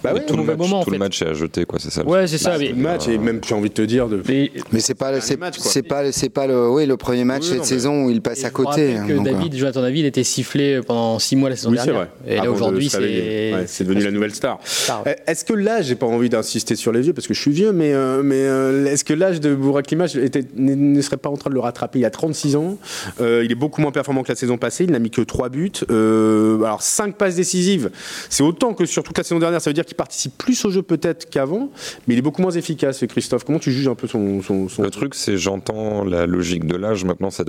Bah 0.05 0.15
ouais, 0.15 0.25
tout 0.27 0.37
le 0.37 0.43
match, 0.45 0.57
moment, 0.59 0.81
en 0.81 0.85
tout 0.85 0.91
le 0.91 0.95
fait. 0.95 0.99
match 0.99 1.23
est 1.23 1.27
à 1.27 1.33
jeter, 1.33 1.65
quoi, 1.65 1.79
c'est 1.81 1.91
ça. 1.91 2.03
le- 2.03 2.09
Ouais, 2.09 2.27
c'est 2.27 2.39
ça. 2.39 2.51
Bah, 2.51 2.57
mais- 2.61 2.69
le 2.69 2.75
match 2.77 3.09
et 3.09 3.19
même 3.19 3.41
j'ai 3.47 3.55
envie 3.55 3.69
de 3.71 3.75
te 3.75 3.83
dire 3.83 4.09
de 4.09 4.23
mais- 4.29 4.51
mais 4.73 4.81
c'est 4.81 4.95
pas 4.95 5.21
c'est 5.21 5.37
quoi. 5.39 5.51
c'est 5.53 5.83
pas 5.83 6.13
c'est 6.13 6.29
pas 6.29 6.47
le 6.47 6.69
oui 6.71 6.87
le 6.87 6.97
premier 6.97 7.25
match 7.25 7.43
Oui, 7.45 7.49
cette 7.49 7.59
mais- 7.61 7.65
saison 7.65 8.05
où 8.05 8.11
il 8.11 8.21
passe 8.21 8.45
à 8.45 8.51
côté 8.51 8.97
hein, 8.97 9.07
que 9.09 9.15
donc, 9.15 9.25
David, 9.25 9.57
Jonathan 9.57 9.83
David, 9.83 10.05
était 10.05 10.25
sifflé 10.25 10.81
pendant 10.87 11.19
6 11.19 11.37
mois 11.37 11.49
la 11.49 11.57
saison 11.57 11.71
Oui, 11.71 11.79
c'est 11.79 11.87
dernière. 11.87 12.09
vrai. 12.25 12.33
Et 12.35 12.37
là 12.37 12.51
aujourd'hui, 12.51 12.89
c'est. 12.89 12.99
Ouais, 12.99 13.65
c'est 13.67 13.85
devenu 13.85 14.05
la 14.05 14.11
nouvelle 14.11 14.35
star. 14.35 14.59
Star, 14.65 15.05
ouais. 15.07 15.17
Euh, 15.19 15.31
Est-ce 15.33 15.45
que 15.45 15.53
l'âge, 15.55 15.87
j'ai 15.87 15.95
pas 15.95 16.07
envie 16.07 16.29
d'insister 16.29 16.77
sur 16.77 16.93
les 16.93 17.01
vieux 17.01 17.13
parce 17.13 17.27
que 17.27 17.35
je 17.35 17.41
suis 17.41 17.51
vieux, 17.53 17.73
mais, 17.73 17.93
euh, 17.95 18.23
mais 18.23 18.37
euh, 18.43 18.87
est-ce 18.87 19.05
que 19.05 19.15
l'âge 19.15 19.41
de 19.41 19.55
Bourak 19.55 19.91
était- 19.93 20.45
ne 20.57 21.01
serait 21.01 21.17
pas 21.17 21.29
en 21.31 21.37
train 21.37 21.51
de 21.51 21.55
le 21.55 21.61
rattraper 21.61 21.99
Il 21.99 22.03
y 22.03 22.07
a 22.07 22.11
36 22.11 22.57
ans? 22.57 22.77
Euh, 23.21 23.43
il 23.45 23.51
est 23.53 23.55
beaucoup 23.57 23.81
moins 23.81 23.93
performant 23.93 24.23
que 24.23 24.29
la 24.31 24.35
saison 24.37 24.59
passée. 24.59 24.85
Il 24.85 24.91
n'a 24.91 24.99
mis 24.99 25.11
que 25.11 25.21
3 25.23 25.49
buts. 25.49 25.71
Euh, 25.91 26.63
alors 26.63 26.83
5 26.83 27.17
passes 27.17 27.37
décisives. 27.37 27.91
C'est 28.29 28.43
autant 28.43 28.75
que 28.75 28.85
sur 28.87 29.03
toute 29.03 29.17
la 29.19 29.25
saison 29.25 29.39
dernière. 29.39 29.61
Ça 29.61 29.71
veut 29.71 29.75
dire 29.75 29.85
qu'il 29.85 29.94
participe 29.95 30.37
plus 30.39 30.65
au 30.65 30.71
jeu 30.71 30.83
peut-être 30.83 31.29
qu'avant, 31.31 31.71
mais 32.07 32.15
il 32.15 32.19
est 32.19 32.23
beaucoup 32.23 32.43
moins 32.43 32.51
efficace. 32.51 33.05
Christophe, 33.09 33.45
comment 33.45 33.59
tu 33.59 33.73
juges 33.73 33.89
un 33.89 33.95
peu 33.95 34.07
son, 34.07 34.43
son, 34.43 34.69
son- 34.69 34.83
Le 34.83 34.91
truc, 34.91 35.15
c'est 35.15 35.37
j'entends 35.37 36.05
la 36.05 36.27
logique 36.27 36.67
de 36.67 36.77
l'âge. 36.77 37.05
Maintenant, 37.05 37.31
ça, 37.31 37.45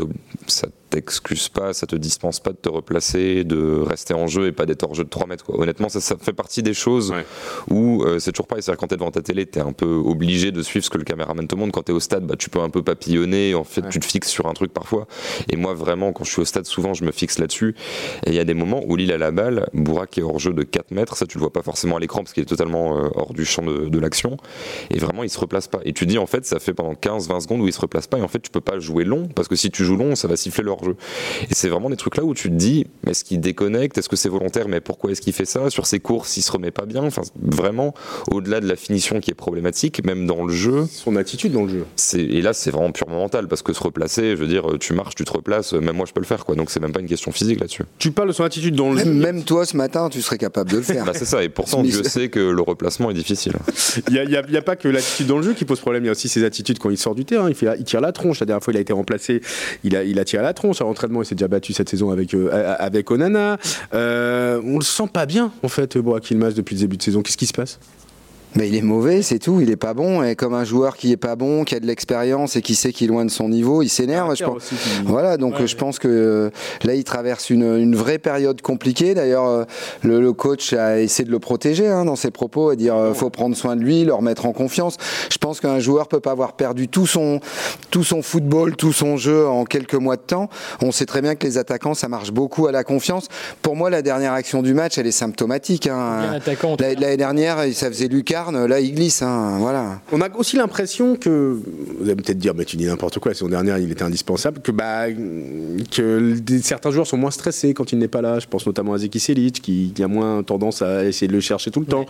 ça 0.48 0.68
t'excuse 0.90 1.50
pas, 1.50 1.74
ça 1.74 1.88
te 1.88 1.96
dispense 1.96 2.40
pas 2.40 2.52
de 2.52 2.58
te 2.58 2.70
replacer, 2.70 3.44
de 3.44 3.80
rester 3.82 4.14
en 4.14 4.28
jeu 4.28 4.48
et 4.48 4.52
pas 4.52 4.66
d'être 4.66 4.84
hors 4.84 4.94
jeu 4.96 5.04
de 5.04 5.10
3 5.10 5.28
mètres. 5.28 5.44
Quoi. 5.44 5.60
Honnêtement, 5.60 5.90
ça, 5.90 6.00
ça 6.00 6.16
fait 6.18 6.34
partie 6.34 6.64
des 6.64 6.74
choses 6.74 7.12
Ouais. 7.12 7.26
où 7.70 8.04
euh, 8.04 8.20
c'est 8.20 8.32
toujours 8.32 8.48
pareil. 8.48 8.64
C'est-à-dire 8.64 8.80
quand 8.80 8.88
t'es 8.88 8.96
devant 8.96 9.12
ta 9.12 9.22
télé, 9.22 9.46
t'es 9.46 9.60
un 9.60 9.74
peu 9.74 9.86
obligé 9.86 10.52
de 10.52 10.62
suivre 10.62 10.86
ce 10.86 10.90
que 10.90 10.98
le 10.98 11.04
caméraman 11.04 11.48
te 11.48 11.56
montre. 11.56 11.72
Quand 11.74 11.84
t'es 11.84 11.92
au 11.94 12.00
stade, 12.00 12.26
bah, 12.26 12.36
tu 12.38 12.50
peux 12.50 12.60
un 12.60 12.70
peu 12.70 12.82
papillonner. 12.84 13.56
En 13.56 13.64
fait, 13.64 13.82
Ouais. 13.82 13.90
tu 13.90 14.00
te 14.00 14.06
fixes 14.06 14.30
sur 14.30 14.48
un 14.48 14.54
truc 14.54 14.72
parfois. 14.74 15.08
Et 15.50 15.56
moi, 15.58 15.74
vraiment, 15.74 16.14
quand 16.14 16.24
je 16.24 16.32
suis 16.32 16.42
au 16.42 16.46
stade, 16.46 16.66
souvent, 16.66 16.94
je 16.94 17.04
me 17.04 17.12
fixe 17.12 17.40
là-dessus. 17.40 17.76
Et 18.26 18.30
il 18.30 18.36
y 18.36 18.40
a 18.40 18.44
des 18.46 18.54
moments 18.54 18.82
où 18.86 18.96
Lille 18.96 19.12
a 19.12 19.18
la 19.18 19.32
balle, 19.32 19.68
Bourak 19.74 20.18
est 20.18 20.22
hors 20.22 20.40
jeu 20.40 20.54
de 20.54 20.64
4 20.64 20.92
mètres. 20.92 21.18
Ça, 21.18 21.26
tu 21.26 21.38
le 21.38 21.42
vois 21.42 21.52
pas 21.54 21.62
forcément 21.64 21.98
à 21.98 22.00
l'écran 22.00 22.22
parce 22.24 22.34
qu'il 22.36 22.44
est 22.44 22.48
totalement 22.48 22.98
euh, 22.98 23.10
hors 23.16 23.34
du 23.34 23.46
champ 23.46 23.64
de, 23.64 23.90
de 23.90 24.00
l'action. 24.00 24.38
Et 24.92 25.00
vraiment, 25.00 25.24
il 25.24 25.30
se 25.30 25.40
replace 25.40 25.68
pas. 25.68 25.80
Et 25.86 25.94
tu 25.94 26.06
dis, 26.06 26.18
en 26.18 26.28
fait, 26.28 26.46
ça 26.46 26.60
fait 26.60 26.74
pendant 26.74 26.94
15-20 26.94 27.42
secondes 27.42 27.62
où 27.62 27.68
il 27.68 27.74
se 27.74 27.82
replace 27.82 28.08
pas. 28.08 28.20
Et 28.20 28.22
en 28.22 28.28
fait, 28.28 28.40
tu 28.40 28.52
peux 28.52 28.62
pas 28.62 28.78
jouer 28.80 29.04
long 29.04 29.28
parce 29.34 29.48
que 29.48 29.56
si 29.56 29.72
tu 29.72 29.84
joues 29.84 29.98
long, 29.98 30.16
ça 30.16 30.28
va 30.28 30.36
siffler 30.36 30.64
le 30.64 30.72
hors-jeu. 30.72 30.96
Et 31.50 31.54
c'est 31.54 31.70
vraiment 31.70 31.90
des 31.90 31.96
trucs 31.98 32.18
là 32.18 32.24
où 32.24 32.34
tu 32.34 32.50
te 32.50 32.56
dis, 32.56 32.86
est-ce 33.08 33.24
qu'il 33.24 33.40
déconnecte? 33.40 33.98
Est-ce 33.98 34.10
que 34.10 34.16
c'est 34.16 34.30
volontaire? 34.30 34.68
Mais 34.68 34.82
pourquoi 34.82 35.12
est-ce 35.12 35.22
qu'il 35.22 35.34
fait 35.34 35.46
ça? 35.46 35.70
Sur 35.70 35.88
ses 35.88 36.00
courses, 36.00 36.38
il 36.38 36.42
se 36.42 36.52
remet 36.52 36.72
pas 36.72 36.86
bien? 36.86 37.04
Enfin, 37.04 37.24
vraiment, 37.42 37.94
au-delà 38.32 38.60
de 38.60 38.68
la 38.68 38.76
finition 38.76 39.20
qui 39.20 39.32
est 39.32 39.36
problématique, 39.36 40.04
même 40.06 40.28
dans 40.28 40.46
le 40.46 40.54
jeu, 40.54 40.86
son 40.92 41.16
attitude 41.16 41.52
dans 41.52 41.64
le 41.64 41.70
jeu 41.70 41.86
et 42.16 42.42
là 42.42 42.54
c'est 42.54 42.72
vraiment 42.72 42.92
purement 42.92 43.18
mental 43.18 43.48
parce 43.48 43.62
que 43.62 43.74
se 43.74 43.82
replacer, 43.82 44.32
je 44.32 44.36
veux 44.42 44.48
dire, 44.48 44.66
tu 44.80 44.94
marches, 44.94 45.16
tu 45.16 45.24
te 45.24 45.32
replaces, 45.32 45.74
même 45.74 45.96
moi 45.96 46.06
je 46.06 46.14
peux 46.14 46.20
le 46.20 46.26
faire 46.26 46.46
quoi. 46.46 46.56
Donc 46.56 46.70
c'est 46.70 46.80
même 46.80 46.92
pas 46.92 47.00
une 47.00 47.08
question 47.08 47.32
physique 47.32 47.60
là-dessus. 47.60 47.84
Tu 47.98 48.12
parles 48.12 48.30
de 48.30 48.34
son 48.34 48.44
attitude 48.44 48.76
dans 48.76 48.92
le 48.92 49.00
jeu. 49.00 49.06
même, 49.06 49.18
même 49.18 49.44
toi 49.44 49.66
ce 49.66 49.78
matin 49.78 50.10
tu 50.10 50.22
serais 50.22 50.38
capable 50.38 50.72
de 50.72 50.78
le 50.78 50.84
faire 50.84 51.06
Bah 51.06 51.14
c'est 51.14 51.26
ça. 51.26 51.44
Et 51.44 51.50
pourtant. 51.50 51.84
Dieu 51.84 52.04
sait 52.04 52.25
que 52.30 52.40
le 52.40 52.62
replacement 52.62 53.10
est 53.12 53.14
difficile. 53.14 53.54
Il 54.10 54.28
n'y 54.28 54.58
a, 54.58 54.62
pas 54.62 54.76
que 54.76 54.88
l'attitude 54.88 55.28
dans 55.28 55.38
le 55.38 55.44
jeu 55.44 55.54
qui 55.54 55.66
pose 55.66 55.80
problème, 55.80 56.04
il 56.04 56.08
y 56.08 56.10
a 56.10 56.12
aussi 56.12 56.28
ses 56.28 56.44
attitudes 56.44 56.80
quand 56.80 56.90
il 56.90 56.98
sort 56.98 57.16
du 57.16 57.26
terrain. 57.26 57.50
Il, 57.50 57.84
tire 57.84 58.02
la 58.02 58.12
tronche. 58.12 58.40
La 58.40 58.46
dernière 58.46 58.64
fois, 58.64 58.74
il 58.74 58.78
a 58.78 58.80
été 58.80 58.94
remplacé, 58.94 59.42
il 59.84 59.96
a, 59.96 60.26
tiré 60.26 60.44
la 60.44 60.54
tronche. 60.54 60.82
À 60.82 60.84
l'entraînement, 60.84 61.22
il 61.22 61.26
s'est 61.26 61.36
déjà 61.36 61.48
battu 61.48 61.74
cette 61.74 61.90
saison 61.90 62.12
avec, 62.12 62.34
euh, 62.34 63.04
Onana. 63.10 63.58
Euh, 63.94 64.62
on 64.64 64.78
le 64.78 64.84
sent 64.84 65.10
pas 65.12 65.26
bien, 65.26 65.52
en 65.64 65.68
fait, 65.68 65.98
Boak 65.98 66.30
Yilmaz, 66.30 66.54
depuis 66.54 66.76
le 66.76 66.82
début 66.82 66.98
de 66.98 67.04
saison. 67.04 67.22
Qu'est-ce 67.22 67.38
qui 67.38 67.48
se 67.48 67.54
passe? 67.54 67.80
Mais 68.56 68.70
il 68.70 68.76
est 68.76 68.82
mauvais, 68.82 69.22
c'est 69.22 69.40
tout. 69.40 69.60
Il 69.62 69.70
est 69.70 69.76
pas 69.76 69.94
bon. 69.94 70.24
Et 70.24 70.36
comme 70.36 70.54
un 70.54 70.64
joueur 70.64 70.96
qui 70.98 71.12
est 71.12 71.18
pas 71.18 71.36
bon, 71.36 71.64
qui 71.66 71.76
a 71.76 71.80
de 71.80 71.86
l'expérience 71.86 72.56
et 72.56 72.62
qui 72.62 72.76
sait 72.76 72.92
qu'il 72.94 73.06
est 73.06 73.12
loin 73.12 73.26
de 73.26 73.30
son 73.32 73.50
niveau, 73.50 73.82
il 73.82 73.90
s'énerve. 73.90 74.36
Je 74.36 74.44
pense. 74.46 74.56
Aussi, 74.58 74.76
Voilà, 75.06 75.38
donc 75.38 75.60
Ouais, 75.60 75.68
je 75.68 75.76
pense 75.76 76.00
que 76.00 76.08
euh, 76.08 76.50
là, 76.84 76.96
il 76.96 77.04
traverse 77.04 77.50
une, 77.50 77.64
une 77.78 77.96
vraie 77.96 78.18
période 78.18 78.62
compliquée. 78.62 79.14
D'ailleurs, 79.14 79.46
euh, 79.46 79.64
le, 80.04 80.22
le 80.22 80.34
coach 80.34 80.74
a 80.74 81.00
essayé 81.02 81.26
de 81.26 81.32
le 81.32 81.40
protéger 81.40 81.88
hein, 81.88 82.06
dans 82.06 82.16
ses 82.16 82.32
propos 82.32 82.72
et 82.72 82.76
dire 82.76 82.96
euh, 82.96 83.14
faut 83.14 83.30
prendre 83.30 83.56
soin 83.56 83.76
de 83.76 83.82
lui, 83.82 84.04
le 84.06 84.14
remettre 84.14 84.46
en 84.46 84.54
confiance. 84.54 84.96
Je 85.32 85.38
pense 85.38 85.60
qu'un 85.60 85.80
joueur 85.80 86.08
peut 86.08 86.20
pas 86.20 86.32
avoir 86.32 86.54
perdu 86.54 86.88
tout 86.88 87.08
son, 87.08 87.40
tout 87.92 88.04
son 88.04 88.22
football, 88.22 88.76
tout 88.76 88.94
son 88.94 89.18
jeu 89.18 89.48
en 89.48 89.66
quelques 89.66 89.96
mois 89.96 90.16
de 90.16 90.22
temps. 90.22 90.50
On 90.82 90.92
sait 90.92 91.06
très 91.06 91.22
bien 91.22 91.36
que 91.36 91.46
les 91.46 91.58
attaquants, 91.58 91.94
ça 91.94 92.08
marche 92.08 92.32
beaucoup 92.32 92.68
à 92.68 92.72
la 92.72 92.84
confiance. 92.84 93.28
Pour 93.62 93.76
moi, 93.76 93.90
la 93.90 94.02
dernière 94.02 94.34
action 94.34 94.62
du 94.62 94.74
match, 94.74 94.98
elle 94.98 95.08
est 95.08 95.12
symptomatique. 95.12 95.88
hein. 95.88 96.40
L'année 96.80 97.18
dernière, 97.18 97.58
ça 97.74 97.88
faisait 97.88 98.08
Lucas. 98.08 98.45
Là, 98.52 98.80
il 98.80 98.94
glisse. 98.94 99.22
hein, 99.22 99.58
voilà. 99.60 100.02
On 100.12 100.22
a 100.22 100.30
aussi 100.36 100.58
l'impression 100.58 101.16
que, 101.16 101.58
vous 102.00 102.04
allez 102.06 102.16
peut-être 102.16 102.38
dire, 102.38 102.54
mais 102.56 102.66
tu 102.66 102.78
dis 102.78 102.86
n'importe 102.86 103.20
quoi, 103.20 103.32
la 103.32 103.36
saison 103.36 103.50
dernière 103.50 103.78
il 103.78 103.92
était 103.92 104.04
indispensable, 104.04 104.62
que, 104.62 104.72
bah, 104.72 105.06
que 105.92 106.36
certains 106.62 106.92
joueurs 106.92 107.08
sont 107.08 107.18
moins 107.18 107.32
stressés 107.32 107.74
quand 107.74 107.92
il 107.92 108.00
n'est 108.00 108.08
pas 108.08 108.22
là. 108.22 108.40
Je 108.40 108.48
pense 108.48 108.66
notamment 108.66 108.94
à 108.94 108.98
Zeki 108.98 109.20
Selic 109.20 109.62
qui, 109.62 109.92
qui 109.96 110.04
a 110.04 110.08
moins 110.08 110.44
tendance 110.44 110.82
à 110.82 111.06
essayer 111.06 111.28
de 111.28 111.34
le 111.34 111.40
chercher 111.40 111.72
tout 111.72 111.80
le 111.80 111.86
temps. 111.86 112.06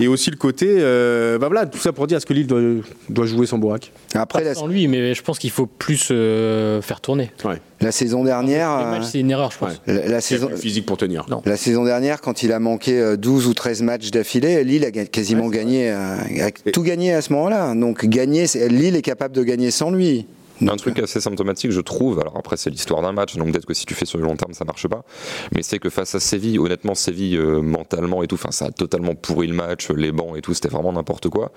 Et 0.00 0.08
aussi 0.08 0.30
le 0.30 0.36
côté, 0.36 0.66
euh, 0.78 1.38
bah 1.38 1.48
voilà, 1.48 1.66
tout 1.66 1.78
ça 1.78 1.92
pour 1.92 2.06
dire 2.06 2.16
est-ce 2.18 2.26
que 2.26 2.34
Lille 2.34 2.46
doit, 2.46 2.60
doit 3.08 3.26
jouer 3.26 3.46
sans 3.46 3.58
Bourak 3.58 3.92
Après, 4.14 4.40
Pas 4.40 4.44
la, 4.48 4.54
sans 4.54 4.66
lui, 4.66 4.88
mais 4.88 5.14
je 5.14 5.22
pense 5.22 5.38
qu'il 5.38 5.50
faut 5.50 5.66
plus 5.66 6.08
euh, 6.10 6.80
faire 6.82 7.00
tourner. 7.00 7.30
Ouais. 7.44 7.60
La 7.80 7.92
saison 7.92 8.24
dernière. 8.24 8.70
Euh, 8.72 9.02
c'est 9.02 9.20
une 9.20 9.30
erreur, 9.30 9.50
je 9.52 9.58
pense. 9.58 9.70
Ouais. 9.86 9.94
la, 9.94 10.08
la 10.08 10.20
saison. 10.20 10.48
physique 10.56 10.86
pour 10.86 10.96
tenir. 10.96 11.26
Non. 11.30 11.42
La 11.44 11.56
saison 11.56 11.84
dernière, 11.84 12.20
quand 12.20 12.42
il 12.42 12.52
a 12.52 12.58
manqué 12.58 12.98
euh, 12.98 13.16
12 13.16 13.46
ou 13.46 13.54
13 13.54 13.82
matchs 13.82 14.10
d'affilée, 14.10 14.64
Lille 14.64 14.84
a 14.84 14.90
quasiment 14.90 15.48
gagné, 15.48 15.90
euh, 15.90 16.16
a 16.40 16.70
tout 16.72 16.82
gagné 16.82 17.12
à 17.14 17.22
ce 17.22 17.32
moment-là. 17.34 17.74
Donc 17.74 18.04
gagner, 18.06 18.46
c'est- 18.46 18.68
Lille 18.68 18.96
est 18.96 19.02
capable 19.02 19.34
de 19.34 19.42
gagner 19.42 19.70
sans 19.70 19.90
lui. 19.90 20.26
Un 20.60 20.76
truc 20.76 20.98
assez 20.98 21.20
symptomatique, 21.20 21.70
je 21.70 21.80
trouve. 21.80 22.18
Alors 22.20 22.36
après, 22.36 22.56
c'est 22.56 22.70
l'histoire 22.70 23.02
d'un 23.02 23.12
match, 23.12 23.36
donc 23.36 23.52
peut-être 23.52 23.66
que 23.66 23.74
si 23.74 23.86
tu 23.86 23.94
fais 23.94 24.04
sur 24.06 24.18
le 24.18 24.24
long 24.24 24.36
terme, 24.36 24.52
ça 24.54 24.64
marche 24.64 24.86
pas. 24.88 25.04
Mais 25.54 25.62
c'est 25.62 25.78
que 25.78 25.90
face 25.90 26.14
à 26.14 26.20
Séville, 26.20 26.58
honnêtement, 26.58 26.94
Séville 26.94 27.36
euh, 27.36 27.60
mentalement 27.60 28.22
et 28.22 28.26
tout, 28.26 28.34
enfin, 28.34 28.50
ça 28.50 28.66
a 28.66 28.70
totalement 28.70 29.14
pourri 29.14 29.46
le 29.46 29.54
match, 29.54 29.90
les 29.90 30.12
bancs 30.12 30.36
et 30.36 30.40
tout, 30.42 30.54
c'était 30.54 30.68
vraiment 30.68 30.92
n'importe 30.92 31.28
quoi. 31.28 31.52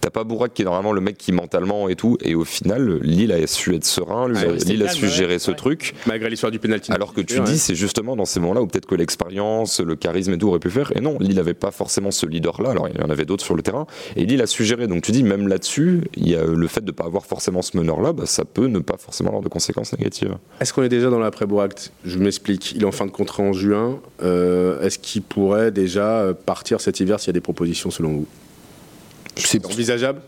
T'as 0.00 0.10
pas 0.10 0.24
Bourak 0.24 0.54
qui 0.54 0.62
est 0.62 0.64
normalement 0.64 0.92
le 0.92 1.00
mec 1.00 1.18
qui 1.18 1.32
mentalement 1.32 1.88
et 1.88 1.96
tout, 1.96 2.16
et 2.22 2.34
au 2.34 2.44
final, 2.44 2.98
Lille 3.02 3.32
a 3.32 3.46
su 3.46 3.74
être 3.74 3.84
serein, 3.84 4.28
lui, 4.28 4.36
Ouais, 4.36 4.56
Lille 4.56 4.82
a 4.84 4.88
su 4.88 5.04
ouais. 5.04 5.10
gérer 5.10 5.38
ce 5.38 5.50
Ouais. 5.50 5.56
truc. 5.56 5.94
Malgré 6.06 6.30
l'histoire 6.30 6.52
du 6.52 6.58
pénalty. 6.58 6.92
Alors 6.92 7.12
que 7.14 7.20
tu 7.20 7.38
Ouais. 7.38 7.44
dis, 7.44 7.58
c'est 7.58 7.74
justement 7.74 8.16
dans 8.16 8.24
ces 8.24 8.40
moments-là 8.40 8.62
où 8.62 8.66
peut-être 8.66 8.86
que 8.86 8.94
l'expérience, 8.94 9.80
le 9.80 9.96
charisme 9.96 10.32
et 10.32 10.38
tout 10.38 10.48
aurait 10.48 10.58
pu 10.58 10.70
faire. 10.70 10.92
Et 10.96 11.00
non, 11.00 11.16
Lille 11.20 11.36
n'avait 11.36 11.54
pas 11.54 11.70
forcément 11.70 12.10
ce 12.10 12.26
leader-là. 12.26 12.70
Alors 12.70 12.88
il 12.88 13.00
y 13.00 13.02
en 13.02 13.10
avait 13.10 13.24
d'autres 13.24 13.44
sur 13.44 13.54
le 13.56 13.62
terrain. 13.62 13.86
Et 14.16 14.26
Lille 14.26 14.42
a 14.42 14.46
su 14.46 14.64
gérer. 14.64 14.86
Donc 14.86 15.02
tu 15.02 15.12
dis, 15.12 15.22
même 15.24 15.48
là-dessus, 15.48 16.02
il 16.16 16.28
y 16.28 16.34
a 16.36 16.44
le 16.44 16.66
fait 16.68 16.80
de 16.82 16.86
ne 16.86 16.92
pas 16.92 17.04
avoir 17.04 17.24
forcément 17.26 17.62
ce 17.62 17.76
meneur-là, 17.76 18.12
bah, 18.12 18.26
ça 18.26 18.43
peut 18.44 18.66
ne 18.66 18.78
pas 18.78 18.96
forcément 18.96 19.30
avoir 19.30 19.42
de 19.42 19.48
conséquences 19.48 19.92
négatives. 19.98 20.36
Est-ce 20.60 20.72
qu'on 20.72 20.82
est 20.82 20.88
déjà 20.88 21.10
dans 21.10 21.18
l'après-Bourak 21.18 21.90
Je 22.04 22.18
m'explique. 22.18 22.72
Il 22.72 22.82
est 22.82 22.86
en 22.86 22.92
fin 22.92 23.06
de 23.06 23.10
contrat 23.10 23.42
en 23.42 23.52
juin. 23.52 23.98
Euh, 24.22 24.80
Est-ce 24.82 24.98
qu'il 24.98 25.22
pourrait 25.22 25.70
déjà 25.70 26.18
euh, 26.20 26.34
partir 26.34 26.80
cet 26.80 27.00
hiver 27.00 27.18
s'il 27.20 27.28
y 27.28 27.30
a 27.30 27.32
des 27.34 27.40
propositions 27.40 27.90
selon 27.90 28.10
vous? 28.12 28.26
C'est 29.36 29.64
envisageable? 29.66 30.20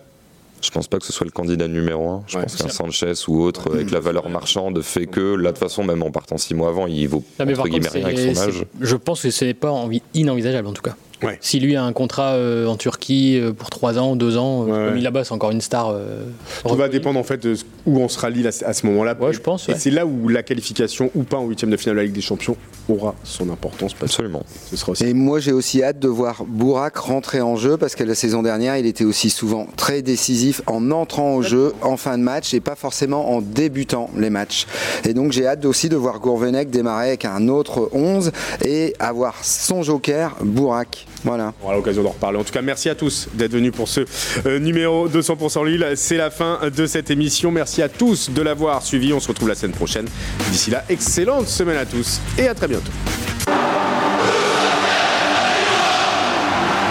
Je 0.63 0.71
pense 0.71 0.89
pas 0.89 0.99
que 0.99 1.05
ce 1.05 1.13
soit 1.13 1.27
le 1.27 1.31
candidat 1.31 1.69
numéro 1.69 2.09
un. 2.09 2.25
Je 2.27 2.37
Ouais, 2.39 2.43
pense 2.45 2.57
qu'un 2.57 2.69
Sanchez 2.69 3.13
ou 3.29 3.43
autre, 3.43 3.71
avec 3.73 3.91
la 3.91 4.01
valeur 4.01 4.29
marchande, 4.31 4.81
fait 4.83 5.07
que 5.07 5.35
là, 5.37 5.51
de 5.53 5.57
toute 5.57 5.59
façon, 5.59 5.85
même 5.85 6.03
en 6.03 6.11
partant 6.11 6.39
six 6.39 6.55
mois 6.55 6.71
avant, 6.71 6.87
il 6.87 7.07
vaut 7.07 7.23
Non, 7.39 7.45
mais 7.47 7.53
entre 7.59 7.69
guillemets 7.69 7.89
rien 7.91 8.07
avec 8.07 8.19
son 8.35 8.43
âge. 8.43 8.65
je 8.81 8.97
pense 8.97 9.23
que 9.23 9.31
ce 9.31 9.45
n'est 9.45 9.55
pas 9.55 9.71
envi- 9.71 10.03
inenvisageable 10.15 10.67
en 10.67 10.73
tout 10.73 10.83
cas. 10.83 10.97
Ouais. 11.23 11.39
Si 11.41 11.61
lui 11.61 11.77
a 11.77 11.83
un 11.83 11.93
contrat 11.93 12.33
euh, 12.35 12.67
en 12.67 12.77
Turquie 12.77 13.39
euh, 13.41 13.53
pour 13.53 13.71
3 13.71 13.99
ans, 13.99 14.17
2 14.17 14.37
ans, 14.37 14.67
euh, 14.69 14.93
Ouais, 14.95 15.01
là-bas, 15.01 15.25
c'est 15.25 15.33
encore 15.33 15.51
une 15.51 15.61
star. 15.63 15.89
euh, 15.91 16.25
Tout 16.69 16.75
va 16.77 16.89
dépendre 16.89 17.19
en 17.19 17.23
fait 17.23 17.43
de 17.43 17.55
où 17.87 17.99
on 18.01 18.09
sera 18.09 18.29
Lille 18.29 18.47
à 18.47 18.53
ce- 18.53 18.87
moment-là. 18.87 19.15
Ouais, 19.19 19.33
je 19.33 19.41
pense, 19.41 19.69
Et 19.69 19.75
c'est 19.77 19.91
là 19.91 20.05
où 20.05 20.29
la 20.29 20.43
qualification 20.43 21.11
ou 21.15 21.23
pas 21.23 21.39
en 21.39 21.47
huitième 21.47 21.71
de 21.71 21.77
finale 21.77 21.97
de 21.97 22.01
la 22.01 22.05
Ligue 22.07 22.15
des 22.15 22.21
Champions 22.21 22.57
aura 22.89 23.15
son 23.25 23.49
importance 23.51 23.95
parce 23.95 24.13
que 24.13 24.23
Absolument. 24.23 24.43
ce 24.71 24.77
sera 24.77 24.93
aussi. 24.93 25.05
Et 25.05 25.15
moi, 25.15 25.41
j'ai 25.41 25.53
aussi 25.53 25.83
hâte 25.83 25.99
de 25.99 26.09
voir 26.09 26.45
Bourak 26.47 26.97
rentrer 26.99 27.41
en 27.41 27.57
jeu 27.57 27.77
parce 27.79 27.95
que 27.95 28.05
la 28.05 28.15
saison 28.15 28.43
dernière, 28.43 28.77
il 28.77 28.87
était 28.87 29.05
aussi 29.05 29.31
souvent 29.31 29.67
très 29.77 30.03
décisif 30.03 30.61
en 30.67 30.91
entrant 30.91 31.35
au 31.35 31.43
jeu 31.43 31.73
en 31.83 31.97
fin 31.97 32.19
de 32.19 32.23
match 32.23 32.53
et 32.55 32.61
pas 32.61 32.75
forcément 32.77 33.31
en 33.35 33.41
débutant 33.41 34.11
les 34.17 34.31
matchs. 34.31 34.67
Et 35.05 35.15
donc, 35.15 35.33
j'ai 35.33 35.47
hâte 35.47 35.65
aussi 35.65 35.89
de 35.89 35.97
voir 35.97 36.21
Gourvenec 36.21 36.71
démarrer 36.71 37.09
avec 37.09 37.25
un 37.25 37.49
autre 37.49 37.89
11 37.93 38.33
et 38.65 38.95
avoir 38.99 39.35
son 39.43 39.83
joker, 39.83 40.37
Bourak. 40.43 41.05
Voilà. 41.27 41.53
On 41.61 41.67
aura 41.67 41.75
l'occasion 41.75 42.03
d'en 42.05 42.11
reparler. 42.11 42.39
En 42.39 42.45
tout 42.45 42.53
cas, 42.53 42.63
merci 42.63 42.89
à 42.89 42.95
tous 42.95 43.29
d'être 43.35 43.51
venus 43.53 43.73
pour 43.73 43.89
ce 43.89 44.01
euh, 44.47 44.59
numéro 44.61 45.09
200% 45.09 45.67
Lille. 45.67 45.85
C'est 45.97 46.17
la 46.17 46.31
fin 46.31 46.61
de 46.75 46.87
cette 46.87 47.11
émission. 47.11 47.51
Merci 47.51 47.83
à 47.83 47.89
tous 47.89 48.31
de 48.31 48.41
l'avoir 48.43 48.83
suivi. 48.83 49.13
On 49.13 49.19
se 49.21 49.29
retrouve 49.29 49.49
la 49.49 49.55
semaine 49.57 49.75
prochaine. 49.75 50.07
D'ici 50.51 50.71
là, 50.71 50.85
excellente 50.89 51.49
semaine 51.49 51.77
à 51.79 51.85
tous 51.85 52.21
et 52.39 52.47
à 52.49 52.55
très 52.55 52.69
bientôt. 52.69 52.93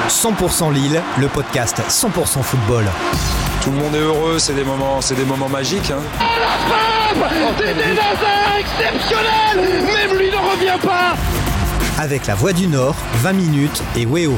100% 0.09 0.73
Lille, 0.73 1.01
le 1.19 1.27
podcast 1.27 1.81
100% 1.89 2.41
football. 2.43 2.85
Tout 3.63 3.71
le 3.71 3.77
monde 3.77 3.95
est 3.95 3.99
heureux, 3.99 4.37
c'est 4.37 4.53
des 4.53 4.63
moments, 4.63 5.01
c'est 5.01 5.15
des 5.15 5.25
moments 5.25 5.49
magiques. 5.49 5.91
hein. 5.91 6.01
C'était 7.57 7.73
Nazar 7.73 8.57
exceptionnel 8.59 9.83
Même 9.85 10.17
lui 10.17 10.29
ne 10.29 10.35
revient 10.35 10.79
pas 10.85 11.15
Avec 11.97 12.27
la 12.27 12.35
Voix 12.35 12.51
du 12.51 12.67
Nord, 12.67 12.95
20 13.21 13.33
minutes 13.33 13.81
et 13.95 14.05
Weo. 14.05 14.37